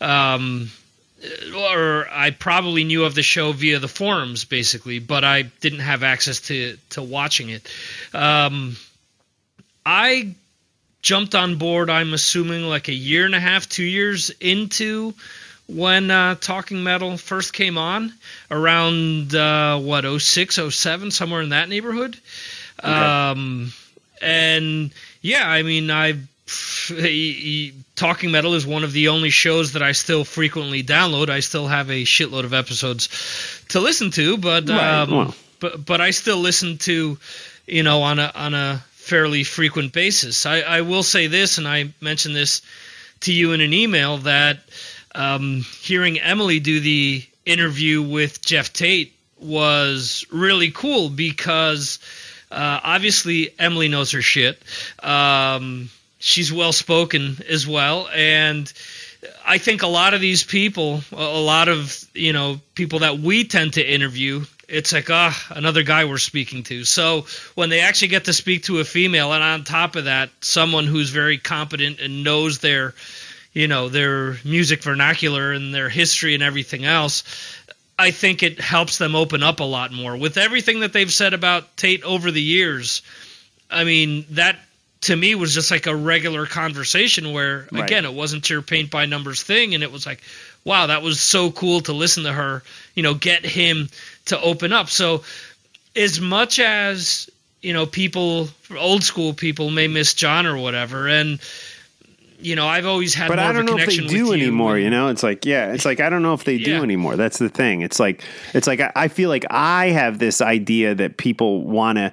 Um, 0.00 0.70
or 1.54 2.06
I 2.10 2.30
probably 2.30 2.84
knew 2.84 3.04
of 3.04 3.14
the 3.14 3.22
show 3.22 3.52
via 3.52 3.78
the 3.78 3.88
forums, 3.88 4.44
basically, 4.44 4.98
but 4.98 5.24
I 5.24 5.42
didn't 5.42 5.80
have 5.80 6.02
access 6.02 6.40
to 6.42 6.76
to 6.90 7.02
watching 7.02 7.50
it. 7.50 7.68
Um, 8.14 8.76
I 9.84 10.34
jumped 11.02 11.34
on 11.34 11.56
board. 11.56 11.90
I'm 11.90 12.14
assuming 12.14 12.64
like 12.64 12.88
a 12.88 12.94
year 12.94 13.26
and 13.26 13.34
a 13.34 13.40
half, 13.40 13.68
two 13.68 13.84
years 13.84 14.30
into 14.40 15.14
when 15.66 16.10
uh, 16.10 16.34
Talking 16.34 16.82
Metal 16.82 17.16
first 17.16 17.52
came 17.52 17.78
on, 17.78 18.12
around 18.50 19.34
uh, 19.34 19.78
what 19.78 20.04
06, 20.04 20.58
07, 20.70 21.10
somewhere 21.10 21.42
in 21.42 21.50
that 21.50 21.68
neighborhood. 21.68 22.18
Um, 22.82 23.72
and 24.20 24.90
yeah, 25.22 25.48
I 25.48 25.62
mean, 25.62 25.90
I 25.90 26.12
Talking 28.00 28.30
Metal 28.30 28.54
is 28.54 28.66
one 28.66 28.82
of 28.82 28.92
the 28.92 29.08
only 29.08 29.28
shows 29.28 29.74
that 29.74 29.82
I 29.82 29.92
still 29.92 30.24
frequently 30.24 30.82
download. 30.82 31.28
I 31.28 31.40
still 31.40 31.66
have 31.66 31.90
a 31.90 32.04
shitload 32.04 32.44
of 32.44 32.54
episodes 32.54 33.10
to 33.68 33.78
listen 33.78 34.10
to, 34.12 34.38
but 34.38 34.66
Right, 34.70 35.02
um, 35.02 35.10
well. 35.10 35.34
but 35.60 35.84
but 35.84 36.00
I 36.00 36.10
still 36.10 36.38
listen 36.38 36.78
to, 36.78 37.18
you 37.66 37.82
know, 37.82 38.00
on 38.00 38.18
a 38.18 38.32
on 38.34 38.54
a 38.54 38.82
fairly 38.92 39.44
frequent 39.44 39.92
basis. 39.92 40.46
I, 40.46 40.60
I 40.62 40.80
will 40.80 41.02
say 41.02 41.26
this, 41.26 41.58
and 41.58 41.68
I 41.68 41.92
mentioned 42.00 42.34
this 42.34 42.62
to 43.20 43.34
you 43.34 43.52
in 43.52 43.60
an 43.60 43.74
email 43.74 44.16
that 44.18 44.60
um, 45.14 45.60
hearing 45.82 46.18
Emily 46.18 46.58
do 46.58 46.80
the 46.80 47.22
interview 47.44 48.00
with 48.00 48.40
Geoff 48.40 48.72
Tate 48.72 49.12
was 49.38 50.24
really 50.32 50.70
cool 50.70 51.10
because 51.10 51.98
uh, 52.50 52.80
obviously 52.82 53.52
Emily 53.58 53.88
knows 53.88 54.12
her 54.12 54.22
shit. 54.22 54.58
Um, 55.02 55.90
she's 56.20 56.52
well 56.52 56.72
spoken 56.72 57.38
as 57.48 57.66
well, 57.66 58.08
and 58.14 58.72
I 59.44 59.58
think 59.58 59.82
a 59.82 59.88
lot 59.88 60.14
of 60.14 60.20
these 60.20 60.44
people, 60.44 61.02
a 61.12 61.40
lot 61.40 61.68
of 61.68 62.06
you 62.14 62.32
know 62.32 62.60
people 62.74 63.00
that 63.00 63.18
we 63.18 63.44
tend 63.44 63.74
to 63.74 63.84
interview, 63.84 64.44
it's 64.68 64.92
like 64.92 65.10
ah 65.10 65.46
another 65.50 65.82
guy 65.82 66.04
we're 66.04 66.18
speaking 66.18 66.62
to. 66.64 66.84
So 66.84 67.26
when 67.54 67.70
they 67.70 67.80
actually 67.80 68.08
get 68.08 68.26
to 68.26 68.32
speak 68.32 68.64
to 68.64 68.78
a 68.78 68.84
female, 68.84 69.32
and 69.32 69.42
on 69.42 69.64
top 69.64 69.96
of 69.96 70.04
that, 70.04 70.30
someone 70.40 70.86
who's 70.86 71.10
very 71.10 71.38
competent 71.38 72.00
and 72.00 72.22
knows 72.22 72.60
their 72.60 72.94
you 73.52 73.66
know 73.66 73.88
their 73.88 74.36
music 74.44 74.82
vernacular 74.82 75.52
and 75.52 75.74
their 75.74 75.88
history 75.88 76.34
and 76.34 76.42
everything 76.42 76.84
else. 76.84 77.24
I 77.98 78.12
think 78.12 78.42
it 78.42 78.58
helps 78.58 78.96
them 78.96 79.14
open 79.14 79.42
up 79.42 79.60
a 79.60 79.64
lot 79.64 79.92
more. 79.92 80.16
With 80.16 80.38
everything 80.38 80.80
that 80.80 80.94
they've 80.94 81.12
said 81.12 81.34
about 81.34 81.76
Tate 81.76 82.02
over 82.02 82.30
the 82.30 82.40
years, 82.40 83.02
I 83.70 83.84
mean, 83.84 84.24
that 84.30 84.58
to 85.02 85.16
me 85.16 85.34
was 85.34 85.54
just 85.54 85.70
like 85.70 85.86
a 85.86 85.96
regular 85.96 86.46
conversation 86.46 87.32
where, 87.32 87.66
Right. 87.72 87.84
again, 87.84 88.04
it 88.04 88.12
wasn't 88.12 88.48
your 88.50 88.60
paint 88.62 88.90
by 88.90 89.06
numbers 89.06 89.42
thing. 89.42 89.74
And 89.74 89.82
it 89.82 89.90
was 89.90 90.04
like, 90.04 90.20
wow, 90.64 90.86
that 90.88 91.02
was 91.02 91.20
so 91.20 91.50
cool 91.50 91.80
to 91.82 91.92
listen 91.92 92.24
to 92.24 92.32
her, 92.32 92.62
you 92.94 93.02
know, 93.02 93.14
get 93.14 93.44
him 93.44 93.88
to 94.26 94.40
open 94.40 94.72
up. 94.72 94.90
So, 94.90 95.24
as 95.96 96.20
much 96.20 96.60
as, 96.60 97.28
you 97.62 97.72
know, 97.72 97.86
people, 97.86 98.48
old 98.78 99.02
school 99.02 99.32
people 99.32 99.70
may 99.70 99.88
miss 99.88 100.14
John 100.14 100.46
or 100.46 100.56
whatever, 100.56 101.08
and, 101.08 101.40
you 102.38 102.56
know, 102.56 102.66
I've 102.66 102.86
always 102.86 103.12
had 103.14 103.28
but 103.28 103.36
more 103.36 103.46
I 103.46 103.50
of 103.50 103.56
a 103.56 103.58
don't 103.58 103.66
know 103.76 103.82
if 103.82 103.86
they 103.88 103.96
do 103.96 104.16
you 104.16 104.32
anymore. 104.32 104.78
You 104.78 104.88
know, 104.88 105.08
it's 105.08 105.22
like 105.22 105.44
yeah, 105.44 105.72
it's 105.72 105.84
like 105.84 106.00
I 106.00 106.08
don't 106.08 106.22
know 106.22 106.32
if 106.32 106.44
they 106.44 106.58
do 106.58 106.82
anymore. 106.82 107.16
That's 107.16 107.38
the 107.38 107.48
thing. 107.50 107.82
It's 107.82 108.00
like 108.00 108.22
it's 108.54 108.66
like 108.66 108.80
I, 108.80 108.92
I 108.96 109.08
feel 109.08 109.28
like 109.28 109.44
I 109.50 109.90
have 109.90 110.18
this 110.18 110.40
idea 110.40 110.94
that 110.94 111.16
people 111.18 111.62
want 111.64 111.98
to 111.98 112.12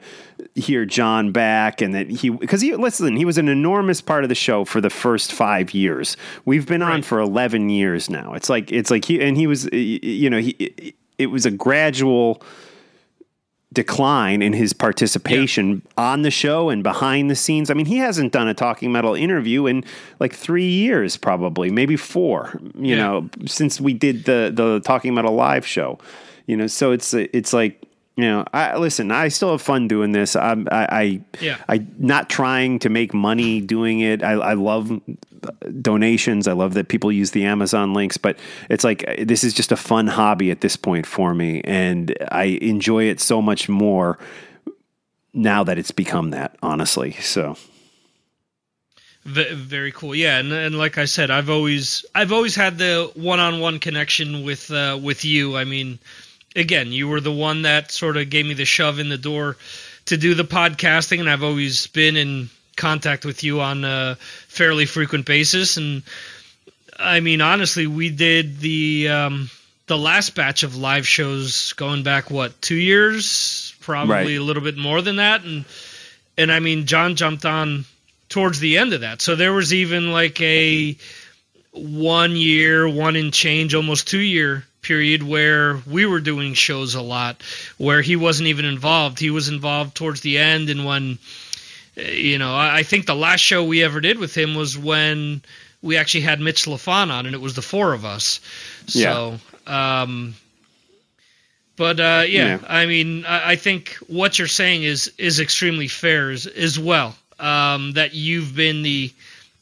hear 0.58 0.86
John 0.86 1.32
back 1.32 1.82
and 1.82 1.94
that 1.94 2.10
he 2.10 2.30
because 2.30 2.62
he 2.62 2.76
listen 2.76 3.16
he 3.16 3.26
was 3.26 3.38
an 3.38 3.48
enormous 3.48 4.02
part 4.02 4.24
of 4.24 4.30
the 4.30 4.36
show 4.36 4.66
for 4.66 4.82
the 4.82 4.90
first 4.90 5.32
five 5.32 5.74
years. 5.74 6.18
We've 6.46 6.66
been 6.66 6.82
on 6.82 7.02
for 7.04 7.20
eleven 7.20 7.70
years 7.70 8.10
now. 8.10 8.34
It's 8.34 8.50
like 8.50 8.72
it's 8.72 8.90
like 8.92 9.06
he 9.06 9.22
and 9.22 9.38
he 9.38 9.48
was 9.48 9.70
you 9.72 10.30
know 10.30 10.40
he 10.40 10.94
it 11.18 11.28
was 11.28 11.46
a 11.46 11.52
gradual 11.52 12.42
decline 13.74 14.42
in 14.42 14.54
his 14.54 14.72
participation 14.74 15.82
on 15.98 16.22
the 16.22 16.32
show 16.32 16.70
and 16.70 16.84
behind 16.84 17.30
the 17.30 17.36
scenes. 17.36 17.70
I 17.70 17.74
mean, 17.74 17.86
he 17.86 17.98
hasn't 17.98 18.32
done 18.32 18.48
a 18.48 18.54
talking 18.54 18.92
metal 18.92 19.14
interview 19.14 19.66
in 19.66 19.84
like 20.20 20.34
three 20.34 20.70
years, 20.70 21.18
probably, 21.18 21.70
maybe 21.70 21.98
four. 21.98 22.60
You 22.76 22.96
Yeah. 22.96 22.98
know, 22.98 23.30
since 23.46 23.82
we 23.82 23.94
did 23.94 24.24
the 24.26 24.52
the 24.54 24.80
talking 24.80 25.14
metal 25.14 25.34
live 25.36 25.66
show. 25.66 26.00
You 26.46 26.56
know, 26.56 26.68
so 26.68 26.92
it's 26.92 27.14
it's 27.14 27.52
like 27.52 27.84
you 28.18 28.24
know, 28.24 28.44
I 28.52 28.76
listen. 28.78 29.12
I 29.12 29.30
still 29.30 29.52
have 29.52 29.62
fun 29.62 29.88
doing 29.88 30.12
this. 30.12 30.36
I'm, 30.36 30.68
I, 30.72 30.88
I, 30.92 31.22
Yeah. 31.40 31.58
I, 31.70 31.86
not 32.00 32.30
trying 32.30 32.80
to 32.80 32.90
make 32.90 33.14
money 33.14 33.62
doing 33.62 34.00
it. 34.02 34.24
I, 34.24 34.34
I 34.34 34.54
love 34.54 34.92
donations. 35.82 36.48
I 36.48 36.54
love 36.54 36.74
that 36.74 36.88
people 36.88 37.12
use 37.12 37.32
the 37.32 37.46
Amazon 37.46 37.94
links, 37.94 38.18
but 38.18 38.38
it's 38.70 38.84
like 38.84 39.06
this 39.20 39.44
is 39.44 39.54
just 39.54 39.72
a 39.72 39.78
fun 39.78 40.08
hobby 40.08 40.52
at 40.52 40.62
this 40.62 40.76
point 40.76 41.06
for 41.06 41.34
me, 41.34 41.62
and 41.64 42.14
I 42.32 42.46
enjoy 42.62 43.04
it 43.04 43.20
so 43.20 43.42
much 43.42 43.70
more 43.70 44.18
now 45.34 45.64
that 45.64 45.78
it's 45.78 45.92
become 45.92 46.32
that. 46.32 46.58
Honestly, 46.64 47.12
so 47.14 47.56
V- 49.26 49.54
very 49.54 49.92
cool. 49.92 50.16
Yeah, 50.16 50.40
and, 50.40 50.52
and 50.52 50.76
like 50.78 50.98
I 50.98 51.06
said, 51.06 51.30
I've 51.30 51.50
always 51.50 52.04
I've 52.16 52.32
always 52.32 52.56
had 52.56 52.78
the 52.78 53.12
one-on-one 53.16 53.80
connection 53.80 54.44
with 54.44 54.72
uh, 54.72 54.98
with 55.02 55.24
you. 55.26 55.56
I 55.58 55.66
mean, 55.66 56.00
again, 56.58 56.92
you 56.92 57.08
were 57.08 57.22
the 57.22 57.32
one 57.32 57.62
that 57.62 57.92
sort 57.92 58.18
of 58.18 58.30
gave 58.30 58.46
me 58.46 58.54
the 58.56 58.66
shove 58.66 59.00
in 59.00 59.08
the 59.10 59.18
door 59.18 59.56
to 60.06 60.18
do 60.18 60.34
the 60.34 60.44
podcasting, 60.44 61.20
and 61.20 61.30
I've 61.30 61.44
always 61.44 61.88
been 61.88 62.18
in 62.18 62.50
contact 62.76 63.26
with 63.26 63.44
you 63.44 63.62
on 63.62 63.86
a 63.86 64.16
fairly 64.48 64.86
frequent 64.86 65.26
basis. 65.26 65.78
And 65.78 66.04
I 66.98 67.20
mean, 67.22 67.42
honestly, 67.42 67.88
we 67.88 68.10
did 68.10 68.60
the 68.60 69.10
um, 69.10 69.50
the 69.88 69.98
last 69.98 70.36
batch 70.36 70.64
of 70.64 70.76
live 70.76 71.08
shows 71.08 71.74
going 71.74 72.04
back 72.04 72.30
what 72.30 72.62
two 72.62 72.76
years, 72.76 73.74
probably 73.82 74.14
Right. 74.16 74.36
a 74.36 74.44
little 74.44 74.64
bit 74.64 74.78
more 74.78 75.02
than 75.02 75.18
that, 75.18 75.44
and 75.44 75.66
and 76.38 76.52
I 76.52 76.60
mean 76.60 76.86
John 76.86 77.16
jumped 77.16 77.46
on 77.46 77.86
towards 78.30 78.60
the 78.60 78.78
end 78.78 78.94
of 78.94 79.02
that. 79.02 79.22
So 79.22 79.36
there 79.36 79.54
was 79.54 79.74
even 79.74 80.12
like 80.12 80.42
a 80.42 80.98
one 81.72 82.36
year, 82.36 82.90
one 82.90 83.16
in 83.16 83.32
change, 83.32 83.74
almost 83.76 84.08
two 84.08 84.20
year 84.20 84.66
period 84.88 85.22
where 85.22 85.82
we 85.86 86.06
were 86.06 86.22
doing 86.22 86.54
shows 86.54 86.96
a 86.96 87.02
lot, 87.02 87.42
where 87.78 88.02
he 88.02 88.16
wasn't 88.16 88.48
even 88.48 88.66
involved. 88.66 89.20
He 89.20 89.30
was 89.30 89.50
involved 89.50 89.96
towards 89.96 90.22
the 90.22 90.38
end, 90.38 90.70
and 90.70 90.86
when 90.86 91.18
uh, 91.98 92.02
you 92.02 92.38
know, 92.38 92.54
I 92.56 92.78
I 92.80 92.84
think 92.84 93.06
the 93.06 93.16
last 93.16 93.42
show 93.42 93.64
we 93.64 93.84
ever 93.84 94.00
did 94.02 94.18
with 94.18 94.36
him 94.36 94.56
was 94.56 94.78
when 94.78 95.42
we 95.82 95.98
actually 95.98 96.22
had 96.22 96.40
Mitch 96.40 96.66
Lafon 96.66 97.12
on, 97.12 97.26
and 97.26 97.36
it 97.36 97.42
was 97.42 97.54
the 97.54 97.62
four 97.62 97.94
of 97.94 98.06
us. 98.06 98.40
So, 98.88 99.40
um, 99.68 100.36
but 101.76 102.00
uh, 102.00 102.24
yeah, 102.28 102.46
Yeah. 102.48 102.60
I 102.68 102.86
mean, 102.86 103.26
I, 103.26 103.52
I 103.52 103.56
think 103.56 103.98
what 104.08 104.40
you're 104.40 104.48
saying 104.48 104.84
is 104.84 105.12
is 105.18 105.40
extremely 105.40 105.88
fair 105.88 106.32
as, 106.32 106.48
as 106.48 106.80
well. 106.80 107.16
Um, 107.40 107.94
that 107.94 108.16
you've 108.16 108.56
been 108.56 108.82
the 108.82 109.12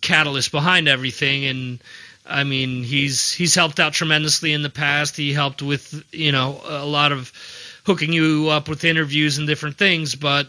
catalyst 0.02 0.52
behind 0.52 0.88
everything, 0.88 1.46
and 1.46 1.80
I 2.26 2.44
mean, 2.44 2.84
he's 2.84 3.32
he's 3.32 3.56
helped 3.56 3.80
out 3.80 3.94
tremendously 3.94 4.54
in 4.54 4.64
the 4.64 4.70
past. 4.70 5.16
He 5.16 5.34
helped 5.34 5.62
with 5.62 6.04
you 6.12 6.32
know 6.32 6.62
a 6.66 6.86
lot 6.86 7.12
of 7.12 7.32
hooking 7.86 8.14
you 8.14 8.50
up 8.50 8.68
with 8.68 8.84
interviews 8.84 9.38
and 9.38 9.48
different 9.48 9.78
things, 9.78 10.16
but 10.16 10.48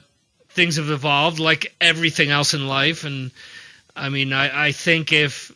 things 0.48 0.76
have 0.76 0.88
evolved 0.88 1.38
like 1.38 1.74
everything 1.80 2.30
else 2.30 2.54
in 2.54 2.66
life, 2.66 3.04
and 3.04 3.30
I 3.94 4.08
mean, 4.08 4.32
I, 4.32 4.68
I 4.68 4.72
think 4.72 5.12
if 5.12 5.52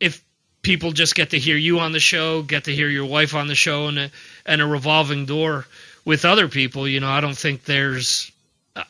if 0.00 0.22
people 0.62 0.92
just 0.92 1.14
get 1.14 1.30
to 1.30 1.38
hear 1.38 1.56
you 1.56 1.80
on 1.80 1.92
the 1.92 2.00
show, 2.00 2.42
get 2.42 2.64
to 2.64 2.74
hear 2.74 2.88
your 2.88 3.04
wife 3.04 3.34
on 3.34 3.48
the 3.48 3.54
show, 3.54 3.88
and 3.88 3.98
a, 3.98 4.10
and 4.46 4.60
a 4.60 4.66
revolving 4.66 5.26
door 5.26 5.66
with 6.04 6.24
other 6.24 6.48
people, 6.48 6.88
you 6.88 7.00
know, 7.00 7.10
I 7.10 7.20
don't 7.20 7.36
think 7.36 7.64
there's, 7.64 8.30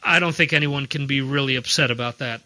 I 0.03 0.18
don't 0.18 0.34
think 0.34 0.53
anyone 0.53 0.86
can 0.86 1.07
be 1.07 1.20
really 1.20 1.57
upset 1.57 1.90
about 1.90 2.18
that. 2.18 2.40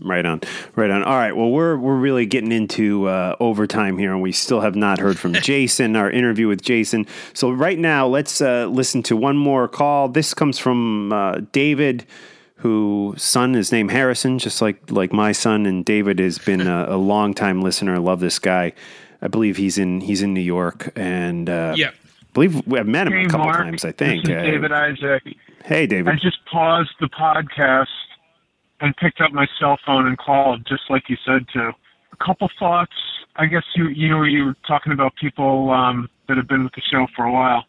Right 0.00 0.26
on, 0.26 0.40
right 0.74 0.90
on. 0.90 1.04
All 1.04 1.14
right. 1.16 1.36
Well, 1.36 1.50
we're 1.50 1.76
we're 1.76 1.96
really 1.96 2.26
getting 2.26 2.50
into 2.50 3.06
uh, 3.08 3.36
overtime 3.38 3.96
here, 3.96 4.12
and 4.12 4.20
we 4.20 4.32
still 4.32 4.60
have 4.60 4.74
not 4.74 4.98
heard 4.98 5.18
from 5.18 5.32
Jason. 5.42 5.94
Our 5.94 6.10
interview 6.10 6.48
with 6.48 6.62
Jason. 6.62 7.06
So 7.32 7.50
right 7.52 7.78
now, 7.78 8.06
let's 8.08 8.40
uh, 8.40 8.66
listen 8.66 9.04
to 9.04 9.16
one 9.16 9.36
more 9.36 9.68
call. 9.68 10.08
This 10.08 10.34
comes 10.34 10.58
from 10.58 11.12
uh, 11.12 11.42
David, 11.52 12.04
whose 12.56 13.22
son 13.22 13.54
is 13.54 13.70
named 13.70 13.92
Harrison, 13.92 14.38
just 14.40 14.60
like 14.60 14.90
like 14.90 15.12
my 15.12 15.30
son. 15.30 15.64
And 15.64 15.84
David 15.84 16.18
has 16.18 16.38
been 16.38 16.62
a, 16.66 16.86
a 16.88 16.96
long 17.12 17.32
time 17.32 17.62
listener. 17.62 17.94
I 17.94 17.98
love 17.98 18.18
this 18.20 18.38
guy. 18.40 18.72
I 19.22 19.28
believe 19.28 19.56
he's 19.56 19.78
in 19.78 20.00
he's 20.00 20.22
in 20.22 20.34
New 20.34 20.40
York, 20.40 20.90
and 20.96 21.48
uh, 21.48 21.74
Yeah. 21.76 21.90
I 21.90 21.92
believe 22.34 22.66
we 22.66 22.78
have 22.78 22.88
met 22.88 23.06
him 23.06 23.12
Hey, 23.12 23.24
a 23.26 23.28
couple 23.28 23.46
Mark. 23.46 23.58
times. 23.58 23.84
I 23.84 23.92
think. 23.92 24.24
This 24.24 24.32
is 24.34 24.38
Uh, 24.38 24.42
David 24.42 24.72
Isaac. 24.72 25.22
hey, 25.64 25.86
David. 25.86 26.12
I 26.12 26.16
just 26.16 26.44
paused 26.50 26.90
the 27.00 27.06
podcast 27.08 27.86
and 28.80 28.94
picked 28.96 29.20
up 29.20 29.32
my 29.32 29.46
cell 29.60 29.78
phone 29.86 30.06
and 30.06 30.18
called, 30.18 30.66
just 30.68 30.82
like 30.90 31.04
you 31.08 31.16
said 31.24 31.46
to. 31.54 31.70
A 32.12 32.24
couple 32.24 32.48
thoughts. 32.58 32.92
I 33.36 33.46
guess 33.46 33.62
you 33.74 33.88
you 33.88 34.08
know 34.08 34.22
you 34.22 34.44
were 34.44 34.56
talking 34.66 34.92
about 34.92 35.12
people 35.20 35.70
um, 35.70 36.08
that 36.28 36.36
have 36.36 36.48
been 36.48 36.64
with 36.64 36.72
the 36.74 36.82
show 36.92 37.06
for 37.16 37.24
a 37.24 37.32
while. 37.32 37.64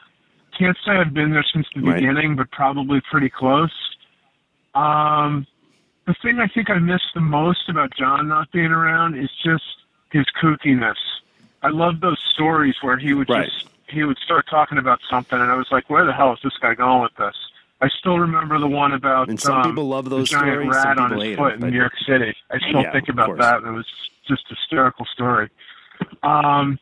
Can't 0.58 0.78
say 0.86 0.94
I've 0.94 1.14
been 1.14 1.32
there 1.32 1.46
since 1.54 1.66
the 1.76 1.82
Right. 1.82 1.96
beginning, 2.00 2.36
but 2.36 2.50
probably 2.52 3.02
pretty 3.12 3.30
close. 3.30 3.74
Um, 4.74 5.46
the 6.06 6.16
thing 6.22 6.40
I 6.40 6.48
think 6.54 6.70
I 6.70 6.78
miss 6.78 7.02
the 7.14 7.22
most 7.22 7.68
about 7.70 7.90
John 7.98 8.28
not 8.28 8.52
being 8.52 8.72
around 8.72 9.18
is 9.18 9.30
just 9.44 9.64
his 10.12 10.26
kookiness. 10.42 10.96
I 11.64 11.70
love 11.70 12.00
those 12.00 12.20
stories 12.34 12.76
where 12.82 12.98
he 12.98 13.14
would 13.14 13.28
Right. 13.28 13.46
just 13.46 13.66
he 13.90 14.04
would 14.04 14.18
start 14.20 14.46
talking 14.50 14.78
about 14.78 15.00
something, 15.10 15.40
and 15.40 15.52
I 15.52 15.56
was 15.56 15.68
like, 15.72 15.90
"Where 15.90 16.06
the 16.06 16.14
hell 16.14 16.34
is 16.34 16.40
this 16.44 16.58
guy 16.62 16.76
going 16.76 17.02
with 17.02 17.16
this?" 17.16 17.36
I 17.82 17.90
still 18.00 18.18
remember 18.20 18.58
the 18.60 18.68
one 18.68 18.94
about 18.94 19.30
And 19.30 19.40
some 19.40 19.58
um, 19.58 19.70
people 19.70 19.88
love 19.88 20.10
those 20.10 20.30
the 20.30 20.38
giant 20.38 20.62
stories, 20.62 20.70
rat 20.76 20.98
on 20.98 21.12
his 21.12 21.36
foot 21.36 21.50
them, 21.50 21.54
in 21.56 21.60
but- 21.62 21.70
New 21.72 21.78
York 21.78 21.94
City. 22.08 22.34
I 22.52 22.58
still 22.70 22.82
Yeah, 22.82 22.92
think 22.92 23.10
about 23.10 23.38
that, 23.38 23.64
it 23.64 23.72
was 23.72 23.86
just 24.28 24.44
a 24.50 24.56
hysterical 24.56 25.06
story. 25.14 25.50
Um, 26.24 26.80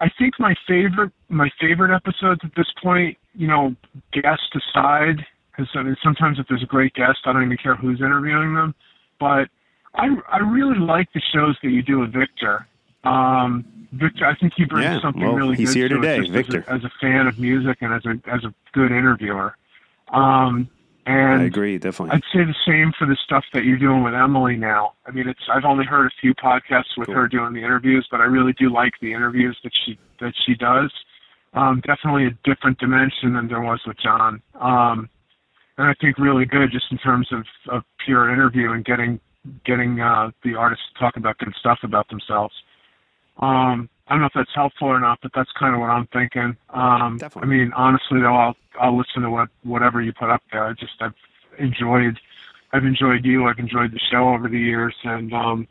I 0.00 0.10
think 0.18 0.34
my 0.38 0.54
favorite 0.66 1.12
my 1.28 1.50
favorite 1.60 1.94
episodes 1.94 2.40
at 2.44 2.50
this 2.56 2.66
point, 2.82 3.16
you 3.34 3.46
know, 3.46 3.74
guest 4.12 4.54
aside, 4.54 5.24
because 5.50 5.68
I 5.74 5.82
mean, 5.82 5.96
sometimes 6.02 6.38
if 6.38 6.46
there's 6.48 6.62
a 6.62 6.66
great 6.66 6.94
guest, 6.94 7.18
I 7.24 7.32
don't 7.32 7.44
even 7.44 7.56
care 7.56 7.74
who's 7.76 8.00
interviewing 8.00 8.54
them. 8.54 8.74
But 9.20 9.48
I 9.94 10.08
I 10.28 10.38
really 10.38 10.78
like 10.78 11.12
the 11.14 11.22
shows 11.32 11.56
that 11.62 11.70
you 11.70 11.82
do 11.82 12.00
with 12.00 12.12
Victor. 12.12 12.66
Um, 13.04 13.64
Victor, 13.92 14.26
I 14.26 14.34
think 14.34 14.52
he 14.56 14.64
brings 14.64 14.84
Yeah, 14.86 15.00
something 15.00 15.22
well, 15.22 15.34
really 15.34 15.56
he's 15.56 15.72
good 15.72 15.78
here 15.78 15.88
to 15.90 15.94
it, 15.96 15.98
today, 16.00 16.18
as 16.18 16.28
a- 16.28 16.32
Victor. 16.32 16.64
As 16.68 16.84
a, 16.84 16.90
fan 17.00 17.26
of 17.28 17.38
music 17.38 17.78
and 17.80 17.92
as 17.94 18.04
a 18.04 18.18
as 18.30 18.44
a 18.44 18.52
good 18.72 18.90
interviewer. 18.90 19.56
Um, 20.14 20.68
and 21.06 21.42
I 21.42 21.44
agree, 21.44 21.76
definitely. 21.78 22.16
I'd 22.16 22.22
say 22.32 22.44
the 22.44 22.54
same 22.66 22.92
for 22.98 23.06
the 23.06 23.16
stuff 23.24 23.44
that 23.52 23.64
you're 23.64 23.78
doing 23.78 24.02
with 24.02 24.14
Emily 24.14 24.56
now. 24.56 24.94
I 25.06 25.10
mean, 25.10 25.28
it's 25.28 25.40
I've 25.52 25.64
only 25.64 25.84
heard 25.84 26.06
a 26.06 26.14
few 26.20 26.34
podcasts 26.34 26.96
with 26.96 27.06
Cool. 27.06 27.16
her 27.16 27.28
doing 27.28 27.52
the 27.52 27.60
interviews, 27.60 28.06
but 28.10 28.20
I 28.20 28.24
really 28.24 28.54
do 28.54 28.72
like 28.72 28.94
the 29.02 29.12
interviews 29.12 29.58
that 29.64 29.72
she 29.84 29.98
that 30.20 30.32
she 30.46 30.54
does. 30.54 30.90
Um, 31.52 31.82
definitely 31.86 32.26
a 32.26 32.30
different 32.42 32.78
dimension 32.78 33.34
than 33.34 33.48
there 33.48 33.60
was 33.60 33.80
with 33.86 33.98
John. 34.02 34.42
Um, 34.60 35.08
and 35.76 35.88
I 35.88 35.94
think 36.00 36.18
really 36.18 36.46
good 36.46 36.70
just 36.72 36.86
in 36.90 36.98
terms 36.98 37.28
of, 37.32 37.44
of 37.68 37.82
pure 38.04 38.32
interview 38.32 38.72
and 38.72 38.84
getting 38.84 39.20
getting 39.66 40.00
uh, 40.00 40.30
the 40.42 40.54
artists 40.54 40.84
to 40.94 41.00
talk 41.00 41.16
about 41.16 41.36
good 41.38 41.52
stuff 41.60 41.80
about 41.82 42.08
themselves. 42.08 42.54
Um, 43.38 43.90
I 44.06 44.14
don't 44.14 44.20
know 44.20 44.26
if 44.26 44.32
that's 44.34 44.54
helpful 44.54 44.88
or 44.88 45.00
not, 45.00 45.18
but 45.22 45.30
that's 45.34 45.50
kind 45.58 45.74
of 45.74 45.80
what 45.80 45.88
I'm 45.88 46.06
thinking. 46.08 46.56
Um, 46.70 47.16
Definitely. 47.18 47.54
I 47.54 47.58
mean, 47.58 47.72
honestly 47.74 48.20
though, 48.20 48.34
I'll 48.34 48.56
I'll 48.80 48.96
listen 48.96 49.22
to 49.22 49.30
what 49.30 49.48
whatever 49.62 50.02
you 50.02 50.12
put 50.12 50.30
up 50.30 50.42
there. 50.52 50.66
I 50.66 50.72
just 50.74 50.92
I've 51.00 51.14
enjoyed 51.58 52.18
I've 52.72 52.84
enjoyed 52.84 53.24
you. 53.24 53.46
I've 53.46 53.58
enjoyed 53.58 53.92
the 53.92 54.00
show 54.10 54.28
over 54.28 54.48
the 54.48 54.58
years, 54.58 54.94
and 55.04 55.32
um, 55.32 55.68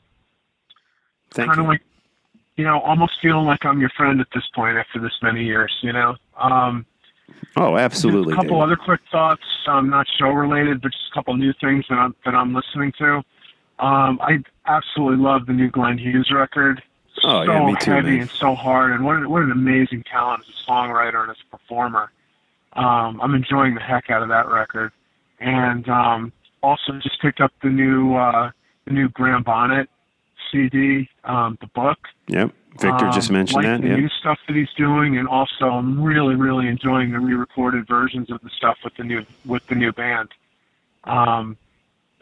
Thank 1.32 1.50
kind 1.50 1.58
you. 1.58 1.64
of 1.64 1.70
like 1.70 1.82
you 2.56 2.64
know, 2.64 2.80
almost 2.82 3.14
feeling 3.22 3.46
like 3.46 3.66
I'm 3.66 3.80
your 3.80 3.90
friend 3.98 4.22
at 4.22 4.28
this 4.34 4.44
point 4.54 4.78
after 4.78 5.00
this 5.00 5.14
many 5.22 5.44
years. 5.44 5.74
You 5.82 5.94
know. 5.94 6.16
Um, 6.38 6.86
oh, 7.56 7.78
absolutely. 7.78 8.34
a 8.34 8.36
couple 8.36 8.60
David. 8.60 8.64
other 8.64 8.76
quick 8.76 9.02
thoughts, 9.12 9.44
um, 9.68 9.90
not 9.90 10.08
show 10.20 10.30
related, 10.30 10.82
but 10.82 10.92
just 10.92 11.04
a 11.12 11.14
couple 11.14 11.36
new 11.36 11.54
things 11.62 11.86
that 11.90 11.96
I'm 11.96 12.16
that 12.26 12.34
I'm 12.34 12.54
listening 12.54 12.94
to. 13.00 13.18
Um, 13.80 14.20
I 14.22 14.38
absolutely 14.66 15.24
love 15.24 15.46
the 15.46 15.54
new 15.54 15.70
Glenn 15.70 15.98
Hughes 15.98 16.32
record. 16.34 16.82
Oh, 17.24 17.45
so 17.45 17.51
yeah, 17.53 17.66
me 17.66 17.76
too, 17.80 17.91
heavy 17.91 18.11
man. 18.11 18.22
and 18.22 18.30
so 18.30 18.55
hard, 18.55 18.91
and 18.91 19.05
what 19.05 19.16
an, 19.18 19.30
what 19.30 19.43
an 19.43 19.51
amazing 19.51 20.03
talent 20.03 20.43
as 20.47 20.49
a 20.49 20.70
songwriter 20.72 21.22
and 21.22 21.32
as 21.32 21.38
a 21.47 21.57
performer. 21.57 22.11
Um, 22.74 23.22
I'm 23.22 23.36
enjoying 23.36 23.76
the 23.76 23.82
heck 23.82 24.09
out 24.09 24.24
of 24.24 24.30
that 24.30 24.49
record, 24.49 24.91
and 25.39 25.88
um, 25.89 26.34
also 26.64 26.93
just 27.01 27.22
picked 27.22 27.39
up 27.39 27.51
the 27.61 27.70
new 27.70 28.16
uh, 28.16 28.51
the 28.86 28.91
new 28.93 29.09
Graham 29.09 29.43
Bonnet 29.43 29.89
CD, 30.51 31.09
um, 31.24 31.57
the 31.61 31.68
book. 31.68 31.99
Yep. 32.28 32.51
Victor 32.80 33.09
just 33.11 33.30
Um, 33.30 33.36
mentioned 33.36 33.64
like 33.64 33.82
that. 33.82 33.88
the 33.88 33.95
new 33.95 34.09
stuff 34.20 34.39
that 34.47 34.55
he's 34.55 34.72
doing, 34.76 35.18
and 35.18 35.28
also 35.28 35.66
I'm 35.70 36.01
really, 36.01 36.34
really 36.36 36.68
enjoying 36.68 37.11
the 37.11 37.20
re-recorded 37.20 37.88
versions 37.88 38.32
of 38.32 38.41
the 38.41 38.49
stuff 38.49 38.78
with 38.84 38.95
the 38.95 39.03
new 39.03 39.24
with 39.45 39.66
the 39.68 39.76
new 39.76 39.91
band. 39.91 40.30
Um, 41.03 41.55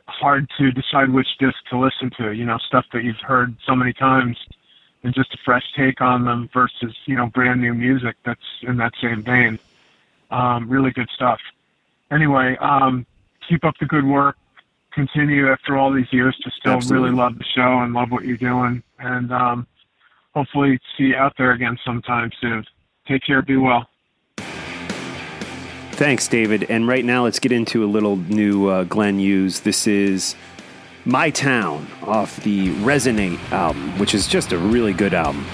hard 0.08 0.50
to 0.58 0.72
decide 0.72 1.10
which 1.12 1.28
disc 1.40 1.56
to 1.70 1.78
listen 1.80 2.12
to. 2.18 2.32
You 2.34 2.46
know, 2.46 2.58
stuff 2.58 2.86
that 2.92 3.04
you've 3.06 3.20
heard 3.26 3.56
so 3.66 3.76
many 3.76 3.94
times, 3.94 4.38
and 5.04 5.14
just 5.14 5.34
a 5.34 5.38
fresh 5.44 5.64
take 5.76 6.02
on 6.02 6.26
them 6.26 6.50
versus 6.54 6.96
you 7.06 7.16
know 7.16 7.28
brand 7.28 7.62
new 7.62 7.74
music 7.74 8.16
that's 8.26 8.40
in 8.62 8.78
that 8.78 8.94
same 9.02 9.22
vein. 9.22 9.60
Um, 10.30 10.70
really 10.70 10.92
good 10.92 11.10
stuff. 11.14 11.40
Anyway, 12.12 12.58
um, 12.60 13.06
keep 13.48 13.64
up 13.64 13.76
the 13.80 13.86
good 13.86 14.06
work. 14.06 14.38
Continue 14.94 15.50
after 15.50 15.78
all 15.78 15.92
these 15.92 16.12
years 16.12 16.38
to 16.44 16.52
still 16.52 16.74
Absolutely. 16.74 17.10
really 17.10 17.18
love 17.18 17.38
the 17.38 17.46
show 17.56 17.80
and 17.80 17.94
love 17.94 18.12
what 18.12 18.26
you're 18.26 18.38
doing, 18.38 18.84
and 19.00 19.32
um, 19.32 19.68
hopefully 20.34 20.80
see 20.98 21.06
you 21.06 21.16
out 21.16 21.34
there 21.38 21.52
again 21.52 21.78
sometime 21.86 22.30
soon. 22.40 22.66
Take 23.08 23.24
care. 23.26 23.42
Be 23.42 23.58
well. 23.58 23.88
Thanks, 26.02 26.28
David. 26.28 26.64
And 26.64 26.88
right 26.88 27.06
now, 27.06 27.26
let's 27.26 27.40
get 27.40 27.52
into 27.52 27.84
a 27.84 27.86
little 27.86 28.16
new 28.16 28.68
uh, 28.68 28.84
Glenn 28.86 29.20
Hughes. 29.20 29.60
This 29.60 29.86
is 29.86 30.36
My 31.06 31.32
Town 31.32 31.88
off 32.04 32.44
the 32.44 32.70
Resonate 32.76 33.40
album, 33.52 33.98
which 33.98 34.14
is 34.14 34.28
just 34.28 34.52
a 34.52 34.58
really 34.60 34.94
good 34.94 35.16
album. 35.16 35.48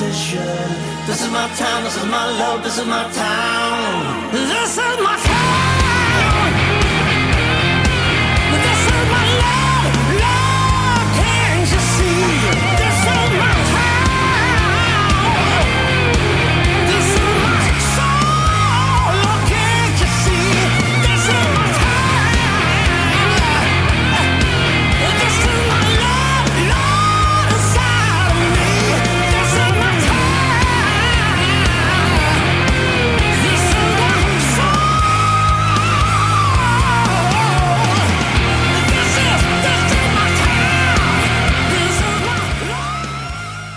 This 0.00 1.22
is 1.22 1.30
my 1.30 1.46
town, 1.54 1.84
this 1.84 1.96
is 1.96 2.06
my 2.06 2.26
love, 2.40 2.64
this 2.64 2.78
is 2.80 2.86
my 2.86 3.08
town. 3.12 4.13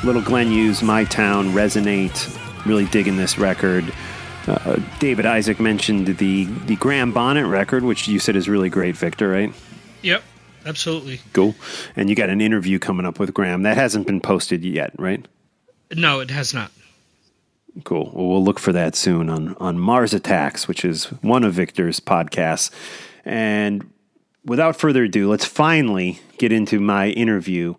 Little 0.07 0.21
Glenn 0.21 0.49
Hughes, 0.49 0.81
My 0.81 1.03
Town, 1.03 1.47
Resonate. 1.49 2.65
Really 2.65 2.85
digging 2.85 3.17
this 3.17 3.37
record. 3.37 3.93
Uh, 4.47 4.79
David 4.99 5.25
Isaac 5.25 5.59
mentioned 5.59 6.07
the, 6.07 6.45
the 6.45 6.77
Graham 6.77 7.11
Bonnet 7.11 7.45
record, 7.45 7.83
which 7.83 8.07
you 8.07 8.17
said 8.17 8.37
is 8.37 8.47
really 8.47 8.69
great, 8.69 8.95
Victor, 8.95 9.27
right? 9.27 9.51
Yep, 10.03 10.23
absolutely. 10.65 11.19
Cool. 11.33 11.55
And 11.97 12.09
you 12.09 12.15
got 12.15 12.29
an 12.29 12.39
interview 12.39 12.79
coming 12.79 13.05
up 13.05 13.19
with 13.19 13.33
Graham. 13.33 13.63
That 13.63 13.75
hasn't 13.75 14.07
been 14.07 14.21
posted 14.21 14.63
yet, 14.63 14.93
right? 14.97 15.27
No, 15.93 16.21
it 16.21 16.31
has 16.31 16.53
not. 16.53 16.71
Cool. 17.83 18.09
Well, 18.13 18.29
we'll 18.29 18.43
look 18.45 18.59
for 18.59 18.71
that 18.71 18.95
soon 18.95 19.29
on, 19.29 19.55
on 19.55 19.77
Mars 19.77 20.13
Attacks, 20.13 20.69
which 20.69 20.85
is 20.85 21.07
one 21.21 21.43
of 21.43 21.53
Victor's 21.53 21.99
podcasts. 21.99 22.71
And 23.25 23.91
without 24.45 24.77
further 24.77 25.03
ado, 25.03 25.29
let's 25.29 25.43
finally 25.43 26.21
get 26.37 26.53
into 26.53 26.79
my 26.79 27.09
interview 27.09 27.75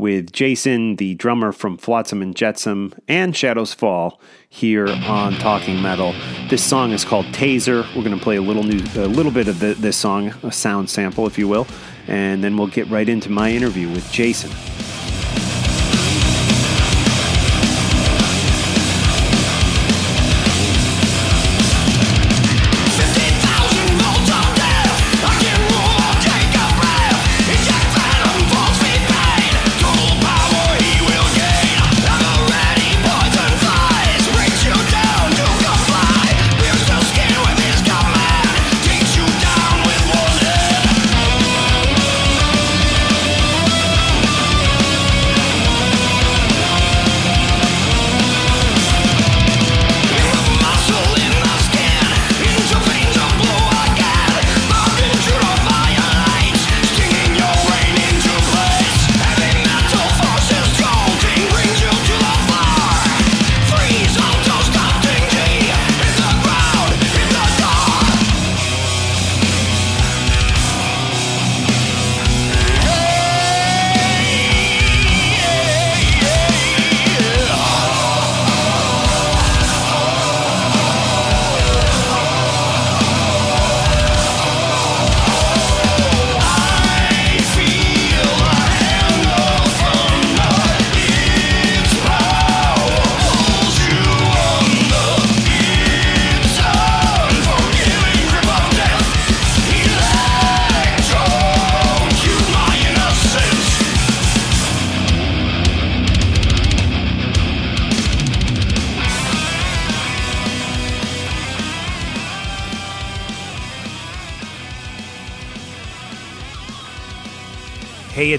with 0.00 0.32
Jason, 0.32 0.96
the 0.96 1.14
drummer 1.14 1.52
from 1.52 1.76
Flotsam 1.76 2.22
and 2.22 2.34
Jetsam 2.34 2.94
and 3.06 3.36
Shadows 3.36 3.74
Fall, 3.74 4.20
here 4.48 4.88
on 4.88 5.34
Talking 5.34 5.80
Metal. 5.80 6.14
This 6.48 6.64
song 6.64 6.92
is 6.92 7.04
called 7.04 7.26
Taser. 7.26 7.86
We're 7.94 8.02
going 8.02 8.16
to 8.16 8.22
play 8.22 8.36
a 8.36 8.42
little 8.42 8.64
new, 8.64 8.82
a 8.96 9.06
little 9.06 9.30
bit 9.30 9.46
of 9.46 9.60
the, 9.60 9.74
this 9.74 9.96
song, 9.96 10.32
a 10.42 10.50
sound 10.50 10.90
sample, 10.90 11.26
if 11.26 11.38
you 11.38 11.46
will, 11.46 11.66
and 12.08 12.42
then 12.42 12.56
we'll 12.56 12.66
get 12.66 12.88
right 12.88 13.08
into 13.08 13.30
my 13.30 13.52
interview 13.52 13.88
with 13.88 14.10
Jason. 14.10 14.50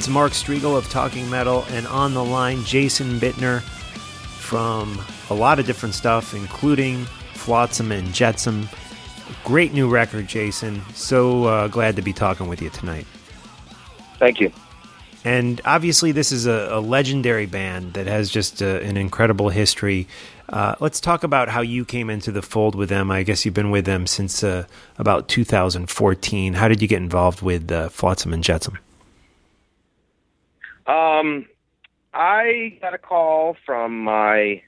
It's 0.02 0.10
Mark 0.10 0.32
Strigl 0.32 0.76
of 0.76 0.89
Talking 0.89 1.30
Metal, 1.30 1.64
and 1.70 1.86
on 1.86 2.16
the 2.16 2.24
line, 2.24 2.64
Jason 2.64 3.20
Bittner 3.20 3.62
from 3.62 4.99
a 5.30 5.36
lot 5.36 5.60
of 5.60 5.68
different 5.68 5.93
stuff, 5.93 6.34
including 6.34 7.06
Flotsam 7.36 7.91
and 7.91 8.12
Jetsam. 8.12 8.68
Great 9.43 9.74
new 9.74 9.88
record, 9.88 10.26
Jason. 10.26 10.82
So 10.95 11.43
uh, 11.43 11.68
glad 11.68 11.97
to 11.97 12.02
be 12.02 12.14
talking 12.14 12.47
with 12.47 12.64
you 12.64 12.72
tonight. 12.72 13.06
Thank 14.18 14.39
you. 14.39 14.52
And 15.24 15.62
obviously, 15.66 16.12
this 16.12 16.32
is 16.32 16.47
a, 16.47 16.70
a 16.72 16.82
legendary 16.82 17.45
band 17.45 17.93
that 17.93 18.08
has 18.08 18.32
just 18.32 18.60
a, 18.60 18.82
an 18.82 18.97
incredible 18.97 19.49
history. 19.49 20.08
Uh, 20.49 20.74
let's 20.80 20.99
talk 20.99 21.24
about 21.24 21.47
how 21.47 21.62
you 21.62 21.86
came 21.86 22.10
into 22.10 22.32
the 22.32 22.41
fold 22.41 22.74
with 22.74 22.89
them. 22.89 23.12
I 23.12 23.22
guess 23.22 23.45
you've 23.45 23.54
been 23.54 23.70
with 23.70 23.86
them 23.86 24.08
since 24.08 24.43
uh, 24.43 24.66
about 24.97 25.28
2014. 25.28 26.54
How 26.54 26.68
did 26.68 26.82
you 26.82 26.88
get 26.88 26.97
involved 26.97 27.43
with 27.43 27.72
uh, 27.72 27.89
Flotsam 27.89 28.34
and 28.34 28.43
Jetsam? 28.43 28.80
Um, 30.88 31.46
I 32.14 32.78
got 32.82 32.94
a 32.94 32.98
call 32.98 33.56
from 33.66 34.04
my 34.04 34.62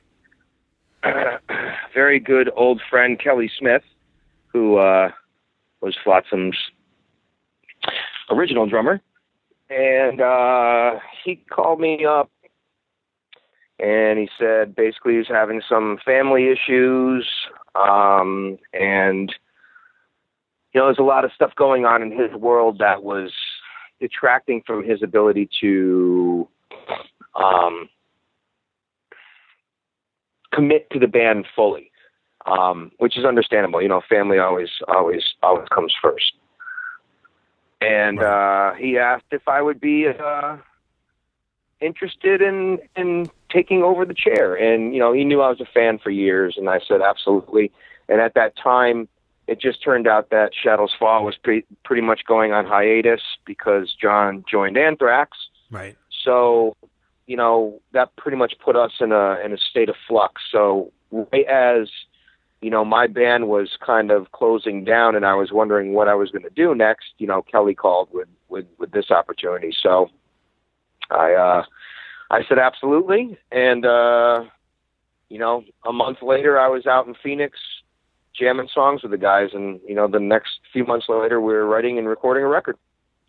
very 1.93 2.19
good 2.19 2.49
old 2.55 2.81
friend 2.89 3.19
Kelly 3.19 3.51
Smith, 3.57 3.83
who 4.47 4.77
uh, 4.77 5.11
was 5.81 5.95
Flotsam's 6.05 6.57
original 8.29 8.67
drummer, 8.67 9.01
and 9.69 10.21
uh, 10.21 10.99
he 11.23 11.35
called 11.49 11.79
me 11.79 12.05
up 12.05 12.29
and 13.79 14.19
he 14.19 14.29
said 14.39 14.75
basically 14.75 15.17
he's 15.17 15.27
having 15.27 15.61
some 15.67 15.97
family 16.05 16.49
issues 16.49 17.27
um, 17.75 18.57
and 18.73 19.33
you 20.73 20.79
know 20.79 20.87
there's 20.87 20.99
a 20.99 21.03
lot 21.03 21.25
of 21.25 21.31
stuff 21.33 21.51
going 21.55 21.85
on 21.85 22.01
in 22.01 22.11
his 22.11 22.31
world 22.33 22.77
that 22.79 23.03
was 23.03 23.31
detracting 23.99 24.61
from 24.65 24.83
his 24.83 25.01
ability 25.01 25.49
to 25.61 26.47
um, 27.35 27.89
commit 30.53 30.89
to 30.91 30.99
the 30.99 31.07
band 31.07 31.45
fully, 31.55 31.91
um, 32.45 32.91
which 32.97 33.17
is 33.17 33.25
understandable. 33.25 33.81
You 33.81 33.89
know, 33.89 34.01
family 34.07 34.39
always, 34.39 34.69
always, 34.87 35.23
always 35.41 35.67
comes 35.69 35.93
first. 36.01 36.33
And 37.81 38.21
uh, 38.21 38.73
he 38.73 38.97
asked 38.97 39.25
if 39.31 39.47
I 39.47 39.61
would 39.61 39.81
be 39.81 40.07
uh, 40.07 40.57
interested 41.81 42.41
in 42.41 42.79
in 42.95 43.29
taking 43.51 43.83
over 43.83 44.05
the 44.05 44.13
chair. 44.13 44.55
And 44.55 44.93
you 44.93 44.99
know, 44.99 45.11
he 45.11 45.25
knew 45.25 45.41
I 45.41 45.49
was 45.49 45.59
a 45.59 45.65
fan 45.65 45.99
for 45.99 46.09
years, 46.09 46.55
and 46.57 46.69
I 46.69 46.79
said 46.87 47.01
absolutely. 47.01 47.71
And 48.07 48.21
at 48.21 48.35
that 48.35 48.55
time, 48.55 49.07
it 49.47 49.59
just 49.59 49.83
turned 49.83 50.07
out 50.07 50.29
that 50.29 50.51
Shadows 50.53 50.93
Fall 50.97 51.25
was 51.25 51.35
pretty 51.35 51.65
pretty 51.83 52.01
much 52.01 52.21
going 52.25 52.53
on 52.53 52.65
hiatus 52.65 53.21
because 53.45 53.93
John 53.99 54.43
joined 54.49 54.77
Anthrax. 54.77 55.37
Right. 55.69 55.97
So, 56.23 56.75
you 57.27 57.35
know, 57.35 57.81
that 57.91 58.15
pretty 58.15 58.37
much 58.37 58.53
put 58.63 58.75
us 58.75 58.91
in 58.99 59.11
a 59.11 59.39
in 59.43 59.51
a 59.53 59.57
state 59.57 59.89
of 59.89 59.95
flux. 60.07 60.41
So, 60.51 60.91
right 61.11 61.45
as 61.45 61.89
you 62.61 62.69
know, 62.69 62.85
my 62.85 63.07
band 63.07 63.49
was 63.49 63.77
kind 63.85 64.09
of 64.09 64.31
closing 64.31 64.85
down, 64.85 65.15
and 65.15 65.25
I 65.25 65.33
was 65.33 65.51
wondering 65.51 65.93
what 65.93 66.07
I 66.07 66.15
was 66.15 66.31
going 66.31 66.43
to 66.43 66.49
do 66.49 66.73
next. 66.73 67.07
You 67.17 67.27
know, 67.27 67.41
Kelly 67.41 67.75
called 67.75 68.07
with 68.13 68.29
with 68.47 68.65
with 68.79 68.91
this 68.91 69.11
opportunity, 69.11 69.73
so 69.77 70.09
I 71.11 71.33
uh, 71.33 71.63
I 72.31 72.45
said 72.47 72.59
absolutely, 72.59 73.37
and 73.51 73.85
uh, 73.85 74.45
you 75.27 75.39
know, 75.39 75.65
a 75.85 75.91
month 75.91 76.19
later, 76.21 76.57
I 76.57 76.69
was 76.69 76.85
out 76.85 77.05
in 77.05 77.15
Phoenix 77.21 77.59
jamming 78.37 78.69
songs 78.73 79.01
with 79.03 79.11
the 79.11 79.17
guys, 79.17 79.49
and 79.53 79.79
you 79.87 79.95
know, 79.95 80.07
the 80.07 80.19
next 80.19 80.59
few 80.71 80.85
months 80.85 81.07
later, 81.09 81.39
we 81.39 81.53
were 81.53 81.65
writing 81.65 81.97
and 81.97 82.07
recording 82.07 82.43
a 82.43 82.47
record. 82.47 82.77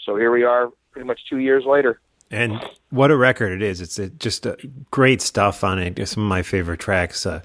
So 0.04 0.16
here 0.16 0.30
we 0.30 0.44
are, 0.44 0.70
pretty 0.92 1.06
much 1.06 1.20
two 1.28 1.38
years 1.38 1.64
later. 1.64 2.00
And 2.30 2.60
what 2.90 3.10
a 3.10 3.16
record 3.16 3.52
it 3.52 3.62
is! 3.62 3.80
It's 3.80 4.00
just 4.18 4.46
uh, 4.46 4.56
great 4.90 5.20
stuff 5.20 5.62
on 5.62 5.78
it. 5.78 6.08
Some 6.08 6.24
of 6.24 6.28
my 6.28 6.42
favorite 6.42 6.80
tracks. 6.80 7.26
Uh, 7.26 7.42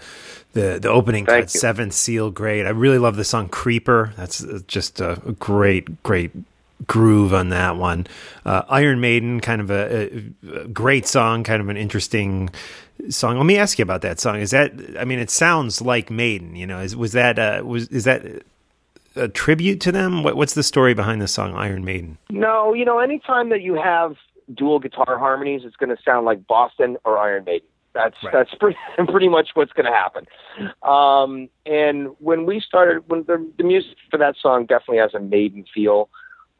the 0.53 0.79
the 0.81 0.89
opening 0.89 1.25
Thank 1.25 1.47
cut, 1.47 1.53
you. 1.53 1.59
Seventh 1.59 1.93
Seal, 1.93 2.31
great. 2.31 2.65
I 2.65 2.69
really 2.69 2.97
love 2.97 3.15
the 3.15 3.23
song 3.25 3.49
"Creeper." 3.49 4.13
That's 4.15 4.43
uh, 4.43 4.59
just 4.67 4.99
a 4.99 5.35
great, 5.37 6.01
great 6.03 6.31
groove 6.87 7.33
on 7.33 7.49
that 7.49 7.75
one. 7.75 8.07
Uh, 8.45 8.63
Iron 8.69 9.01
Maiden, 9.01 9.41
kind 9.41 9.61
of 9.61 9.69
a, 9.69 10.09
a, 10.47 10.61
a 10.61 10.67
great 10.67 11.05
song, 11.05 11.43
kind 11.43 11.61
of 11.61 11.69
an 11.69 11.77
interesting 11.77 12.49
song. 13.09 13.37
Let 13.37 13.45
me 13.45 13.57
ask 13.57 13.79
you 13.79 13.83
about 13.83 14.01
that 14.01 14.19
song. 14.19 14.39
Is 14.39 14.51
that? 14.51 14.73
I 14.99 15.05
mean, 15.05 15.19
it 15.19 15.29
sounds 15.29 15.81
like 15.81 16.09
Maiden. 16.09 16.55
You 16.55 16.67
know, 16.67 16.79
is 16.79 16.95
was 16.95 17.13
that 17.13 17.39
uh, 17.39 17.61
was 17.65 17.87
is 17.89 18.03
that 18.03 18.25
a 19.15 19.27
tribute 19.27 19.81
to 19.81 19.91
them? 19.91 20.23
What, 20.23 20.35
what's 20.35 20.53
the 20.53 20.63
story 20.63 20.93
behind 20.93 21.21
the 21.21 21.27
song 21.27 21.53
Iron 21.55 21.83
Maiden? 21.85 22.17
No, 22.29 22.73
you 22.73 22.85
know, 22.85 22.99
anytime 22.99 23.49
that 23.49 23.61
you 23.61 23.75
have 23.75 24.15
dual 24.53 24.79
guitar 24.79 25.17
harmonies, 25.17 25.61
it's 25.65 25.75
going 25.75 25.95
to 25.95 26.01
sound 26.03 26.25
like 26.25 26.45
Boston 26.47 26.97
or 27.05 27.17
Iron 27.17 27.43
Maiden. 27.45 27.67
That's 27.93 28.15
Right. 28.23 28.31
that's 28.31 28.53
pretty, 28.55 28.77
pretty 29.07 29.29
much 29.29 29.49
what's 29.55 29.73
going 29.73 29.87
to 29.87 29.91
happen. 29.91 30.27
Um, 30.83 31.49
and 31.65 32.09
when 32.19 32.45
we 32.45 32.59
started, 32.59 33.03
when 33.09 33.23
the, 33.23 33.45
the 33.57 33.63
music 33.63 33.97
for 34.11 34.17
that 34.17 34.35
song 34.39 34.65
definitely 34.67 34.97
has 34.99 35.13
a 35.13 35.19
Maiden 35.19 35.65
feel. 35.73 36.09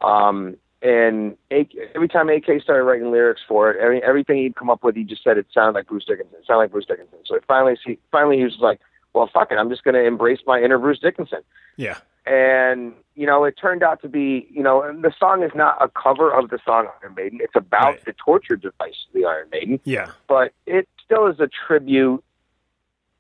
Um, 0.02 0.58
and 0.82 1.36
A- 1.52 1.68
every 1.96 2.08
time 2.08 2.30
AK 2.30 2.62
started 2.62 2.84
writing 2.84 3.12
lyrics 3.12 3.42
for 3.48 3.70
it, 3.72 3.80
every, 3.80 4.02
everything 4.04 4.38
he'd 4.38 4.56
come 4.56 4.70
up 4.70 4.84
with, 4.84 4.96
he 4.96 5.04
just 5.04 5.24
said 5.24 5.38
it 5.38 5.48
sounded 5.54 5.74
like 5.78 5.88
Bruce 5.88 6.06
Dickinson. 6.06 6.36
It 6.40 6.46
sounded 6.48 6.60
like 6.64 6.72
Bruce 6.72 6.86
Dickinson. 6.86 7.20
So 7.26 7.40
finally, 7.48 7.78
he 7.86 7.98
finally 8.12 8.38
he 8.38 8.44
was 8.44 8.58
like, 8.60 8.80
"Well, 9.14 9.30
fuck 9.34 9.52
it, 9.52 9.56
I'm 9.58 9.70
just 9.70 9.84
going 9.84 9.96
to 9.96 10.04
embrace 10.06 10.40
my 10.48 10.60
inner 10.62 10.78
Bruce 10.78 11.00
Dickinson." 11.00 11.40
Yeah. 11.78 11.98
and 12.26 12.94
you 13.16 13.26
know 13.26 13.44
it 13.46 13.56
turned 13.60 13.82
out 13.84 14.02
to 14.02 14.10
be 14.10 14.46
you 14.52 14.62
know 14.62 14.82
and 14.84 15.04
the 15.04 15.12
song 15.18 15.42
is 15.44 15.52
not 15.56 15.78
a 15.82 15.88
cover 15.90 16.32
of 16.32 16.50
the 16.50 16.60
song 16.66 16.88
Iron 17.02 17.16
Maiden. 17.16 17.40
It's 17.42 17.56
about 17.56 17.86
Right. 17.94 18.06
the 18.06 18.14
torture 18.14 18.56
device 18.58 19.06
of 19.08 19.14
the 19.14 19.26
Iron 19.26 19.48
Maiden, 19.52 19.80
Yeah. 19.86 20.12
but 20.28 20.52
it 20.66 20.88
still 21.04 21.28
is 21.28 21.40
a 21.40 21.48
tribute. 21.48 22.24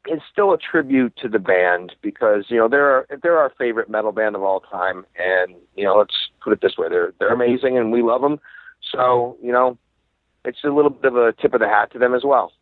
It's 0.06 0.24
still 0.32 0.54
a 0.54 0.58
tribute 0.58 1.16
to 1.22 1.28
the 1.28 1.40
band 1.40 1.94
because 2.02 2.46
you 2.50 2.58
know 2.58 2.68
they're 2.68 3.06
they're 3.22 3.38
our 3.38 3.52
favorite 3.58 3.90
metal 3.90 4.12
band 4.12 4.36
of 4.36 4.44
all 4.44 4.62
time, 4.62 5.06
and 5.18 5.56
you 5.76 5.84
know 5.84 5.98
let's 5.98 6.16
put 6.42 6.54
it 6.54 6.62
this 6.62 6.78
way: 6.78 6.88
they're 6.90 7.14
they're 7.20 7.34
amazing 7.34 7.78
and 7.78 7.92
we 7.92 8.02
love 8.02 8.22
them. 8.22 8.40
So 8.92 9.38
you 9.44 9.52
know, 9.52 9.78
it's 10.46 10.64
a 10.64 10.70
little 10.70 10.90
bit 10.90 11.12
of 11.12 11.18
a 11.18 11.34
tip 11.34 11.54
of 11.54 11.60
the 11.60 11.68
hat 11.68 11.92
to 11.92 12.00
them 12.00 12.14
as 12.14 12.24
well. 12.24 12.54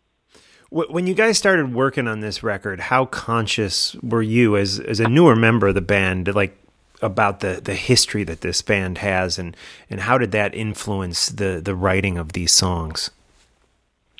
When 0.69 1.07
you 1.07 1.13
guys 1.13 1.37
started 1.37 1.73
working 1.73 2.09
on 2.09 2.19
this 2.19 2.43
record, 2.43 2.81
how 2.81 3.05
conscious 3.05 3.95
were 4.01 4.21
you 4.21 4.57
as 4.57 4.79
as 4.79 4.99
a 4.99 5.07
newer 5.07 5.35
member 5.35 5.67
of 5.67 5.75
the 5.75 5.81
band, 5.81 6.33
like 6.35 6.57
about 7.01 7.39
the 7.39 7.61
the 7.63 7.75
history 7.75 8.23
that 8.25 8.41
this 8.41 8.61
band 8.61 8.97
has, 8.97 9.39
and 9.39 9.55
and 9.89 10.01
how 10.01 10.17
did 10.17 10.31
that 10.31 10.53
influence 10.53 11.29
the 11.29 11.61
the 11.63 11.75
writing 11.75 12.17
of 12.17 12.33
these 12.33 12.51
songs? 12.51 13.11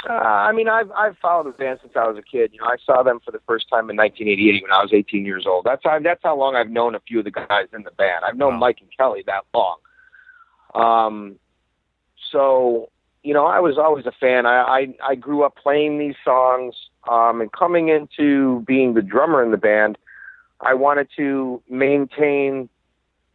Uh, 0.07 0.13
I 0.13 0.51
mean, 0.53 0.69
I've 0.69 0.89
I've 0.91 1.17
followed 1.17 1.47
the 1.47 1.57
band 1.57 1.79
since 1.81 1.93
I 1.95 2.07
was 2.07 2.17
a 2.17 2.21
kid. 2.21 2.51
You 2.53 2.61
know, 2.61 2.67
I 2.67 2.77
saw 2.85 3.03
them 3.03 3.19
for 3.23 3.31
the 3.31 3.41
first 3.45 3.67
time 3.69 3.89
in 3.89 3.97
1988 3.97 4.63
when 4.63 4.71
I 4.71 4.81
was 4.81 4.93
18 4.93 5.25
years 5.25 5.45
old. 5.45 5.65
That's 5.65 5.81
how 5.83 5.99
that's 5.99 6.21
how 6.23 6.37
long 6.37 6.55
I've 6.55 6.69
known 6.69 6.95
a 6.95 6.99
few 7.01 7.19
of 7.19 7.25
the 7.25 7.31
guys 7.31 7.67
in 7.73 7.83
the 7.83 7.91
band. 7.91 8.23
I've 8.25 8.37
known 8.37 8.53
Wow. 8.53 8.59
Mike 8.59 8.77
and 8.81 8.89
Kelly 8.95 9.23
that 9.25 9.43
long. 9.53 9.77
Um, 10.73 11.35
so 12.31 12.89
you 13.23 13.33
know, 13.33 13.45
I 13.45 13.59
was 13.59 13.77
always 13.77 14.05
a 14.05 14.11
fan. 14.13 14.45
I 14.45 14.61
I, 14.61 14.95
I 15.11 15.15
grew 15.15 15.43
up 15.43 15.57
playing 15.57 15.99
these 15.99 16.15
songs, 16.23 16.75
um, 17.09 17.41
and 17.41 17.51
coming 17.51 17.89
into 17.89 18.61
being 18.61 18.93
the 18.93 19.01
drummer 19.01 19.43
in 19.43 19.51
the 19.51 19.57
band, 19.57 19.97
I 20.61 20.73
wanted 20.73 21.09
to 21.17 21.61
maintain, 21.69 22.69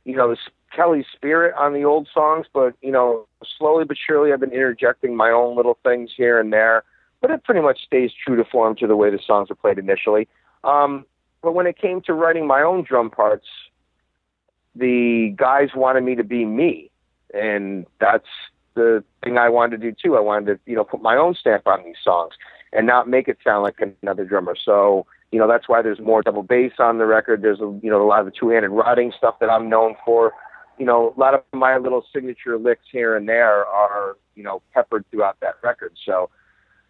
you 0.04 0.16
know, 0.16 0.30
this 0.30 0.38
Kelly's 0.74 1.06
spirit 1.12 1.54
on 1.56 1.72
the 1.72 1.84
old 1.84 2.08
songs, 2.12 2.46
but 2.52 2.74
you 2.80 2.90
know, 2.90 3.26
slowly 3.58 3.84
but 3.84 3.96
surely, 3.96 4.32
I've 4.32 4.40
been 4.40 4.52
interjecting 4.52 5.16
my 5.16 5.30
own 5.30 5.56
little 5.56 5.78
things 5.82 6.10
here 6.16 6.38
and 6.40 6.52
there. 6.52 6.84
But 7.20 7.30
it 7.30 7.44
pretty 7.44 7.60
much 7.60 7.84
stays 7.86 8.10
true 8.12 8.36
to 8.36 8.44
form 8.44 8.74
to 8.76 8.86
the 8.86 8.96
way 8.96 9.10
the 9.10 9.20
songs 9.24 9.48
were 9.48 9.54
played 9.54 9.78
initially. 9.78 10.26
Um, 10.64 11.06
but 11.40 11.52
when 11.52 11.66
it 11.66 11.78
came 11.78 12.00
to 12.02 12.14
writing 12.14 12.46
my 12.46 12.62
own 12.62 12.84
drum 12.84 13.10
parts, 13.10 13.46
the 14.74 15.32
guys 15.36 15.68
wanted 15.74 16.02
me 16.02 16.14
to 16.16 16.24
be 16.24 16.44
me, 16.44 16.90
and 17.34 17.86
that's 18.00 18.26
the 18.74 19.04
thing 19.22 19.38
I 19.38 19.48
wanted 19.48 19.80
to 19.80 19.90
do 19.90 19.96
too. 20.02 20.16
I 20.16 20.20
wanted 20.20 20.46
to, 20.46 20.70
you 20.70 20.76
know, 20.76 20.84
put 20.84 21.02
my 21.02 21.16
own 21.16 21.34
stamp 21.34 21.66
on 21.66 21.84
these 21.84 21.96
songs 22.02 22.34
and 22.72 22.86
not 22.86 23.08
make 23.08 23.28
it 23.28 23.38
sound 23.44 23.62
like 23.62 23.78
another 24.02 24.24
drummer. 24.24 24.56
So, 24.62 25.06
you 25.30 25.38
know, 25.38 25.46
that's 25.46 25.68
why 25.68 25.82
there's 25.82 26.00
more 26.00 26.22
double 26.22 26.42
bass 26.42 26.72
on 26.78 26.98
the 26.98 27.06
record. 27.06 27.42
There's 27.42 27.60
a, 27.60 27.78
you 27.82 27.90
know, 27.90 28.02
a 28.02 28.08
lot 28.08 28.20
of 28.20 28.26
the 28.26 28.32
two-handed 28.32 28.70
rotting 28.70 29.12
stuff 29.16 29.38
that 29.40 29.50
I'm 29.50 29.68
known 29.68 29.94
for. 30.04 30.32
You 30.78 30.86
know, 30.86 31.14
a 31.16 31.20
lot 31.20 31.34
of 31.34 31.42
my 31.52 31.76
little 31.76 32.04
signature 32.12 32.58
licks 32.58 32.86
here 32.90 33.16
and 33.16 33.28
there 33.28 33.66
are, 33.66 34.16
you 34.34 34.42
know, 34.42 34.62
peppered 34.72 35.04
throughout 35.10 35.38
that 35.40 35.54
record. 35.62 35.92
So, 36.04 36.30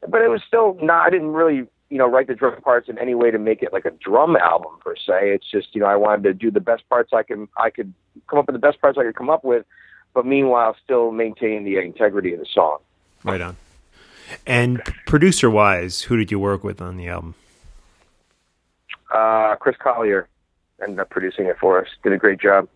but 0.08 0.22
it 0.22 0.28
was 0.28 0.40
still 0.46 0.78
not. 0.80 1.06
I 1.06 1.10
didn't 1.10 1.32
really, 1.32 1.66
you 1.90 1.98
know, 1.98 2.06
write 2.06 2.28
the 2.28 2.34
drum 2.34 2.60
parts 2.62 2.88
in 2.88 2.98
any 2.98 3.14
way 3.14 3.30
to 3.30 3.38
make 3.38 3.62
it 3.62 3.72
like 3.72 3.84
a 3.84 3.90
drum 3.90 4.36
album 4.36 4.72
per 4.80 4.96
se. 4.96 5.32
It's 5.32 5.50
just, 5.50 5.74
you 5.74 5.80
know, 5.80 5.86
I 5.86 5.96
wanted 5.96 6.22
to 6.24 6.34
do 6.34 6.50
the 6.50 6.60
best 6.60 6.88
parts 6.88 7.10
I 7.12 7.22
can. 7.22 7.48
I 7.58 7.70
could 7.70 7.92
come 8.28 8.38
up 8.38 8.46
with 8.46 8.54
the 8.54 8.60
best 8.60 8.80
parts 8.80 8.98
I 8.98 9.02
could 9.02 9.16
come 9.16 9.30
up 9.30 9.44
with, 9.44 9.66
but 10.14 10.24
meanwhile 10.26 10.76
still 10.82 11.10
maintain 11.10 11.64
the 11.64 11.78
integrity 11.78 12.32
of 12.32 12.40
the 12.40 12.46
song. 12.46 12.78
Right 13.24 13.40
on. 13.40 13.56
And 14.46 14.82
producer 15.06 15.50
wise, 15.50 16.02
who 16.02 16.16
did 16.16 16.30
you 16.30 16.38
work 16.38 16.64
with 16.64 16.80
on 16.80 16.96
the 16.96 17.08
album? 17.08 17.34
Uh, 19.12 19.56
Chris 19.56 19.76
Collier 19.78 20.28
ended 20.82 20.98
up 21.00 21.10
producing 21.10 21.46
it 21.46 21.56
for 21.60 21.80
us. 21.80 21.88
Did 22.02 22.12
a 22.12 22.18
great 22.18 22.40
job. 22.40 22.68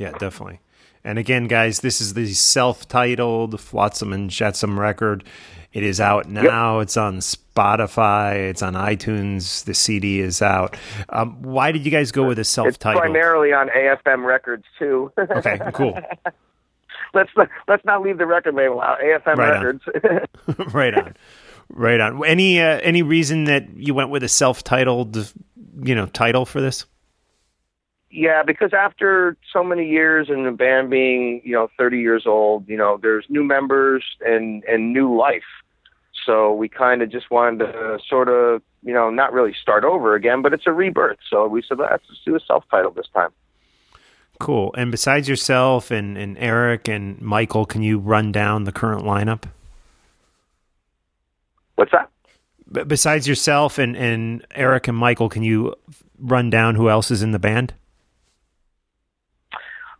Yeah, 0.00 0.12
definitely. 0.12 0.60
And 1.04 1.18
again, 1.18 1.46
guys, 1.46 1.80
this 1.80 2.00
is 2.00 2.14
the 2.14 2.32
self-titled 2.32 3.60
Flotsam 3.60 4.14
and 4.14 4.30
Jetsam 4.30 4.80
record. 4.80 5.24
It 5.74 5.82
is 5.82 6.00
out 6.00 6.26
now. 6.26 6.78
It's 6.78 6.96
on 6.96 7.18
Spotify. 7.18 8.48
It's 8.48 8.62
on 8.62 8.72
iTunes. 8.72 9.64
The 9.64 9.74
CD 9.74 10.20
is 10.20 10.40
out. 10.40 10.78
Um, 11.10 11.42
why 11.42 11.70
did 11.70 11.84
you 11.84 11.90
guys 11.90 12.12
go 12.12 12.26
with 12.26 12.38
a 12.38 12.44
self-titled? 12.44 13.02
primarily 13.02 13.52
on 13.52 13.68
AFM 13.68 14.24
Records 14.24 14.64
too. 14.78 15.12
Okay, 15.18 15.58
cool. 15.74 16.00
let's 17.12 17.30
not, 17.36 17.50
let's 17.68 17.84
not 17.84 18.00
leave 18.00 18.16
the 18.16 18.26
record 18.26 18.54
label 18.54 18.80
out. 18.80 19.00
AFM 19.00 19.36
Right 19.36 19.54
on. 19.54 19.64
Records. 19.64 19.84
right 20.74 20.94
on, 20.94 21.14
right 21.68 22.00
on. 22.00 22.24
Any 22.24 22.58
uh, 22.58 22.80
any 22.82 23.02
reason 23.02 23.44
that 23.44 23.68
you 23.76 23.92
went 23.92 24.08
with 24.08 24.22
a 24.22 24.28
self-titled, 24.28 25.34
you 25.82 25.94
know, 25.94 26.06
title 26.06 26.46
for 26.46 26.62
this? 26.62 26.86
Yeah, 28.10 28.42
because 28.42 28.72
after 28.72 29.36
so 29.52 29.62
many 29.62 29.88
years 29.88 30.28
and 30.28 30.44
the 30.44 30.50
band 30.50 30.90
being, 30.90 31.40
you 31.44 31.52
know, 31.52 31.68
30 31.78 32.00
years 32.00 32.24
old, 32.26 32.68
you 32.68 32.76
know, 32.76 32.98
there's 33.00 33.24
new 33.28 33.44
members 33.44 34.04
and 34.20 34.64
and 34.64 34.92
new 34.92 35.16
life. 35.16 35.44
So 36.26 36.52
we 36.52 36.68
kind 36.68 37.02
of 37.02 37.10
just 37.10 37.30
wanted 37.30 37.66
to 37.66 37.98
sort 38.08 38.28
of, 38.28 38.62
you 38.82 38.92
know, 38.92 39.10
not 39.10 39.32
really 39.32 39.54
start 39.60 39.84
over 39.84 40.14
again, 40.14 40.42
but 40.42 40.52
it's 40.52 40.66
a 40.66 40.72
rebirth. 40.72 41.18
So 41.28 41.46
we 41.46 41.62
said, 41.66 41.78
let's 41.78 42.06
just 42.08 42.24
do 42.24 42.36
a 42.36 42.40
self-title 42.40 42.90
this 42.92 43.06
time. 43.14 43.30
Cool. 44.38 44.74
And 44.76 44.90
besides 44.90 45.28
yourself 45.28 45.90
and, 45.90 46.18
and 46.18 46.36
Eric 46.38 46.88
and 46.88 47.20
Michael, 47.20 47.64
can 47.64 47.82
you 47.82 47.98
run 47.98 48.32
down 48.32 48.64
the 48.64 48.72
current 48.72 49.04
lineup? 49.04 49.44
What's 51.76 51.92
that? 51.92 52.10
B- 52.70 52.84
besides 52.84 53.28
yourself 53.28 53.78
and, 53.78 53.96
and 53.96 54.44
Eric 54.54 54.88
and 54.88 54.96
Michael, 54.96 55.28
can 55.28 55.42
you 55.42 55.74
run 56.18 56.50
down 56.50 56.74
who 56.74 56.88
else 56.90 57.10
is 57.10 57.22
in 57.22 57.32
the 57.32 57.38
band? 57.38 57.74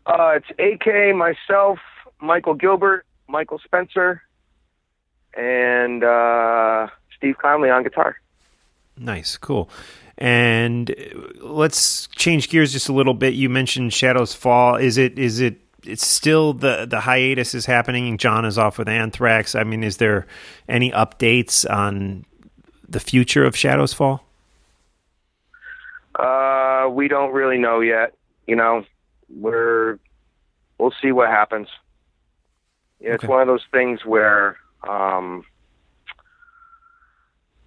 Uh, 0.06 0.38
it's 0.38 0.50
AK, 0.58 1.14
myself, 1.14 1.78
Michael 2.20 2.54
Gilbert, 2.54 3.04
Michael 3.28 3.60
Spencer, 3.64 4.22
and 5.36 6.02
uh, 6.02 6.88
Steve 7.16 7.36
Conley 7.38 7.70
on 7.70 7.82
guitar. 7.82 8.16
Nice, 8.96 9.36
cool. 9.36 9.70
And 10.18 10.90
uh, 10.90 11.46
let's 11.46 12.06
change 12.08 12.50
gears 12.50 12.72
just 12.72 12.88
a 12.88 12.92
little 12.92 13.14
bit. 13.14 13.34
You 13.34 13.48
mentioned 13.48 13.92
Shadows 13.92 14.34
Fall. 14.34 14.76
Is 14.76 14.98
it 14.98 15.18
is 15.18 15.40
it 15.40 15.60
it's 15.84 16.06
still 16.06 16.52
the 16.52 16.86
the 16.88 17.00
hiatus 17.00 17.54
is 17.54 17.66
happening? 17.66 18.18
John 18.18 18.44
is 18.44 18.58
off 18.58 18.78
with 18.78 18.88
Anthrax. 18.88 19.54
I 19.54 19.64
mean, 19.64 19.82
is 19.82 19.96
there 19.96 20.26
any 20.68 20.90
updates 20.90 21.68
on 21.68 22.26
the 22.88 23.00
future 23.00 23.44
of 23.44 23.56
Shadows 23.56 23.94
Fall? 23.94 24.24
Uh, 26.14 26.88
we 26.90 27.08
don't 27.08 27.32
really 27.32 27.58
know 27.58 27.80
yet. 27.80 28.14
You 28.46 28.56
know, 28.56 28.84
we're 29.34 29.98
we'll 30.78 30.94
see 31.02 31.12
what 31.12 31.28
happens. 31.28 31.68
Yeah, 33.00 33.14
It's 33.14 33.24
Okay. 33.24 33.30
one 33.30 33.40
of 33.42 33.46
those 33.46 33.64
things 33.70 34.04
where, 34.04 34.56
um, 34.86 35.44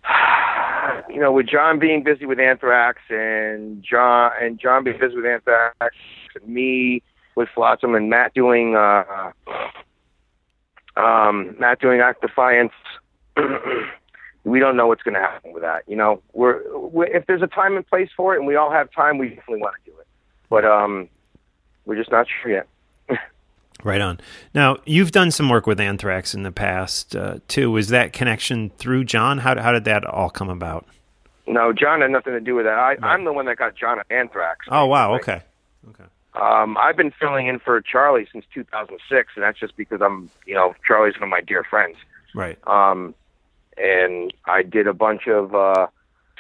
you 1.10 1.20
know, 1.20 1.32
with 1.32 1.48
John 1.48 1.80
being 1.80 2.04
busy 2.04 2.26
with 2.26 2.40
Anthrax 2.40 3.00
and 3.10 3.84
John 3.84 4.32
and 4.42 4.60
John 4.60 4.84
being 4.84 5.00
busy 5.00 5.16
with 5.16 5.26
Anthrax, 5.26 5.96
and 6.36 6.48
me 6.48 7.02
with 7.36 7.50
Flotsam 7.54 7.96
and 7.96 8.10
Matt 8.10 8.34
doing 8.34 8.76
uh, 8.76 9.32
um, 10.98 11.56
Matt 11.60 11.80
doing 11.80 12.00
Act 12.02 12.22
Defiance. 12.22 12.74
we 14.44 14.60
don't 14.60 14.76
know 14.76 14.88
what's 14.88 15.02
going 15.04 15.16
to 15.16 15.20
happen 15.20 15.54
with 15.54 15.64
that. 15.64 15.84
You 15.88 15.96
know, 15.96 16.22
we're, 16.34 16.62
we 16.78 17.08
if 17.08 17.26
there's 17.28 17.42
a 17.42 17.48
time 17.48 17.76
and 17.76 17.88
place 17.88 18.10
for 18.16 18.36
it, 18.36 18.40
and 18.40 18.48
we 18.48 18.56
all 18.56 18.72
have 18.72 18.92
time, 18.92 19.18
we 19.18 19.30
definitely 19.30 19.62
want 19.62 19.76
to 19.84 19.92
do 19.92 19.98
it. 20.00 20.08
But 20.50 20.66
um, 20.66 21.10
we're 21.86 21.96
just 21.96 22.12
not 22.12 22.28
sure 22.42 22.52
yet. 22.52 22.68
Right 23.84 24.00
on. 24.00 24.22
Now 24.56 24.78
you've 24.86 25.12
done 25.12 25.30
some 25.30 25.50
work 25.50 25.68
with 25.68 25.78
Anthrax 25.78 26.34
in 26.34 26.44
the 26.44 26.54
past 26.54 27.18
uh, 27.18 27.40
too. 27.50 27.70
Was 27.70 27.90
that 27.90 28.14
connection 28.14 28.70
through 28.78 29.04
John? 29.04 29.40
How 29.40 29.62
how 29.62 29.74
did 29.74 29.84
that 29.84 30.06
all 30.06 30.30
come 30.30 30.50
about? 30.50 30.86
No, 31.48 31.74
John 31.74 32.00
had 32.00 32.10
nothing 32.10 32.32
to 32.32 32.40
do 32.40 32.56
with 32.56 32.64
that. 32.66 32.78
I, 32.78 32.96
I'm 33.02 33.26
the 33.26 33.34
one 33.34 33.46
that 33.48 33.58
got 33.58 33.76
John 33.76 34.00
Anthrax. 34.10 34.68
Oh 34.70 34.86
wow. 34.86 35.16
Okay. 35.16 35.42
Um, 36.36 36.78
I've 36.78 36.98
been 36.98 37.12
filling 37.12 37.48
in 37.48 37.60
for 37.60 37.80
Charlie 37.82 38.28
since 38.32 38.46
2006, 38.54 39.34
and 39.36 39.44
that's 39.44 39.60
just 39.60 39.78
because 39.78 40.02
I'm, 40.02 40.30
you 40.48 40.56
know, 40.56 40.74
Charlie's 40.86 41.14
one 41.16 41.24
of 41.24 41.30
my 41.30 41.42
dear 41.42 41.64
friends. 41.64 41.96
Right. 42.34 42.58
Um, 42.68 43.14
and 43.78 44.34
I 44.46 44.64
did 44.64 44.88
a 44.88 44.94
bunch 44.94 45.28
of 45.28 45.54
uh, 45.54 45.88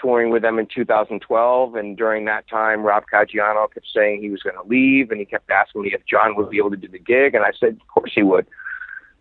touring 0.03 0.31
with 0.31 0.41
them 0.41 0.59
in 0.59 0.67
2012. 0.67 1.75
And 1.75 1.97
during 1.97 2.25
that 2.25 2.47
time, 2.47 2.83
Rob 2.83 3.05
Caggiano 3.11 3.71
kept 3.73 3.87
saying 3.93 4.21
he 4.21 4.29
was 4.29 4.41
going 4.41 4.55
to 4.55 4.67
leave, 4.67 5.09
and 5.11 5.19
he 5.19 5.25
kept 5.25 5.49
asking 5.49 5.83
me 5.83 5.93
if 5.93 6.05
John 6.05 6.35
would 6.35 6.49
be 6.49 6.57
able 6.57 6.71
to 6.71 6.77
do 6.77 6.87
the 6.87 6.99
gig, 6.99 7.33
and 7.33 7.43
I 7.43 7.51
said, 7.57 7.77
of 7.81 7.87
course 7.87 8.11
he 8.13 8.23
would. 8.23 8.45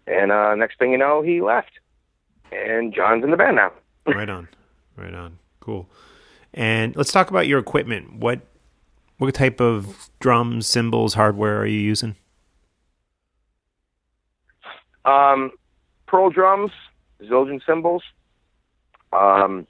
And 0.07 0.33
uh, 0.33 0.55
next 0.57 0.79
thing 0.79 0.91
you 0.91 0.99
know, 0.99 1.23
he 1.23 1.41
left, 1.41 1.71
and 2.51 2.93
John's 2.93 3.23
in 3.23 3.31
the 3.31 3.37
band 3.37 3.57
now. 3.57 3.73
right 4.07 4.29
on. 4.29 4.49
Right 4.97 5.15
on. 5.15 5.39
Cool. 5.61 5.89
And 6.53 6.97
let's 6.97 7.13
talk 7.13 7.31
about 7.31 7.47
your 7.47 7.61
equipment. 7.61 8.15
What 8.15 8.41
what 9.19 9.33
type 9.35 9.61
of 9.61 10.11
drums, 10.19 10.67
cymbals, 10.67 11.15
hardware 11.15 11.61
are 11.61 11.67
you 11.67 11.79
using? 11.79 12.17
Um, 15.05 15.53
Pearl 16.07 16.31
drums, 16.31 16.73
Zildjian 17.23 17.61
cymbals. 17.65 18.03
Um, 19.13 19.67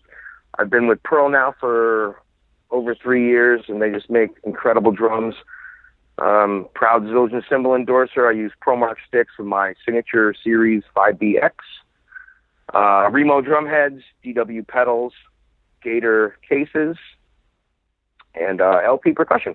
I've 0.59 0.71
been 0.71 0.87
with 0.87 1.03
Pearl 1.03 1.29
now 1.29 1.55
for 1.59 2.21
over 2.71 2.95
three 2.95 3.27
years, 3.27 3.63
and 3.69 3.81
they 3.81 3.91
just 3.91 4.11
make 4.11 4.31
incredible 4.45 4.93
drums. 4.93 5.35
Um, 6.19 6.69
proud 6.75 7.05
Zildjian 7.05 7.43
cymbal 7.49 7.75
endorser. 7.75 8.29
I 8.29 8.33
use 8.33 8.53
ProMark 8.65 8.97
sticks 9.07 9.33
with 9.39 9.47
my 9.47 9.75
signature 9.85 10.35
series 10.43 10.83
5BX. 10.97 11.53
Uh, 12.75 13.09
Remo 13.11 13.41
drum 13.41 13.67
heads, 13.67 14.03
DW 14.25 14.67
pedals, 14.67 15.13
Gator 15.83 16.37
cases, 16.49 16.97
and 18.35 18.61
uh, 18.61 18.81
LP 18.85 19.13
percussion. 19.13 19.55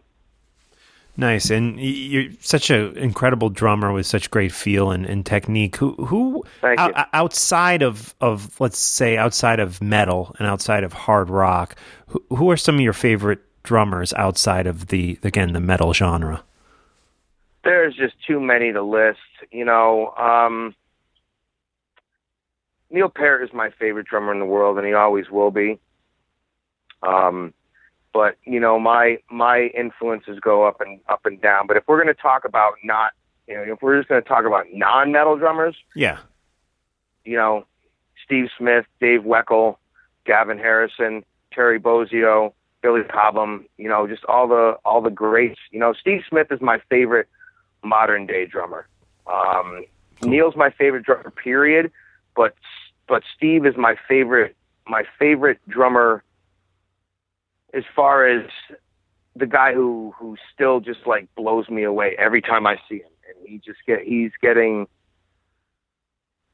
Nice, 1.19 1.49
and 1.49 1.79
you're 1.79 2.31
such 2.41 2.69
an 2.69 2.95
incredible 2.95 3.49
drummer 3.49 3.91
with 3.91 4.05
such 4.05 4.29
great 4.29 4.51
feel 4.51 4.91
and, 4.91 5.05
and 5.05 5.25
technique. 5.25 5.75
Who, 5.77 5.93
who 5.95 6.43
Thank 6.61 6.79
ou- 6.79 6.93
you. 6.95 7.03
outside 7.11 7.81
of, 7.81 8.13
of 8.21 8.59
let's 8.61 8.77
say 8.77 9.17
outside 9.17 9.59
of 9.59 9.81
metal 9.81 10.35
and 10.37 10.47
outside 10.47 10.83
of 10.83 10.93
hard 10.93 11.29
rock, 11.31 11.75
who, 12.07 12.23
who 12.29 12.51
are 12.51 12.57
some 12.57 12.75
of 12.75 12.81
your 12.81 12.93
favorite 12.93 13.39
drummers 13.63 14.13
outside 14.13 14.67
of 14.67 14.87
the 14.87 15.19
again 15.23 15.53
the 15.53 15.59
metal 15.59 15.91
genre? 15.91 16.43
there's 17.67 17.95
just 17.95 18.15
too 18.25 18.39
many 18.39 18.71
to 18.71 18.81
list. 18.81 19.19
You 19.51 19.65
know, 19.65 20.13
um, 20.17 20.73
Neil 22.89 23.09
Peart 23.09 23.43
is 23.43 23.53
my 23.53 23.71
favorite 23.71 24.07
drummer 24.07 24.31
in 24.31 24.39
the 24.39 24.45
world, 24.45 24.77
and 24.77 24.87
he 24.87 24.93
always 24.93 25.29
will 25.29 25.51
be. 25.51 25.79
Um, 27.03 27.53
but 28.13 28.37
you 28.43 28.59
know, 28.59 28.79
my 28.79 29.19
my 29.29 29.71
influences 29.77 30.39
go 30.39 30.67
up 30.67 30.81
and 30.81 30.99
up 31.09 31.25
and 31.25 31.41
down. 31.41 31.67
But 31.67 31.77
if 31.77 31.83
we're 31.87 32.01
going 32.01 32.13
to 32.13 32.21
talk 32.21 32.45
about 32.45 32.73
not, 32.83 33.11
you 33.47 33.55
know, 33.55 33.63
if 33.73 33.81
we're 33.81 33.97
just 33.97 34.09
going 34.09 34.21
to 34.21 34.27
talk 34.27 34.45
about 34.45 34.65
non-metal 34.73 35.37
drummers, 35.37 35.75
Yeah, 35.95 36.19
you 37.25 37.35
know, 37.35 37.65
Steve 38.23 38.47
Smith, 38.57 38.85
Dave 38.99 39.21
Weckl, 39.21 39.77
Gavin 40.25 40.57
Harrison, 40.57 41.23
Terry 41.51 41.79
Bozzio, 41.79 42.53
Billy 42.81 43.01
Cobham, 43.03 43.65
you 43.77 43.89
know, 43.89 44.07
just 44.07 44.23
all 44.25 44.47
the 44.47 44.77
all 44.85 45.01
the 45.01 45.09
greats. 45.09 45.59
You 45.71 45.79
know, 45.79 45.93
Steve 45.93 46.21
Smith 46.27 46.47
is 46.51 46.61
my 46.61 46.79
favorite 46.89 47.27
modern 47.83 48.25
day 48.25 48.45
drummer. 48.45 48.87
Um, 49.27 49.85
Neil's 50.21 50.55
my 50.55 50.69
favorite 50.69 51.03
drummer, 51.03 51.31
period. 51.31 51.91
But 52.35 52.55
but 53.07 53.23
Steve 53.35 53.65
is 53.65 53.75
my 53.77 53.95
favorite 54.07 54.55
my 54.87 55.03
favorite 55.19 55.59
drummer 55.67 56.23
as 57.73 57.83
far 57.95 58.27
as 58.27 58.49
the 59.35 59.45
guy 59.45 59.73
who 59.73 60.13
who 60.17 60.35
still 60.53 60.79
just 60.79 61.05
like 61.05 61.27
blows 61.35 61.69
me 61.69 61.83
away 61.83 62.15
every 62.17 62.41
time 62.41 62.65
I 62.65 62.77
see 62.89 62.97
him. 62.97 63.11
And 63.27 63.47
he 63.47 63.57
just 63.59 63.79
get 63.85 64.01
he's 64.01 64.31
getting 64.41 64.87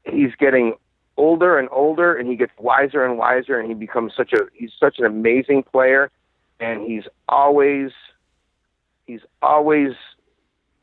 he's 0.04 0.34
getting 0.38 0.74
older 1.16 1.58
and 1.58 1.68
older 1.70 2.14
and 2.14 2.28
he 2.28 2.36
gets 2.36 2.52
wiser 2.58 3.04
and 3.04 3.16
wiser 3.16 3.58
and 3.58 3.68
he 3.68 3.74
becomes 3.74 4.12
such 4.16 4.32
a 4.32 4.46
he's 4.52 4.72
such 4.78 4.98
an 4.98 5.04
amazing 5.04 5.62
player 5.62 6.10
and 6.60 6.82
he's 6.82 7.04
always 7.28 7.90
he's 9.06 9.20
always 9.40 9.92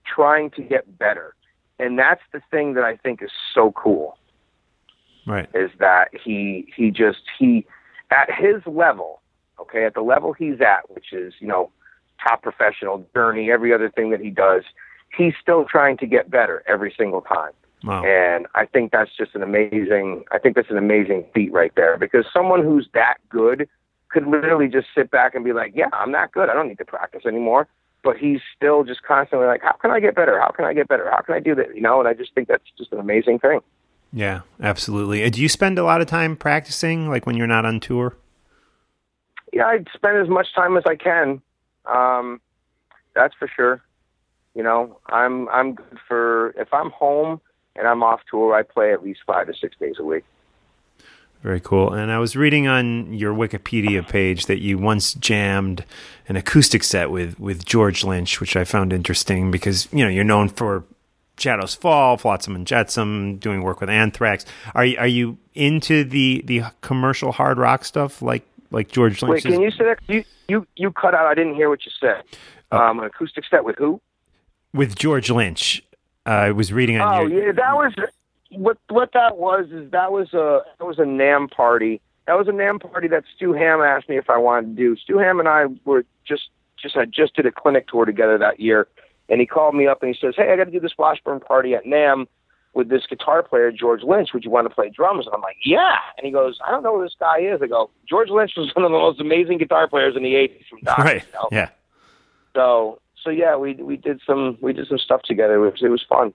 trying 0.06 0.50
to 0.52 0.62
get 0.62 0.98
better 0.98 1.36
and 1.80 2.00
that's 2.00 2.22
the 2.32 2.42
thing 2.50 2.76
that 2.76 2.84
I 2.84 2.96
think 2.96 3.22
is 3.22 3.32
so 3.54 3.72
cool 3.74 4.18
right. 5.28 5.50
is 5.54 5.70
that 5.80 6.10
he 6.24 6.72
he 6.76 6.92
just 6.92 7.22
he 7.38 7.66
at 8.10 8.30
his 8.34 8.62
level 8.66 9.21
okay 9.62 9.86
at 9.86 9.94
the 9.94 10.02
level 10.02 10.34
he's 10.34 10.60
at 10.62 10.90
which 10.90 11.14
is 11.14 11.34
you 11.40 11.48
know 11.48 11.72
top 12.22 12.42
professional 12.42 13.06
journey 13.14 13.52
every 13.52 13.74
other 13.74 13.90
thing 13.90 14.12
that 14.12 14.20
he 14.20 14.30
does 14.30 14.64
he's 15.18 15.34
still 15.42 15.66
trying 15.66 15.98
to 15.98 16.06
get 16.06 16.30
better 16.30 16.64
every 16.68 16.94
single 16.98 17.22
time 17.22 17.52
Wow. 17.84 18.04
and 18.04 18.46
I 18.54 18.68
think 18.68 18.92
that's 18.92 19.10
just 19.18 19.34
an 19.34 19.42
amazing 19.42 20.24
I 20.32 20.38
think 20.38 20.56
that's 20.56 20.70
an 20.70 20.78
amazing 20.78 21.26
feat 21.34 21.52
right 21.52 21.74
there 21.76 21.98
because 21.98 22.26
someone 22.32 22.64
who's 22.64 22.88
that 22.94 23.16
good 23.30 23.68
could 24.10 24.28
literally 24.28 24.68
just 24.68 24.88
sit 24.94 25.10
back 25.10 25.34
and 25.36 25.44
be 25.46 25.54
like, 25.54 25.72
"Yeah, 25.74 25.88
I'm 25.94 26.12
that 26.12 26.34
good. 26.34 26.50
I 26.50 26.54
don't 26.54 26.68
need 26.68 26.78
to 26.80 26.86
practice 26.86 27.22
anymore." 27.26 27.68
but 28.04 28.18
he's 28.18 28.40
still 28.56 28.84
just 28.84 29.04
constantly 29.04 29.48
like, 29.48 29.62
how 29.62 29.74
can 29.74 29.92
I 29.92 30.00
get 30.00 30.16
better? 30.16 30.40
How 30.40 30.50
can 30.50 30.66
I 30.66 30.74
get 30.74 30.88
better? 30.88 31.10
How 31.12 31.22
can 31.22 31.36
I 31.36 31.40
do 31.40 31.56
that? 31.56 31.76
You 31.76 31.82
know, 31.82 32.00
and 32.00 32.08
I 32.08 32.14
just 32.14 32.34
think 32.34 32.48
that's 32.48 32.64
just 32.78 32.92
an 32.92 33.00
amazing 33.00 33.40
thing. 33.40 33.60
Yeah, 34.14 34.42
absolutely. 34.62 35.30
Do 35.30 35.42
you 35.42 35.48
spend 35.48 35.80
a 35.80 35.84
lot 35.84 36.02
of 36.02 36.08
time 36.08 36.36
practicing, 36.36 37.10
like 37.10 37.26
when 37.26 37.38
you're 37.38 37.48
not 37.48 37.66
on 37.66 37.80
tour? 37.80 38.18
Yeah, 39.52 39.66
I 39.66 39.84
spend 39.94 40.18
as 40.18 40.30
much 40.30 40.54
time 40.56 40.78
as 40.78 40.84
I 40.86 40.96
can. 40.96 41.42
Um, 41.86 42.40
that's 43.16 43.34
for 43.36 43.48
sure. 43.48 43.82
You 44.56 44.64
know, 44.64 44.98
I'm 45.08 45.48
I'm 45.50 45.76
good 45.76 46.00
for 46.08 46.50
if 46.52 46.74
I'm 46.74 46.90
home 46.92 47.42
and 47.76 47.88
I'm 47.88 48.04
off 48.04 48.22
tour, 48.30 48.54
I 48.54 48.64
play 48.64 48.94
at 48.94 49.04
least 49.04 49.22
five 49.26 49.48
to 49.48 49.54
six 49.54 49.76
days 49.78 49.96
a 50.00 50.04
week. 50.04 50.24
Very 51.42 51.60
cool. 51.60 51.92
And 51.92 52.12
I 52.12 52.20
was 52.20 52.36
reading 52.36 52.68
on 52.68 53.14
your 53.14 53.34
Wikipedia 53.34 54.08
page 54.08 54.46
that 54.46 54.60
you 54.60 54.78
once 54.78 55.16
jammed 55.16 55.86
an 56.28 56.36
acoustic 56.36 56.84
set 56.84 57.10
with 57.10 57.40
with 57.40 57.66
George 57.66 58.04
Lynch, 58.04 58.40
which 58.40 58.56
I 58.56 58.64
found 58.64 58.94
interesting 58.94 59.50
because 59.50 59.88
you 59.92 60.04
know 60.04 60.10
you're 60.10 60.24
known 60.24 60.50
for 60.50 60.84
Shadows 61.40 61.74
Fall, 61.74 62.18
Flotsam 62.18 62.56
and 62.56 62.68
Jetsam, 62.68 63.38
doing 63.38 63.64
work 63.64 63.82
with 63.82 63.90
Anthrax. 63.90 64.46
Are 64.76 64.86
you, 64.86 64.98
are 64.98 65.08
you 65.08 65.38
into 65.56 66.04
the 66.04 66.44
the 66.46 66.64
commercial 66.82 67.32
hard 67.32 67.58
rock 67.58 67.86
stuff 67.86 68.22
like 68.22 68.46
like 68.72 68.92
George 68.92 69.22
Lynch? 69.22 69.46
Wait, 69.46 69.54
can 69.54 69.62
you 69.62 69.72
say 69.72 69.84
that? 69.86 70.00
You 70.08 70.24
you 70.48 70.68
you 70.76 70.92
cut 70.92 71.14
out. 71.14 71.28
I 71.28 71.36
didn't 71.36 71.56
hear 71.56 71.70
what 71.70 71.86
you 71.86 71.92
said. 72.00 72.24
Um, 72.72 73.00
an 73.00 73.06
acoustic 73.06 73.44
set 73.50 73.64
with 73.64 73.76
who? 73.78 74.02
with 74.74 74.96
George 74.96 75.30
Lynch? 75.30 75.84
Uh, 76.26 76.30
I 76.30 76.52
was 76.52 76.72
reading 76.72 77.00
on 77.00 77.14
Oh 77.14 77.28
your 77.28 77.48
yeah, 77.48 77.52
that 77.54 77.76
was 77.76 77.94
what 78.52 78.78
what 78.90 79.12
that 79.14 79.38
was 79.38 79.68
is 79.72 79.92
that 79.92 80.12
was 80.12 80.34
a 80.34 80.62
that 80.78 80.86
was 80.86 81.00
a 81.00 81.04
NAMM 81.04 81.52
party. 81.52 82.02
That 82.28 82.38
was 82.38 82.48
a 82.48 82.52
NAMM 82.52 82.80
party 82.92 83.08
that 83.08 83.24
Stu 83.36 83.54
Hamm 83.54 83.82
asked 83.82 84.08
me 84.08 84.18
if 84.18 84.30
I 84.30 84.38
wanted 84.38 84.76
to 84.76 84.82
do. 84.82 84.96
Stu 84.98 85.18
Hamm 85.18 85.40
and 85.40 85.50
I 85.50 85.66
were 85.86 86.06
just 86.26 86.50
just 86.82 86.96
I 86.96 87.06
just 87.06 87.36
did 87.36 87.46
a 87.46 87.52
clinic 87.52 87.88
tour 87.88 88.06
together 88.06 88.38
that 88.38 88.60
year, 88.60 88.88
and 89.30 89.40
he 89.40 89.48
called 89.48 89.76
me 89.76 89.88
up 89.88 90.04
and 90.04 90.14
he 90.14 90.20
says, 90.20 90.36
"Hey, 90.38 90.52
I 90.52 90.56
got 90.56 90.66
to 90.66 90.72
do 90.72 90.80
this 90.80 90.98
Washburn 90.98 91.40
party 91.40 91.74
at 91.74 91.86
NAMM 91.86 92.28
with 92.74 92.90
this 92.90 93.06
guitar 93.08 93.44
player 93.44 93.72
George 93.72 94.04
Lynch. 94.04 94.30
Would 94.34 94.44
you 94.44 94.52
want 94.52 94.68
to 94.68 94.74
play 94.74 94.90
drums?" 94.90 95.26
And 95.26 95.36
I'm 95.36 95.42
like, 95.42 95.58
"Yeah." 95.64 95.98
And 96.18 96.26
he 96.26 96.32
goes, 96.32 96.60
"I 96.66 96.72
don't 96.72 96.84
know 96.84 96.98
who 96.98 97.04
this 97.04 97.16
guy 97.20 97.40
is." 97.40 97.62
I 97.62 97.68
go, 97.68 97.90
"George 98.08 98.30
Lynch 98.30 98.54
was 98.58 98.72
one 98.76 98.86
of 98.86 98.92
the 98.92 98.98
most 98.98 99.20
amazing 99.20 99.58
guitar 99.58 99.88
players 99.88 100.16
in 100.16 100.24
the 100.24 100.34
'80s 100.34 100.66
from 100.70 100.80
Dokken." 100.80 101.04
right, 101.04 101.24
you 101.26 101.34
know? 101.34 101.50
yeah. 101.52 101.70
So 102.56 103.00
so 103.24 103.30
yeah, 103.30 103.56
we 103.56 103.74
we 103.76 103.98
did 103.98 104.22
some 104.26 104.58
we 104.62 104.74
did 104.74 104.88
some 104.88 104.98
stuff 104.98 105.22
together. 105.24 105.56
It 105.66 105.72
was, 105.72 105.82
it 105.82 105.90
was 105.90 106.04
fun. 106.08 106.34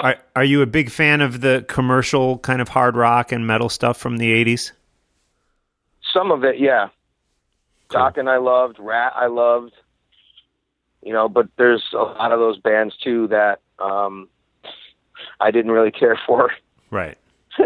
Are 0.00 0.16
are 0.34 0.44
you 0.44 0.62
a 0.62 0.66
big 0.66 0.90
fan 0.90 1.20
of 1.20 1.40
the 1.40 1.64
commercial 1.68 2.38
kind 2.38 2.60
of 2.60 2.68
hard 2.68 2.96
rock 2.96 3.32
and 3.32 3.46
metal 3.46 3.68
stuff 3.68 3.96
from 3.96 4.18
the 4.18 4.32
'80s? 4.44 4.72
Some 6.12 6.30
of 6.30 6.44
it, 6.44 6.58
yeah. 6.58 6.88
Dokken 7.90 8.18
and 8.18 8.30
I 8.30 8.38
loved, 8.38 8.78
Ratt 8.78 9.12
I 9.14 9.26
loved, 9.26 9.72
you 11.02 11.12
know, 11.12 11.28
but 11.28 11.48
there's 11.56 11.84
a 11.92 11.98
lot 11.98 12.32
of 12.32 12.38
those 12.38 12.58
bands 12.58 12.96
too 12.96 13.28
that 13.28 13.60
um 13.78 14.28
I 15.44 15.50
didn't 15.50 15.70
really 15.70 15.90
care 15.92 16.18
for. 16.26 16.50
Right. 16.90 17.18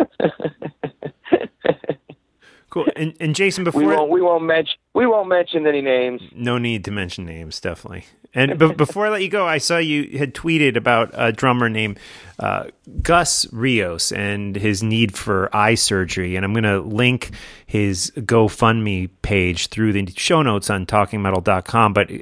Cool. 2.70 2.86
And, 2.96 3.14
and 3.18 3.34
Jason, 3.34 3.64
before 3.64 3.80
We 3.80 3.86
won't 3.86 4.10
we 4.10 4.20
won't 4.20 4.44
mention 4.44 4.76
we 4.92 5.06
won't 5.06 5.26
mention 5.30 5.66
any 5.66 5.80
names. 5.80 6.20
No 6.34 6.59
need 6.59 6.84
to 6.84 6.90
mention 6.90 7.24
names, 7.24 7.59
definitely. 7.62 8.05
And 8.34 8.59
b- 8.59 8.72
before 8.76 9.06
I 9.06 9.09
let 9.09 9.22
you 9.22 9.30
go, 9.30 9.46
I 9.46 9.56
saw 9.56 9.78
you 9.78 10.18
had 10.18 10.34
tweeted 10.34 10.76
about 10.76 11.09
a 11.14 11.32
drummer 11.32 11.70
named 11.70 11.98
uh, 12.38 12.64
Gus 13.00 13.50
Rios 13.55 14.12
and 14.12 14.55
his 14.55 14.82
need 14.82 15.16
for 15.16 15.48
eye 15.56 15.76
surgery. 15.76 16.36
And 16.36 16.44
I'm 16.44 16.52
going 16.52 16.64
to 16.64 16.80
link 16.80 17.30
his 17.64 18.12
GoFundMe 18.16 19.09
page 19.22 19.68
through 19.68 19.94
the 19.94 20.06
show 20.14 20.42
notes 20.42 20.68
on 20.68 20.84
talkingmetal.com. 20.84 21.94
But 21.94 22.10
uh, 22.12 22.16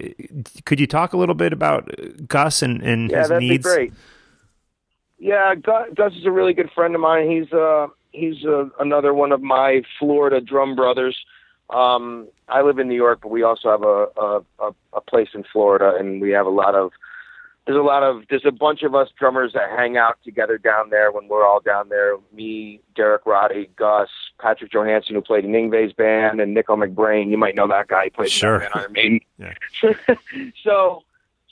could 0.65 0.79
you 0.79 0.87
talk 0.87 1.13
a 1.13 1.17
little 1.17 1.35
bit 1.35 1.53
about 1.53 1.91
Gus 2.29 2.63
and, 2.63 2.81
and 2.83 3.11
Yeah, 3.11 3.19
his 3.19 3.29
that'd 3.31 3.43
needs? 3.49 3.67
be 3.67 3.75
great. 3.75 3.93
Yeah, 5.19 5.55
Gus, 5.55 6.13
is 6.15 6.27
a 6.27 6.31
really 6.31 6.53
good 6.53 6.71
friend 6.75 6.95
of 6.95 7.01
mine. 7.01 7.31
He's 7.31 7.53
uh 7.53 7.87
he's 8.13 8.45
uh, 8.45 8.67
another 8.81 9.15
one 9.15 9.33
of 9.33 9.43
my 9.43 9.83
Florida 9.99 10.41
drum 10.41 10.77
brothers. 10.77 11.17
Um, 11.71 12.29
I 12.49 12.63
live 12.63 12.79
in 12.79 12.89
New 12.89 12.95
York, 12.95 13.21
but 13.23 13.31
we 13.31 13.43
also 13.43 13.71
have 13.71 13.83
a, 13.83 14.07
a 14.21 14.41
a 14.69 14.75
a 14.95 15.01
place 15.01 15.31
in 15.35 15.45
Florida, 15.53 15.95
and 15.99 16.21
we 16.21 16.31
have 16.31 16.47
a 16.47 16.51
lot 16.51 16.75
of 16.75 16.93
there's 17.67 17.79
a 17.79 17.83
lot 17.83 18.05
of 18.05 18.23
there's 18.31 18.45
a 18.45 18.53
bunch 18.53 18.83
of 18.85 18.95
us 18.95 19.09
drummers 19.19 19.53
that 19.55 19.69
hang 19.71 19.97
out 19.97 20.19
together 20.23 20.57
down 20.59 20.91
there 20.91 21.11
when 21.11 21.27
we're 21.29 21.45
all 21.45 21.61
down 21.61 21.89
there. 21.89 22.17
Me, 22.33 22.81
Derek 22.95 23.27
Roddy, 23.27 23.69
Gus, 23.75 24.09
Patrick 24.41 24.71
Johansson, 24.71 25.17
who 25.17 25.21
played 25.23 25.45
in 25.45 25.51
Yngwie's 25.53 25.93
band, 25.93 26.41
and 26.41 26.55
Nicko 26.55 26.77
McBrain. 26.77 27.31
You 27.31 27.39
might 27.39 27.57
know 27.57 27.67
that 27.67 27.89
guy. 27.89 28.05
He 28.05 28.11
played 28.11 28.31
Sure. 28.31 28.61
in 28.61 28.69
Iron 28.75 28.93
Maiden. 28.93 29.21
Yeah. 29.39 29.55
so 30.63 31.03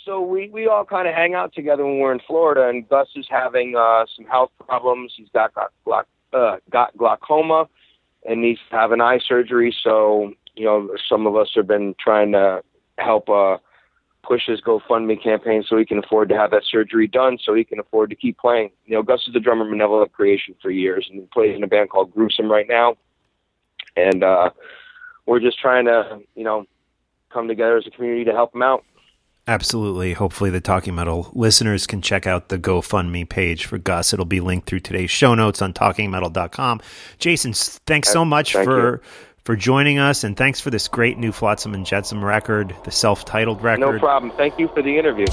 so 0.04 0.20
we 0.20 0.48
we 0.50 0.66
all 0.66 0.84
kind 0.84 1.08
of 1.08 1.14
hang 1.14 1.34
out 1.34 1.52
together 1.54 1.84
when 1.84 1.98
we're 1.98 2.12
in 2.12 2.20
Florida. 2.26 2.68
And 2.68 2.88
Gus 2.88 3.08
is 3.16 3.26
having 3.28 3.74
uh, 3.76 4.04
some 4.16 4.26
health 4.26 4.50
problems. 4.66 5.12
He's 5.16 5.28
got 5.32 5.52
got 5.54 6.06
uh, 6.32 6.56
got 6.70 6.96
glaucoma, 6.96 7.68
and 8.24 8.44
he's 8.44 8.58
having 8.70 9.00
eye 9.00 9.20
surgery. 9.26 9.74
So 9.82 10.32
you 10.56 10.64
know, 10.64 10.90
some 11.08 11.26
of 11.26 11.36
us 11.36 11.50
have 11.56 11.66
been 11.66 11.94
trying 11.98 12.32
to 12.32 12.62
help 12.98 13.28
uh, 13.28 13.58
push 14.22 14.42
his 14.46 14.60
GoFundMe 14.60 15.22
campaign 15.22 15.64
so 15.66 15.76
he 15.76 15.84
can 15.84 15.98
afford 15.98 16.28
to 16.28 16.36
have 16.36 16.50
that 16.52 16.62
surgery 16.70 17.06
done, 17.06 17.38
so 17.42 17.54
he 17.54 17.64
can 17.64 17.78
afford 17.78 18.10
to 18.10 18.16
keep 18.16 18.38
playing. 18.38 18.70
You 18.86 18.96
know, 18.96 19.02
Gus 19.02 19.26
is 19.26 19.34
the 19.34 19.40
drummer 19.40 19.64
of 19.64 19.70
Malevolent 19.70 20.12
Creation 20.12 20.54
for 20.62 20.70
years, 20.70 21.06
and 21.10 21.20
he 21.20 21.26
plays 21.32 21.56
in 21.56 21.62
a 21.62 21.66
band 21.66 21.90
called 21.90 22.12
Gruesome 22.12 22.50
right 22.50 22.68
now. 22.68 22.96
And 23.96 24.24
uh, 24.24 24.50
we're 25.26 25.40
just 25.40 25.58
trying 25.58 25.86
to, 25.86 26.20
you 26.34 26.44
know, 26.44 26.66
come 27.32 27.48
together 27.48 27.76
as 27.76 27.86
a 27.86 27.90
community 27.90 28.24
to 28.24 28.32
help 28.32 28.54
him 28.54 28.62
out. 28.62 28.84
Absolutely. 29.46 30.14
Hopefully, 30.14 30.48
the 30.48 30.60
Talking 30.60 30.94
Metal 30.94 31.30
listeners 31.34 31.86
can 31.86 32.00
check 32.00 32.26
out 32.26 32.48
the 32.48 32.58
GoFundMe 32.58 33.28
page 33.28 33.66
for 33.66 33.76
Gus. 33.76 34.14
It'll 34.14 34.24
be 34.24 34.40
linked 34.40 34.66
through 34.66 34.80
today's 34.80 35.10
show 35.10 35.34
notes 35.34 35.60
on 35.60 35.74
talkingmetal.com. 35.74 36.80
Jason, 37.18 37.52
thanks 37.52 38.08
so 38.08 38.24
much 38.24 38.54
Thank 38.54 38.64
for 38.64 38.94
you. 38.94 39.00
for 39.44 39.54
joining 39.54 39.98
us, 39.98 40.24
and 40.24 40.34
thanks 40.34 40.60
for 40.60 40.70
this 40.70 40.88
great 40.88 41.18
new 41.18 41.30
Flotsam 41.30 41.74
and 41.74 41.84
Jetsam 41.84 42.24
record, 42.24 42.74
the 42.84 42.90
self-titled 42.90 43.62
record. 43.62 43.80
No 43.80 43.98
problem. 43.98 44.32
Thank 44.38 44.58
you 44.58 44.68
for 44.68 44.80
the 44.80 44.96
interview. 44.96 45.26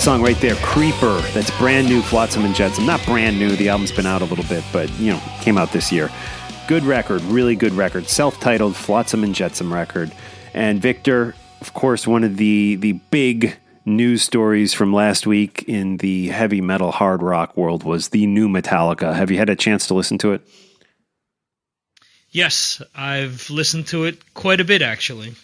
That 0.00 0.04
song 0.04 0.22
right 0.22 0.40
there, 0.40 0.54
Creeper, 0.62 1.20
that's 1.34 1.50
brand 1.58 1.86
new, 1.86 2.00
Flotsam 2.00 2.46
and 2.46 2.54
Jetsam. 2.54 2.86
Not 2.86 3.04
brand 3.04 3.38
new, 3.38 3.54
the 3.54 3.68
album's 3.68 3.92
been 3.92 4.06
out 4.06 4.22
a 4.22 4.24
little 4.24 4.46
bit, 4.46 4.64
but, 4.72 4.88
you 4.98 5.12
know, 5.12 5.20
came 5.42 5.58
out 5.58 5.72
this 5.72 5.92
year. 5.92 6.08
Good 6.66 6.84
record, 6.84 7.20
really 7.24 7.54
good 7.54 7.74
record. 7.74 8.08
Self 8.08 8.40
titled 8.40 8.76
Flotsam 8.76 9.22
and 9.24 9.34
Jetsam 9.34 9.70
record. 9.70 10.10
And 10.54 10.80
Victor, 10.80 11.34
of 11.60 11.74
course, 11.74 12.06
one 12.06 12.24
of 12.24 12.38
the, 12.38 12.76
the 12.76 12.92
big 13.10 13.58
news 13.84 14.22
stories 14.22 14.72
from 14.72 14.94
last 14.94 15.26
week 15.26 15.64
in 15.68 15.98
the 15.98 16.28
heavy 16.28 16.62
metal 16.62 16.92
hard 16.92 17.22
rock 17.22 17.54
world 17.54 17.84
was 17.84 18.08
the 18.08 18.24
new 18.24 18.48
Metallica. 18.48 19.14
Have 19.14 19.30
you 19.30 19.36
had 19.36 19.50
a 19.50 19.56
chance 19.56 19.86
to 19.88 19.92
listen 19.92 20.16
to 20.16 20.32
it? 20.32 20.40
Yes, 22.30 22.80
I've 22.94 23.50
listened 23.50 23.88
to 23.88 24.04
it 24.04 24.32
quite 24.32 24.60
a 24.60 24.64
bit 24.64 24.80
actually. 24.80 25.34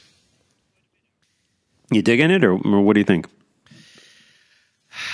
You 1.91 2.01
digging 2.01 2.31
it, 2.31 2.43
or, 2.43 2.53
or 2.53 2.81
what 2.81 2.95
do 2.95 3.01
you 3.01 3.05
think? 3.05 3.27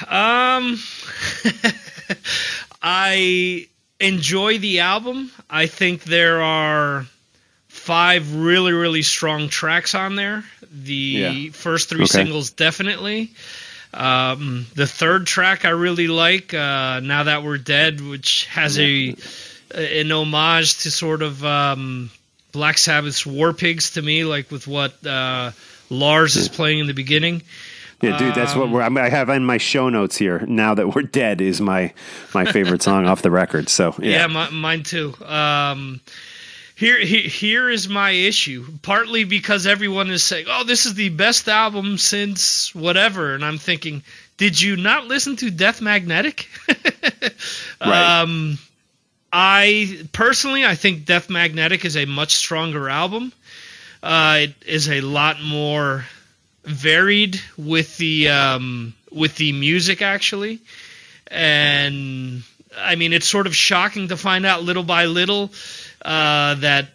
Um, 0.08 0.78
I 2.82 3.66
enjoy 4.00 4.58
the 4.58 4.80
album. 4.80 5.30
I 5.48 5.66
think 5.66 6.04
there 6.04 6.42
are 6.42 7.06
five 7.68 8.34
really, 8.34 8.72
really 8.72 9.02
strong 9.02 9.48
tracks 9.48 9.94
on 9.94 10.16
there. 10.16 10.44
The 10.72 10.92
Yeah. 10.92 11.50
first 11.52 11.88
three 11.88 12.04
Okay. 12.04 12.06
singles, 12.06 12.50
definitely. 12.50 13.30
Um, 13.94 14.66
the 14.74 14.86
third 14.86 15.26
track 15.26 15.64
I 15.64 15.70
really 15.70 16.08
like, 16.08 16.54
uh, 16.54 17.00
"Now 17.00 17.24
That 17.24 17.42
We're 17.42 17.58
Dead," 17.58 18.00
which 18.00 18.46
has 18.46 18.78
a 18.78 19.14
an 19.74 20.10
homage 20.12 20.78
to 20.80 20.90
sort 20.90 21.22
of 21.22 21.44
um, 21.44 22.10
Black 22.52 22.78
Sabbath's 22.78 23.24
War 23.26 23.52
Pigs 23.52 23.92
to 23.92 24.02
me, 24.02 24.24
like 24.24 24.50
with 24.50 24.66
what 24.66 25.04
uh, 25.06 25.52
Lars 25.90 26.36
is 26.36 26.48
playing 26.48 26.78
in 26.80 26.86
the 26.86 26.94
beginning. 26.94 27.42
Yeah, 28.02 28.18
dude, 28.18 28.34
that's 28.34 28.54
what 28.56 28.68
we're, 28.68 28.82
I 28.82 28.88
mean, 28.88 29.04
I 29.04 29.08
have 29.08 29.28
in 29.28 29.44
my 29.44 29.58
show 29.58 29.88
notes 29.88 30.16
here. 30.16 30.44
Now 30.46 30.74
that 30.74 30.94
we're 30.94 31.02
dead 31.02 31.40
is 31.40 31.60
my 31.60 31.92
my 32.34 32.44
favorite 32.44 32.82
song 32.82 33.06
off 33.06 33.22
the 33.22 33.30
record. 33.30 33.68
So 33.68 33.94
Yeah, 33.98 34.26
yeah, 34.26 34.26
mi- 34.26 34.56
mine 34.56 34.82
too. 34.82 35.14
Um, 35.24 36.00
here, 36.74 36.98
he- 36.98 37.28
here 37.28 37.70
is 37.70 37.88
my 37.88 38.10
issue. 38.10 38.66
Partly 38.82 39.22
because 39.24 39.66
everyone 39.66 40.10
is 40.10 40.24
saying, 40.24 40.46
"Oh, 40.48 40.64
this 40.64 40.84
is 40.84 40.94
the 40.94 41.10
best 41.10 41.48
album 41.48 41.96
since 41.96 42.74
whatever," 42.74 43.34
and 43.34 43.44
I'm 43.44 43.58
thinking, 43.58 44.02
"Did 44.36 44.60
you 44.60 44.76
not 44.76 45.06
listen 45.06 45.36
to 45.36 45.50
Death 45.50 45.80
Magnetic?" 45.80 46.48
Right. 47.80 48.20
Um, 48.20 48.58
I 49.32 50.06
personally, 50.12 50.64
I 50.64 50.74
think 50.74 51.04
Death 51.04 51.30
Magnetic 51.30 51.84
is 51.84 51.96
a 51.96 52.04
much 52.04 52.34
stronger 52.34 52.88
album. 52.88 53.32
Uh, 54.02 54.38
it 54.42 54.54
is 54.66 54.88
a 54.88 55.00
lot 55.00 55.40
more 55.42 56.04
varied 56.64 57.40
with 57.56 57.96
the 57.96 58.28
um, 58.28 58.94
with 59.10 59.36
the 59.36 59.52
music 59.52 60.02
actually, 60.02 60.60
and 61.28 62.42
I 62.76 62.96
mean 62.96 63.12
it's 63.12 63.26
sort 63.26 63.46
of 63.46 63.54
shocking 63.54 64.08
to 64.08 64.16
find 64.16 64.46
out 64.46 64.62
little 64.62 64.84
by 64.84 65.06
little 65.06 65.50
uh, 66.04 66.54
that 66.56 66.88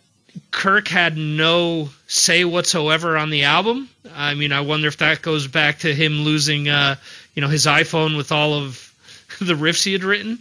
Kirk 0.52 0.88
had 0.88 1.18
no 1.18 1.90
say 2.08 2.46
whatsoever 2.46 3.18
on 3.18 3.30
the 3.30 3.44
album. 3.44 3.90
I 4.16 4.34
mean, 4.34 4.52
I 4.52 4.62
wonder 4.62 4.88
if 4.88 4.98
that 4.98 5.22
goes 5.22 5.48
back 5.48 5.80
to 5.80 5.94
him 5.94 6.22
losing, 6.22 6.70
uh, 6.70 6.96
you 7.34 7.42
know, 7.42 7.48
his 7.48 7.66
iPhone 7.66 8.18
with 8.18 8.32
all 8.32 8.54
of 8.54 8.94
the 9.40 9.54
riffs 9.54 9.84
he 9.84 9.94
had 9.94 10.04
written, 10.04 10.40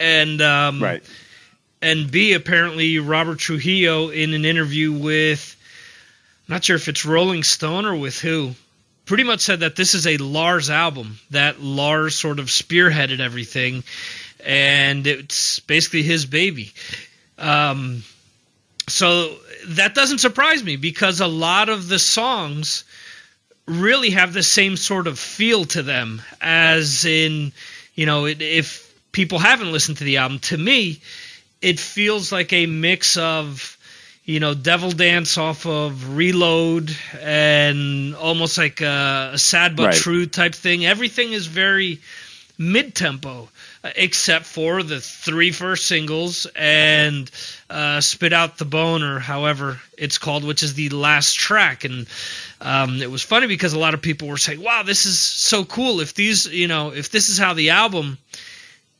and 0.00 0.40
um, 0.40 0.82
right. 0.82 1.02
and 1.80 2.10
B, 2.10 2.32
apparently 2.32 2.98
Robert 2.98 3.38
Trujillo 3.38 4.08
in 4.08 4.34
an 4.34 4.44
interview 4.44 4.92
with, 4.92 5.56
not 6.52 6.64
sure 6.64 6.76
if 6.76 6.86
it's 6.86 7.06
Rolling 7.06 7.42
Stone 7.44 7.86
or 7.86 7.96
with 7.96 8.20
who, 8.20 8.54
pretty 9.06 9.24
much 9.24 9.40
said 9.40 9.60
that 9.60 9.74
this 9.74 9.94
is 9.94 10.06
a 10.06 10.18
Lars 10.18 10.68
album, 10.68 11.18
that 11.30 11.62
Lars 11.62 12.14
sort 12.14 12.38
of 12.38 12.46
spearheaded 12.46 13.20
everything, 13.20 13.84
and 14.44 15.06
it's 15.06 15.60
basically 15.60 16.02
his 16.02 16.26
baby. 16.26 16.72
Um, 17.38 18.02
so 18.86 19.34
that 19.68 19.94
doesn't 19.94 20.18
surprise 20.18 20.62
me 20.62 20.76
because 20.76 21.20
a 21.20 21.26
lot 21.26 21.70
of 21.70 21.88
the 21.88 21.98
songs 21.98 22.84
really 23.66 24.10
have 24.10 24.34
the 24.34 24.42
same 24.42 24.76
sort 24.76 25.06
of 25.06 25.18
feel 25.18 25.64
to 25.64 25.82
them 25.82 26.20
as 26.40 27.06
in 27.06 27.52
you 27.94 28.04
know 28.04 28.26
if 28.26 28.92
people 29.12 29.38
haven't 29.38 29.70
listened 29.70 29.98
to 29.98 30.04
the 30.04 30.16
album 30.16 30.40
to 30.40 30.58
me 30.58 31.00
it 31.60 31.78
feels 31.78 32.32
like 32.32 32.52
a 32.52 32.66
mix 32.66 33.16
of 33.16 33.78
you 34.24 34.38
know 34.40 34.54
devil 34.54 34.90
dance 34.90 35.36
off 35.36 35.66
of 35.66 36.16
reload 36.16 36.94
and 37.20 38.14
almost 38.14 38.56
like 38.56 38.80
a, 38.80 39.30
a 39.34 39.38
sad 39.38 39.76
but 39.76 39.86
Right. 39.86 39.94
true 39.94 40.26
type 40.26 40.54
thing. 40.54 40.86
Everything 40.86 41.32
is 41.32 41.46
very 41.46 42.00
mid-tempo 42.58 43.48
uh, 43.82 43.90
except 43.96 44.44
for 44.44 44.82
the 44.84 45.00
three 45.00 45.50
first 45.50 45.86
singles 45.86 46.46
and 46.54 47.28
uh, 47.68 48.00
spit 48.00 48.32
out 48.32 48.58
the 48.58 48.64
bone 48.64 49.02
or 49.02 49.18
however 49.18 49.80
it's 49.98 50.18
called 50.18 50.44
which 50.44 50.62
is 50.62 50.74
the 50.74 50.88
last 50.90 51.34
track. 51.34 51.84
And 51.84 52.06
um, 52.60 53.02
it 53.02 53.10
was 53.10 53.22
funny 53.22 53.48
because 53.48 53.72
a 53.72 53.78
lot 53.78 53.94
of 53.94 54.02
people 54.02 54.28
were 54.28 54.36
saying 54.36 54.62
wow 54.62 54.84
this 54.84 55.04
is 55.06 55.18
so 55.18 55.64
cool. 55.64 56.00
If 56.00 56.14
these 56.14 56.46
you 56.46 56.68
know 56.68 56.92
if 56.92 57.10
this 57.10 57.28
is 57.28 57.38
how 57.38 57.54
the 57.54 57.70
album 57.70 58.18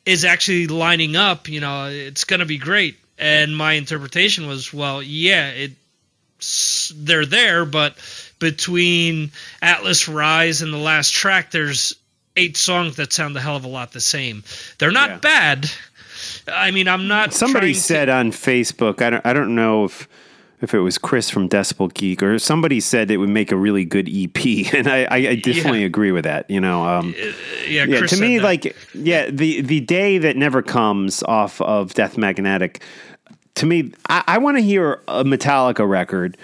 is 0.05 0.25
actually 0.25 0.67
lining 0.67 1.15
up 1.15 1.49
you 1.49 1.61
know 1.61 1.87
it's 1.87 2.25
going 2.25 2.41
to 2.41 2.47
be 2.47 2.59
great 2.59 2.97
and 3.19 3.57
my 3.57 3.75
interpretation 3.75 4.47
was 4.47 4.73
well 4.73 5.03
yeah 5.03 5.51
it's 5.51 6.93
they're 6.97 7.27
there 7.27 7.65
but 7.65 7.95
between 8.39 9.31
atlas 9.61 10.09
rise 10.09 10.63
and 10.63 10.73
the 10.73 10.79
last 10.79 11.13
track 11.13 11.51
there's 11.51 11.95
eight 12.37 12.57
songs 12.57 12.97
that 12.97 13.13
sound 13.13 13.37
a 13.37 13.41
hell 13.41 13.57
of 13.57 13.65
a 13.65 13.69
lot 13.69 13.93
the 13.93 14.01
same 14.01 14.43
they're 14.79 14.91
not 14.91 15.11
Yeah. 15.11 15.17
bad 15.19 15.71
i 16.49 16.71
mean 16.71 16.89
i'm 16.89 17.07
not 17.09 17.33
Somebody 17.33 17.67
trying 17.69 17.75
to- 17.75 17.81
said 17.81 18.09
on 18.09 18.33
Facebook, 18.33 19.01
I 19.03 19.11
don't, 19.11 19.27
I 19.27 19.33
don't 19.33 19.55
know 19.55 19.85
if 19.85 20.09
if 20.63 20.73
it 20.73 20.79
was 20.79 20.97
Chris 20.97 21.29
from 21.29 21.49
Decibel 21.49 21.93
Geek 21.93 22.23
or 22.23 22.39
somebody 22.39 22.81
said 22.81 23.11
it 23.11 23.19
would 23.19 23.29
make 23.29 23.53
a 23.53 23.57
really 23.57 23.85
good 23.85 24.09
EP, 24.09 24.73
and 24.75 24.89
I, 24.89 25.07
I, 25.11 25.35
definitely 25.37 25.81
Yeah. 25.81 25.87
agree 25.87 26.13
with 26.13 26.25
that. 26.25 26.49
You 26.49 26.61
know, 26.61 26.85
um, 26.87 27.15
yeah, 27.69 27.85
yeah. 27.85 28.07
To 28.07 28.17
me, 28.21 28.39
that. 28.39 28.45
like, 28.45 28.77
yeah, 28.95 29.29
the 29.31 29.61
the 29.61 29.81
day 29.81 30.19
that 30.19 30.37
never 30.37 30.63
comes 30.63 31.23
off 31.25 31.61
of 31.61 31.93
Death 31.95 32.17
Magnetic. 32.17 32.83
To 33.57 33.67
me, 33.67 33.93
I, 34.09 34.25
I 34.27 34.39
want 34.39 34.57
to 34.57 34.63
hear 34.63 35.03
a 35.09 35.25
Metallica 35.25 35.87
record 35.87 36.39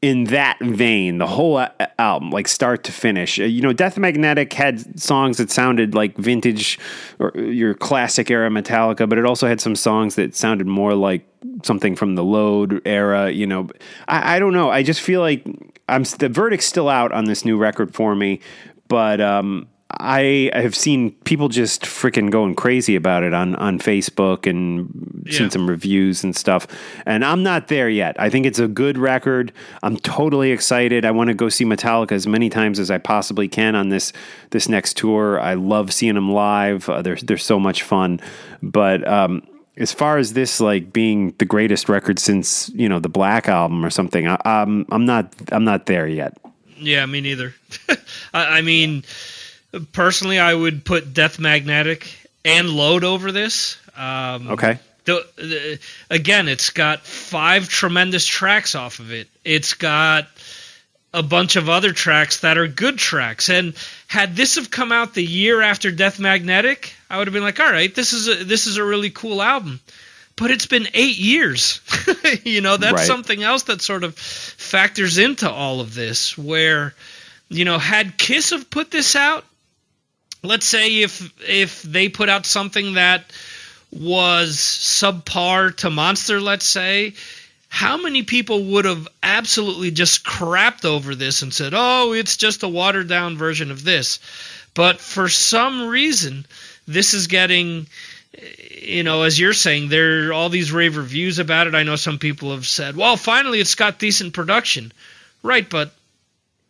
in 0.00 0.24
that 0.24 0.58
vein, 0.60 1.18
the 1.18 1.26
whole 1.26 1.64
album, 1.98 2.30
like 2.30 2.46
start 2.46 2.84
to 2.84 2.92
finish. 2.92 3.40
Uh, 3.40 3.44
You 3.44 3.62
know, 3.62 3.72
Death 3.72 3.98
Magnetic 3.98 4.52
had 4.52 5.00
songs 5.00 5.38
that 5.38 5.50
sounded 5.50 5.94
like 5.94 6.16
vintage 6.16 6.78
or 7.18 7.36
uh, 7.36 7.40
your 7.40 7.74
classic 7.74 8.30
era 8.30 8.48
Metallica, 8.48 9.08
but 9.08 9.18
it 9.18 9.26
also 9.26 9.48
had 9.48 9.60
some 9.60 9.74
songs 9.74 10.14
that 10.14 10.36
sounded 10.36 10.68
more 10.68 10.94
like 10.94 11.26
something 11.64 11.96
from 11.96 12.14
the 12.14 12.22
Load 12.22 12.80
era. 12.84 13.30
You 13.30 13.46
know, 13.46 13.68
I, 14.06 14.36
I 14.36 14.38
don't 14.38 14.52
know. 14.52 14.70
I 14.70 14.84
just 14.84 15.00
feel 15.00 15.20
like 15.20 15.44
I'm 15.88 16.04
the 16.04 16.28
verdict's 16.28 16.66
still 16.66 16.88
out 16.88 17.10
on 17.10 17.24
this 17.24 17.44
new 17.44 17.56
record 17.56 17.92
for 17.92 18.14
me, 18.14 18.38
but 18.86 19.20
um, 19.20 19.66
I 19.90 20.50
have 20.52 20.74
seen 20.76 21.12
people 21.24 21.48
just 21.48 21.82
freaking 21.82 22.30
going 22.30 22.54
crazy 22.54 22.94
about 22.94 23.22
it 23.22 23.32
on 23.32 23.54
on 23.56 23.78
Facebook 23.78 24.46
and 24.46 25.22
Yeah. 25.24 25.38
seen 25.38 25.50
some 25.50 25.68
reviews 25.68 26.22
and 26.22 26.36
stuff. 26.36 26.66
And 27.06 27.24
I'm 27.24 27.42
not 27.42 27.68
there 27.68 27.88
yet. 27.88 28.14
I 28.20 28.28
think 28.28 28.44
it's 28.44 28.58
a 28.58 28.68
good 28.68 28.98
record. 28.98 29.50
I'm 29.82 29.96
totally 29.96 30.50
excited. 30.52 31.04
I 31.06 31.10
want 31.10 31.28
to 31.28 31.34
go 31.34 31.48
see 31.48 31.64
Metallica 31.64 32.12
as 32.12 32.26
many 32.26 32.50
times 32.50 32.78
as 32.78 32.90
I 32.90 32.98
possibly 32.98 33.48
can 33.48 33.74
on 33.74 33.88
this 33.88 34.12
this 34.50 34.68
next 34.68 34.98
tour. 34.98 35.40
I 35.40 35.54
love 35.54 35.92
seeing 35.92 36.14
them 36.16 36.30
live. 36.32 36.88
Uh, 36.88 37.00
they're 37.00 37.16
they're 37.22 37.38
so 37.38 37.58
much 37.58 37.82
fun. 37.82 38.20
But 38.62 39.06
um, 39.08 39.42
as 39.78 39.92
far 39.92 40.18
as 40.18 40.34
this 40.34 40.60
like 40.60 40.92
being 40.92 41.34
the 41.38 41.44
greatest 41.46 41.88
record 41.88 42.18
since 42.18 42.68
you 42.74 42.90
know 42.90 42.98
the 42.98 43.08
Black 43.08 43.48
album 43.48 43.82
or 43.86 43.90
something, 43.90 44.28
I, 44.28 44.36
I'm 44.44 44.84
I'm 44.90 45.06
not 45.06 45.32
I'm 45.50 45.64
not 45.64 45.86
there 45.86 46.06
yet. 46.06 46.36
Yeah, 46.80 47.04
me 47.06 47.20
neither. 47.20 47.54
I, 48.34 48.58
I 48.58 48.62
mean, 48.62 49.02
personally, 49.92 50.38
I 50.38 50.54
would 50.54 50.84
put 50.84 51.12
Death 51.14 51.38
Magnetic 51.38 52.08
and 52.44 52.70
Load 52.70 53.04
over 53.04 53.32
this. 53.32 53.78
Um, 53.96 54.48
Okay. 54.50 54.78
the, 55.04 55.26
the, 55.36 55.78
again, 56.10 56.48
it's 56.48 56.70
got 56.70 57.04
five 57.04 57.68
tremendous 57.68 58.24
tracks 58.26 58.74
off 58.74 58.98
of 59.00 59.12
it. 59.12 59.28
It's 59.44 59.74
got 59.74 60.28
a 61.14 61.22
bunch 61.22 61.56
of 61.56 61.68
other 61.68 61.92
tracks 61.92 62.40
that 62.40 62.58
are 62.58 62.68
good 62.68 62.98
tracks. 62.98 63.48
And 63.48 63.74
had 64.06 64.36
this 64.36 64.56
have 64.56 64.70
come 64.70 64.92
out 64.92 65.14
the 65.14 65.24
year 65.24 65.62
after 65.62 65.90
Death 65.90 66.18
Magnetic, 66.20 66.94
I 67.10 67.18
would 67.18 67.26
have 67.26 67.34
been 67.34 67.42
like, 67.42 67.58
all 67.60 67.70
right, 67.70 67.92
this 67.94 68.12
is 68.12 68.28
a, 68.28 68.44
this 68.44 68.66
is 68.66 68.76
a 68.76 68.84
really 68.84 69.10
cool 69.10 69.40
album. 69.42 69.80
But 70.36 70.52
it's 70.52 70.66
been 70.66 70.86
eight 70.94 71.18
years. 71.18 71.80
you 72.44 72.60
know, 72.60 72.76
that's 72.76 72.92
Right. 72.92 73.06
something 73.06 73.42
else 73.42 73.64
that 73.64 73.82
sort 73.82 74.04
of 74.04 74.14
factors 74.16 75.18
into 75.18 75.50
all 75.50 75.80
of 75.80 75.94
this. 75.94 76.38
Where, 76.38 76.94
you 77.48 77.64
know, 77.64 77.78
had 77.78 78.16
Kiss 78.18 78.50
have 78.50 78.70
put 78.70 78.90
this 78.92 79.16
out, 79.16 79.44
let's 80.42 80.66
say 80.66 81.02
if 81.02 81.32
if 81.42 81.82
they 81.82 82.08
put 82.08 82.28
out 82.28 82.46
something 82.46 82.94
that 82.94 83.24
was 83.90 84.56
subpar 84.56 85.76
to 85.78 85.90
Monster, 85.90 86.40
let's 86.40 86.66
say, 86.66 87.14
how 87.68 87.96
many 87.96 88.22
people 88.22 88.64
would 88.64 88.84
have 88.84 89.08
absolutely 89.22 89.90
just 89.90 90.24
crapped 90.24 90.84
over 90.84 91.14
this 91.14 91.42
and 91.42 91.52
said, 91.52 91.72
"Oh, 91.74 92.12
it's 92.12 92.36
just 92.36 92.62
a 92.62 92.68
watered 92.68 93.08
down 93.08 93.36
version 93.36 93.70
of 93.70 93.84
this"? 93.84 94.18
But 94.74 95.00
for 95.00 95.28
some 95.28 95.86
reason, 95.86 96.46
this 96.86 97.14
is 97.14 97.26
getting 97.26 97.86
you 98.70 99.02
know, 99.02 99.22
as 99.22 99.38
you're 99.38 99.52
saying, 99.52 99.88
there 99.88 100.28
are 100.28 100.32
all 100.32 100.48
these 100.48 100.70
rave 100.70 100.96
reviews 100.96 101.38
about 101.38 101.66
it. 101.66 101.74
I 101.74 101.82
know 101.82 101.96
some 101.96 102.18
people 102.18 102.52
have 102.52 102.66
said, 102.66 102.96
"Well, 102.96 103.16
finally, 103.16 103.60
it's 103.60 103.74
got 103.74 103.98
decent 103.98 104.32
production." 104.32 104.92
Right, 105.42 105.68
but 105.68 105.94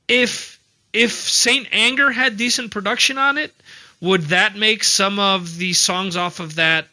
if 0.09 0.58
if 0.93 1.13
Saint 1.13 1.69
Anger 1.73 2.11
had 2.11 2.37
decent 2.37 2.71
production 2.71 3.19
on 3.19 3.39
it, 3.39 3.55
would 4.01 4.23
that 4.25 4.57
make 4.57 4.85
some 4.85 5.19
of 5.19 5.59
the 5.59 5.73
songs 5.73 6.17
off 6.17 6.41
of 6.41 6.57
that 6.57 6.87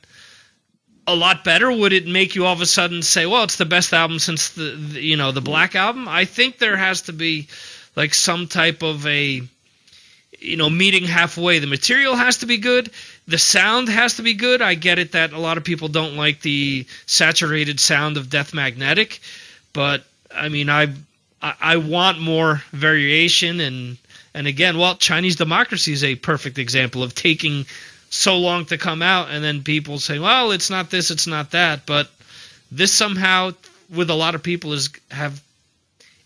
a 1.08 1.16
lot 1.16 1.44
better? 1.44 1.72
Would 1.72 1.94
it 1.94 2.08
make 2.08 2.36
you 2.36 2.46
all 2.46 2.54
of 2.54 2.62
a 2.62 2.66
sudden 2.66 3.02
say, 3.02 3.26
"Well, 3.26 3.44
it's 3.44 3.58
the 3.58 3.66
best 3.66 3.94
album 3.94 4.20
since 4.20 4.50
the, 4.50 4.72
the 4.72 5.02
you 5.02 5.18
know 5.18 5.32
the 5.32 5.42
Black 5.42 5.76
album"? 5.76 6.08
I 6.08 6.26
think 6.26 6.58
there 6.58 6.78
has 6.78 7.04
to 7.04 7.14
be 7.14 7.48
like 7.96 8.14
some 8.14 8.48
type 8.48 8.82
of 8.82 9.06
a 9.06 9.42
you 10.40 10.58
know 10.58 10.70
meeting 10.70 11.04
halfway. 11.04 11.60
The 11.60 11.68
material 11.68 12.16
has 12.16 12.38
to 12.38 12.46
be 12.46 12.58
good. 12.58 12.90
The 13.28 13.38
sound 13.38 13.90
has 13.90 14.16
to 14.16 14.24
be 14.24 14.34
good. 14.34 14.62
I 14.62 14.74
get 14.74 15.00
it 15.00 15.12
that 15.14 15.34
a 15.34 15.40
lot 15.40 15.58
of 15.58 15.64
people 15.64 15.88
don't 15.88 16.18
like 16.18 16.42
the 16.42 16.86
saturated 17.06 17.80
sound 17.80 18.18
of 18.18 18.30
Death 18.30 18.54
Magnetic, 18.54 19.20
but 19.74 20.04
I 20.34 20.50
mean, 20.50 20.70
I 20.70 20.88
I, 21.41 21.78
want 21.78 22.20
more 22.20 22.64
variation 22.72 23.60
and 23.60 23.98
and 24.34 24.48
again, 24.48 24.78
well, 24.78 24.95
Chinese 24.95 25.36
democracy 25.36 25.94
is 25.94 26.03
a 26.03 26.16
perfect 26.16 26.57
example 26.57 27.03
of 27.03 27.14
taking 27.14 27.66
so 28.10 28.38
long 28.40 28.66
to 28.66 28.78
come 28.78 29.02
out 29.02 29.30
and 29.30 29.44
then 29.44 29.64
people 29.64 29.99
say, 29.99 30.18
well, 30.18 30.52
it's 30.52 30.70
not 30.70 30.90
this, 30.90 31.12
it's 31.12 31.28
not 31.28 31.52
that, 31.52 31.86
but 31.86 32.10
this 32.72 32.91
somehow 32.91 33.52
with 33.94 34.10
a 34.10 34.16
lot 34.16 34.34
of 34.34 34.41
people 34.41 34.74
is 34.74 34.90
have 35.12 35.41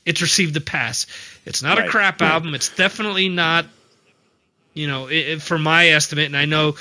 it's 0.05 0.21
received 0.21 0.55
a 0.55 0.61
pass. 0.61 1.05
It's 1.45 1.61
not 1.61 1.77
right. 1.77 1.87
a 1.87 1.91
crap 1.91 2.21
yeah. 2.21 2.33
album. 2.33 2.55
It's 2.55 2.69
definitely 2.75 3.29
not 3.29 3.65
you 4.73 4.87
know, 4.87 5.07
it, 5.07 5.27
it, 5.27 5.41
for 5.41 5.57
my 5.57 5.89
estimate, 5.89 6.27
and 6.27 6.37
I 6.37 6.45
know 6.45 6.75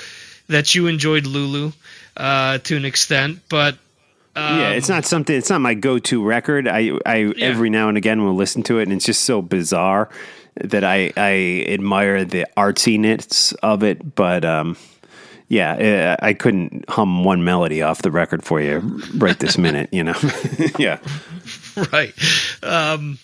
that 0.47 0.73
you 0.73 0.87
enjoyed 0.87 1.25
Lulu 1.25 1.71
uh, 2.15 2.59
to 2.59 2.77
an 2.77 2.85
extent, 2.85 3.39
but 3.49 3.77
um, 4.39 4.59
yeah, 4.59 4.69
it's 4.71 4.89
not 4.89 5.05
something. 5.05 5.35
It's 5.35 5.49
not 5.49 5.61
my 5.61 5.73
go-to 5.73 6.23
record. 6.23 6.67
I, 6.67 6.91
I 7.05 7.17
yeah. 7.17 7.45
every 7.45 7.69
now 7.69 7.89
and 7.89 7.97
again 7.97 8.23
will 8.23 8.35
listen 8.35 8.63
to 8.63 8.79
it, 8.79 8.83
and 8.83 8.93
it's 8.93 9.05
just 9.05 9.23
so 9.23 9.41
bizarre 9.41 10.09
that 10.55 10.83
I, 10.83 11.11
I 11.15 11.65
admire 11.67 12.25
the 12.25 12.47
artsiness 12.57 13.55
of 13.63 13.83
it. 13.83 14.15
But 14.15 14.45
um, 14.45 14.77
yeah, 15.47 16.15
I 16.21 16.33
couldn't 16.33 16.85
hum 16.89 17.23
one 17.23 17.43
melody 17.43 17.81
off 17.81 18.01
the 18.01 18.11
record 18.11 18.43
for 18.43 18.61
you 18.61 19.01
right 19.17 19.37
this 19.37 19.57
minute. 19.59 19.89
You 19.91 20.03
know, 20.05 20.15
yeah, 20.79 20.99
right. 21.91 22.13
Um, 22.63 23.19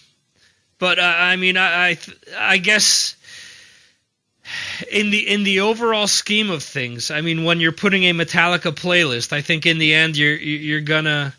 but 0.79 0.99
uh, 0.99 1.03
I 1.03 1.35
mean, 1.35 1.57
I, 1.57 1.89
I, 1.89 1.97
I 2.37 2.57
guess 2.57 3.15
in 4.91 5.09
the 5.09 5.27
in 5.27 5.43
the 5.43 5.61
overall 5.61 6.07
scheme 6.07 6.49
of 6.49 6.63
things, 6.63 7.11
I 7.11 7.21
mean, 7.21 7.43
when 7.43 7.59
you're 7.59 7.71
putting 7.71 8.03
a 8.03 8.13
Metallica 8.13 8.71
playlist, 8.71 9.33
I 9.33 9.41
think 9.41 9.65
in 9.65 9.77
the 9.77 9.93
end 9.93 10.17
you're 10.17 10.35
you're 10.35 10.81
gonna 10.81 11.33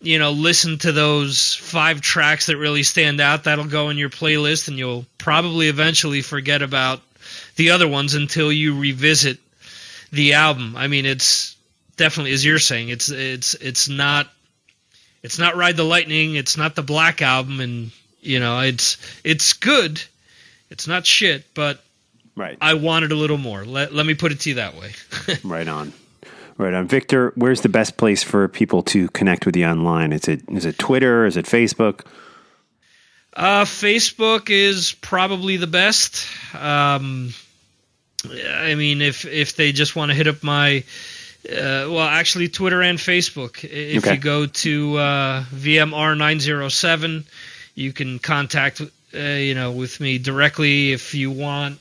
you 0.00 0.18
know 0.18 0.32
listen 0.32 0.78
to 0.78 0.92
those 0.92 1.54
five 1.54 2.00
tracks 2.00 2.46
that 2.46 2.56
really 2.56 2.82
stand 2.82 3.20
out. 3.20 3.44
That'll 3.44 3.64
go 3.64 3.90
in 3.90 3.98
your 3.98 4.10
playlist, 4.10 4.68
and 4.68 4.78
you'll 4.78 5.06
probably 5.18 5.68
eventually 5.68 6.22
forget 6.22 6.62
about 6.62 7.00
the 7.56 7.70
other 7.70 7.88
ones 7.88 8.14
until 8.14 8.52
you 8.52 8.78
revisit 8.78 9.38
the 10.12 10.34
album. 10.34 10.76
I 10.76 10.88
mean, 10.88 11.06
it's 11.06 11.56
definitely 11.96 12.32
as 12.32 12.44
you're 12.44 12.58
saying, 12.58 12.88
it's 12.88 13.10
it's 13.10 13.54
it's 13.54 13.88
not 13.88 14.28
it's 15.22 15.38
not 15.38 15.56
Ride 15.56 15.76
the 15.76 15.84
Lightning, 15.84 16.34
it's 16.34 16.56
not 16.56 16.74
the 16.74 16.82
Black 16.82 17.22
album, 17.22 17.60
and 17.60 17.90
you 18.20 18.40
know 18.40 18.60
it's 18.60 18.98
it's 19.24 19.52
good. 19.52 20.02
It's 20.70 20.88
not 20.88 21.06
shit, 21.06 21.44
but 21.54 21.84
Right. 22.34 22.56
I 22.60 22.74
wanted 22.74 23.12
a 23.12 23.14
little 23.14 23.38
more. 23.38 23.64
Let, 23.64 23.92
let 23.92 24.06
me 24.06 24.14
put 24.14 24.32
it 24.32 24.40
to 24.40 24.50
you 24.50 24.54
that 24.56 24.74
way. 24.74 24.92
right 25.44 25.68
on. 25.68 25.92
Right 26.56 26.72
on. 26.72 26.86
Victor, 26.86 27.32
where's 27.34 27.60
the 27.60 27.68
best 27.68 27.96
place 27.96 28.22
for 28.22 28.48
people 28.48 28.82
to 28.84 29.08
connect 29.08 29.46
with 29.46 29.56
you 29.56 29.66
online? 29.66 30.12
Is 30.12 30.28
it 30.28 30.42
is 30.48 30.64
it 30.64 30.78
Twitter? 30.78 31.26
Is 31.26 31.36
it 31.36 31.46
Facebook? 31.46 32.04
Uh, 33.34 33.64
Facebook 33.64 34.50
is 34.50 34.92
probably 34.92 35.56
the 35.56 35.66
best. 35.66 36.26
Um, 36.54 37.32
I 38.24 38.74
mean, 38.74 39.00
if 39.00 39.24
if 39.24 39.56
they 39.56 39.72
just 39.72 39.96
want 39.96 40.10
to 40.10 40.14
hit 40.14 40.28
up 40.28 40.42
my, 40.42 40.84
uh, 41.48 41.88
well, 41.88 42.00
actually, 42.00 42.48
Twitter 42.48 42.82
and 42.82 42.98
Facebook. 42.98 43.64
If 43.64 44.04
okay. 44.04 44.14
you 44.14 44.20
go 44.20 44.46
to 44.46 44.96
uh, 44.98 45.44
VMR907, 45.44 47.24
you 47.74 47.92
can 47.92 48.18
contact 48.18 48.80
uh, 48.80 49.18
you 49.18 49.54
know 49.54 49.72
with 49.72 50.00
me 50.00 50.18
directly 50.18 50.92
if 50.92 51.14
you 51.14 51.30
want 51.30 51.78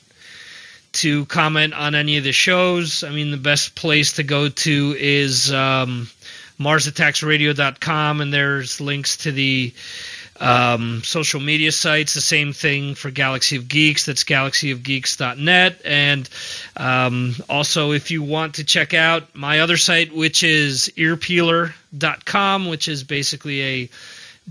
to 0.93 1.25
comment 1.25 1.73
on 1.73 1.95
any 1.95 2.17
of 2.17 2.23
the 2.23 2.31
shows, 2.31 3.03
I 3.03 3.09
mean, 3.09 3.31
the 3.31 3.37
best 3.37 3.75
place 3.75 4.13
to 4.13 4.23
go 4.23 4.49
to 4.49 4.95
is 4.97 5.51
um, 5.51 6.09
MarsAttacksRadio.com, 6.59 8.21
and 8.21 8.33
there's 8.33 8.81
links 8.81 9.17
to 9.17 9.31
the 9.31 9.73
um, 10.41 11.01
social 11.03 11.39
media 11.39 11.71
sites. 11.71 12.13
The 12.13 12.21
same 12.21 12.51
thing 12.51 12.95
for 12.95 13.11
Galaxy 13.11 13.55
of 13.55 13.67
Geeks. 13.67 14.05
That's 14.05 14.23
galaxyofgeeks.net. 14.23 15.81
And 15.85 16.29
um, 16.75 17.35
also, 17.47 17.91
if 17.91 18.11
you 18.11 18.23
want 18.23 18.55
to 18.55 18.63
check 18.63 18.93
out 18.93 19.35
my 19.35 19.59
other 19.59 19.77
site, 19.77 20.13
which 20.13 20.43
is 20.43 20.91
earpeeler.com, 20.97 22.67
which 22.67 22.87
is 22.87 23.03
basically 23.03 23.61
a 23.61 23.89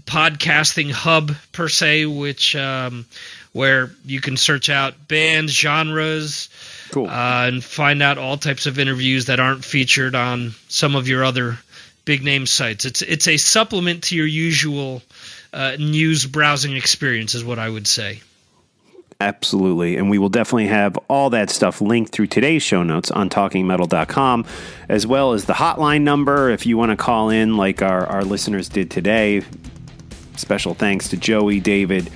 podcasting 0.04 0.90
hub 0.90 1.32
per 1.52 1.68
se, 1.68 2.06
which 2.06 2.54
um, 2.54 3.04
where 3.52 3.90
you 4.04 4.20
can 4.20 4.36
search 4.36 4.68
out 4.68 5.08
bands, 5.08 5.52
genres, 5.52 6.48
cool. 6.90 7.06
uh, 7.06 7.46
and 7.46 7.64
find 7.64 8.02
out 8.02 8.18
all 8.18 8.36
types 8.36 8.66
of 8.66 8.78
interviews 8.78 9.26
that 9.26 9.40
aren't 9.40 9.64
featured 9.64 10.14
on 10.14 10.54
some 10.68 10.94
of 10.94 11.08
your 11.08 11.24
other 11.24 11.58
big 12.04 12.22
name 12.22 12.46
sites. 12.46 12.84
It's 12.84 13.02
it's 13.02 13.28
a 13.28 13.36
supplement 13.36 14.04
to 14.04 14.16
your 14.16 14.26
usual 14.26 15.02
uh, 15.52 15.76
news 15.78 16.26
browsing 16.26 16.76
experience, 16.76 17.34
is 17.34 17.44
what 17.44 17.58
I 17.58 17.68
would 17.68 17.86
say. 17.86 18.20
Absolutely. 19.20 19.96
And 19.96 20.08
we 20.08 20.16
will 20.16 20.30
definitely 20.30 20.68
have 20.68 20.96
all 21.08 21.28
that 21.30 21.50
stuff 21.50 21.82
linked 21.82 22.10
through 22.10 22.28
today's 22.28 22.62
show 22.62 22.82
notes 22.82 23.10
on 23.10 23.28
talkingmetal.com, 23.28 24.46
as 24.88 25.06
well 25.06 25.34
as 25.34 25.44
the 25.44 25.52
hotline 25.52 26.02
number 26.02 26.48
if 26.48 26.64
you 26.64 26.78
want 26.78 26.90
to 26.90 26.96
call 26.96 27.28
in 27.28 27.58
like 27.58 27.82
our, 27.82 28.06
our 28.06 28.24
listeners 28.24 28.70
did 28.70 28.90
today. 28.90 29.42
Special 30.36 30.72
thanks 30.72 31.08
to 31.08 31.18
Joey, 31.18 31.60
David, 31.60 32.10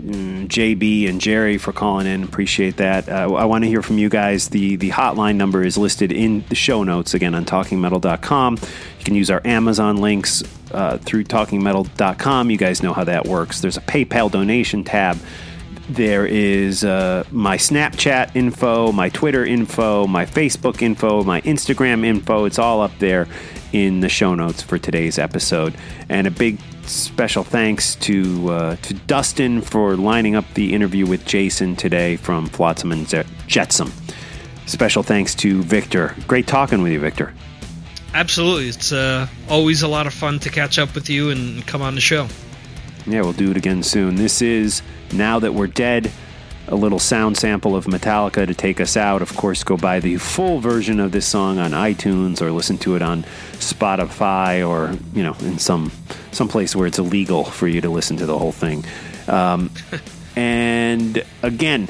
JB 0.00 1.08
and 1.08 1.20
Jerry 1.20 1.58
for 1.58 1.72
calling 1.72 2.06
in. 2.06 2.22
Appreciate 2.22 2.76
that. 2.78 3.08
Uh, 3.08 3.34
I 3.34 3.44
want 3.44 3.64
to 3.64 3.68
hear 3.68 3.82
from 3.82 3.98
you 3.98 4.08
guys. 4.08 4.48
The 4.48 4.76
the 4.76 4.90
hotline 4.90 5.36
number 5.36 5.62
is 5.62 5.76
listed 5.76 6.12
in 6.12 6.44
the 6.48 6.54
show 6.54 6.82
notes 6.84 7.14
again 7.14 7.34
on 7.34 7.44
talkingmetal.com. 7.44 8.58
You 8.98 9.04
can 9.04 9.14
use 9.14 9.30
our 9.30 9.40
Amazon 9.44 9.98
links 9.98 10.42
uh, 10.72 10.98
through 10.98 11.24
talkingmetal.com. 11.24 12.50
You 12.50 12.56
guys 12.56 12.82
know 12.82 12.92
how 12.92 13.04
that 13.04 13.26
works. 13.26 13.60
There's 13.60 13.76
a 13.76 13.82
PayPal 13.82 14.30
donation 14.30 14.84
tab. 14.84 15.18
There 15.88 16.24
is 16.24 16.84
uh, 16.84 17.24
my 17.32 17.56
Snapchat 17.56 18.36
info, 18.36 18.92
my 18.92 19.08
Twitter 19.08 19.44
info, 19.44 20.06
my 20.06 20.24
Facebook 20.24 20.82
info, 20.82 21.24
my 21.24 21.40
Instagram 21.40 22.04
info. 22.04 22.44
It's 22.44 22.60
all 22.60 22.80
up 22.80 22.96
there 23.00 23.26
in 23.72 24.00
the 24.00 24.08
show 24.08 24.34
notes 24.34 24.62
for 24.62 24.78
today's 24.78 25.18
episode. 25.18 25.74
And 26.08 26.26
a 26.26 26.30
big 26.30 26.58
special 26.86 27.44
thanks 27.44 27.94
to 27.96 28.50
uh, 28.50 28.76
to 28.76 28.94
Dustin 28.94 29.62
for 29.62 29.96
lining 29.96 30.34
up 30.34 30.44
the 30.54 30.74
interview 30.74 31.06
with 31.06 31.24
Jason 31.26 31.76
today 31.76 32.16
from 32.16 32.46
Flotsam 32.46 32.92
and 32.92 33.06
Jetsam. 33.46 33.92
Special 34.66 35.02
thanks 35.02 35.34
to 35.36 35.62
Victor. 35.62 36.14
Great 36.26 36.46
talking 36.46 36.82
with 36.82 36.92
you, 36.92 37.00
Victor. 37.00 37.32
Absolutely, 38.14 38.68
it's 38.68 38.92
uh, 38.92 39.26
always 39.48 39.82
a 39.82 39.88
lot 39.88 40.06
of 40.06 40.14
fun 40.14 40.38
to 40.40 40.50
catch 40.50 40.78
up 40.78 40.94
with 40.94 41.08
you 41.08 41.30
and 41.30 41.64
come 41.66 41.80
on 41.80 41.94
the 41.94 42.00
show. 42.00 42.26
Yeah, 43.06 43.22
we'll 43.22 43.32
do 43.32 43.50
it 43.50 43.56
again 43.56 43.82
soon. 43.82 44.16
This 44.16 44.42
is 44.42 44.82
now 45.12 45.38
that 45.38 45.54
we're 45.54 45.68
dead 45.68 46.10
a 46.70 46.76
little 46.76 46.98
sound 46.98 47.36
sample 47.36 47.74
of 47.74 47.86
Metallica 47.86 48.46
to 48.46 48.54
take 48.54 48.80
us 48.80 48.96
out. 48.96 49.22
Of 49.22 49.36
course, 49.36 49.64
go 49.64 49.76
buy 49.76 50.00
the 50.00 50.16
full 50.16 50.60
version 50.60 51.00
of 51.00 51.12
this 51.12 51.26
song 51.26 51.58
on 51.58 51.72
iTunes 51.72 52.40
or 52.40 52.52
listen 52.52 52.78
to 52.78 52.94
it 52.94 53.02
on 53.02 53.24
Spotify 53.54 54.66
or 54.66 54.96
you 55.12 55.22
know 55.22 55.34
in 55.40 55.58
some 55.58 55.90
some 56.32 56.48
place 56.48 56.76
where 56.76 56.86
it's 56.86 56.98
illegal 56.98 57.44
for 57.44 57.66
you 57.66 57.80
to 57.80 57.90
listen 57.90 58.16
to 58.18 58.26
the 58.26 58.38
whole 58.38 58.52
thing. 58.52 58.84
Um, 59.26 59.70
and 60.36 61.24
again, 61.42 61.88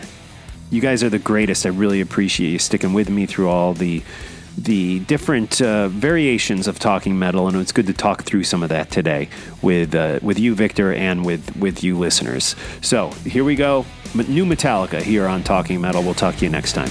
you 0.70 0.80
guys 0.80 1.02
are 1.02 1.10
the 1.10 1.18
greatest. 1.18 1.66
I 1.66 1.70
really 1.70 2.00
appreciate 2.00 2.50
you 2.50 2.58
sticking 2.58 2.92
with 2.92 3.10
me 3.10 3.26
through 3.26 3.48
all 3.48 3.74
the 3.74 4.02
the 4.56 5.00
different 5.00 5.60
uh, 5.60 5.88
variations 5.88 6.66
of 6.66 6.78
talking 6.78 7.18
metal, 7.18 7.48
and 7.48 7.56
it's 7.56 7.72
good 7.72 7.86
to 7.86 7.92
talk 7.92 8.22
through 8.22 8.44
some 8.44 8.62
of 8.62 8.68
that 8.68 8.90
today 8.90 9.28
with 9.62 9.94
uh, 9.94 10.18
with 10.22 10.38
you, 10.38 10.54
Victor, 10.54 10.92
and 10.92 11.24
with 11.24 11.56
with 11.56 11.82
you 11.82 11.98
listeners. 11.98 12.56
So 12.80 13.10
here 13.24 13.44
we 13.44 13.56
go, 13.56 13.86
new 14.14 14.44
Metallica 14.44 15.00
here 15.00 15.26
on 15.26 15.42
Talking 15.42 15.80
Metal. 15.80 16.02
We'll 16.02 16.14
talk 16.14 16.36
to 16.36 16.44
you 16.44 16.50
next 16.50 16.72
time. 16.72 16.90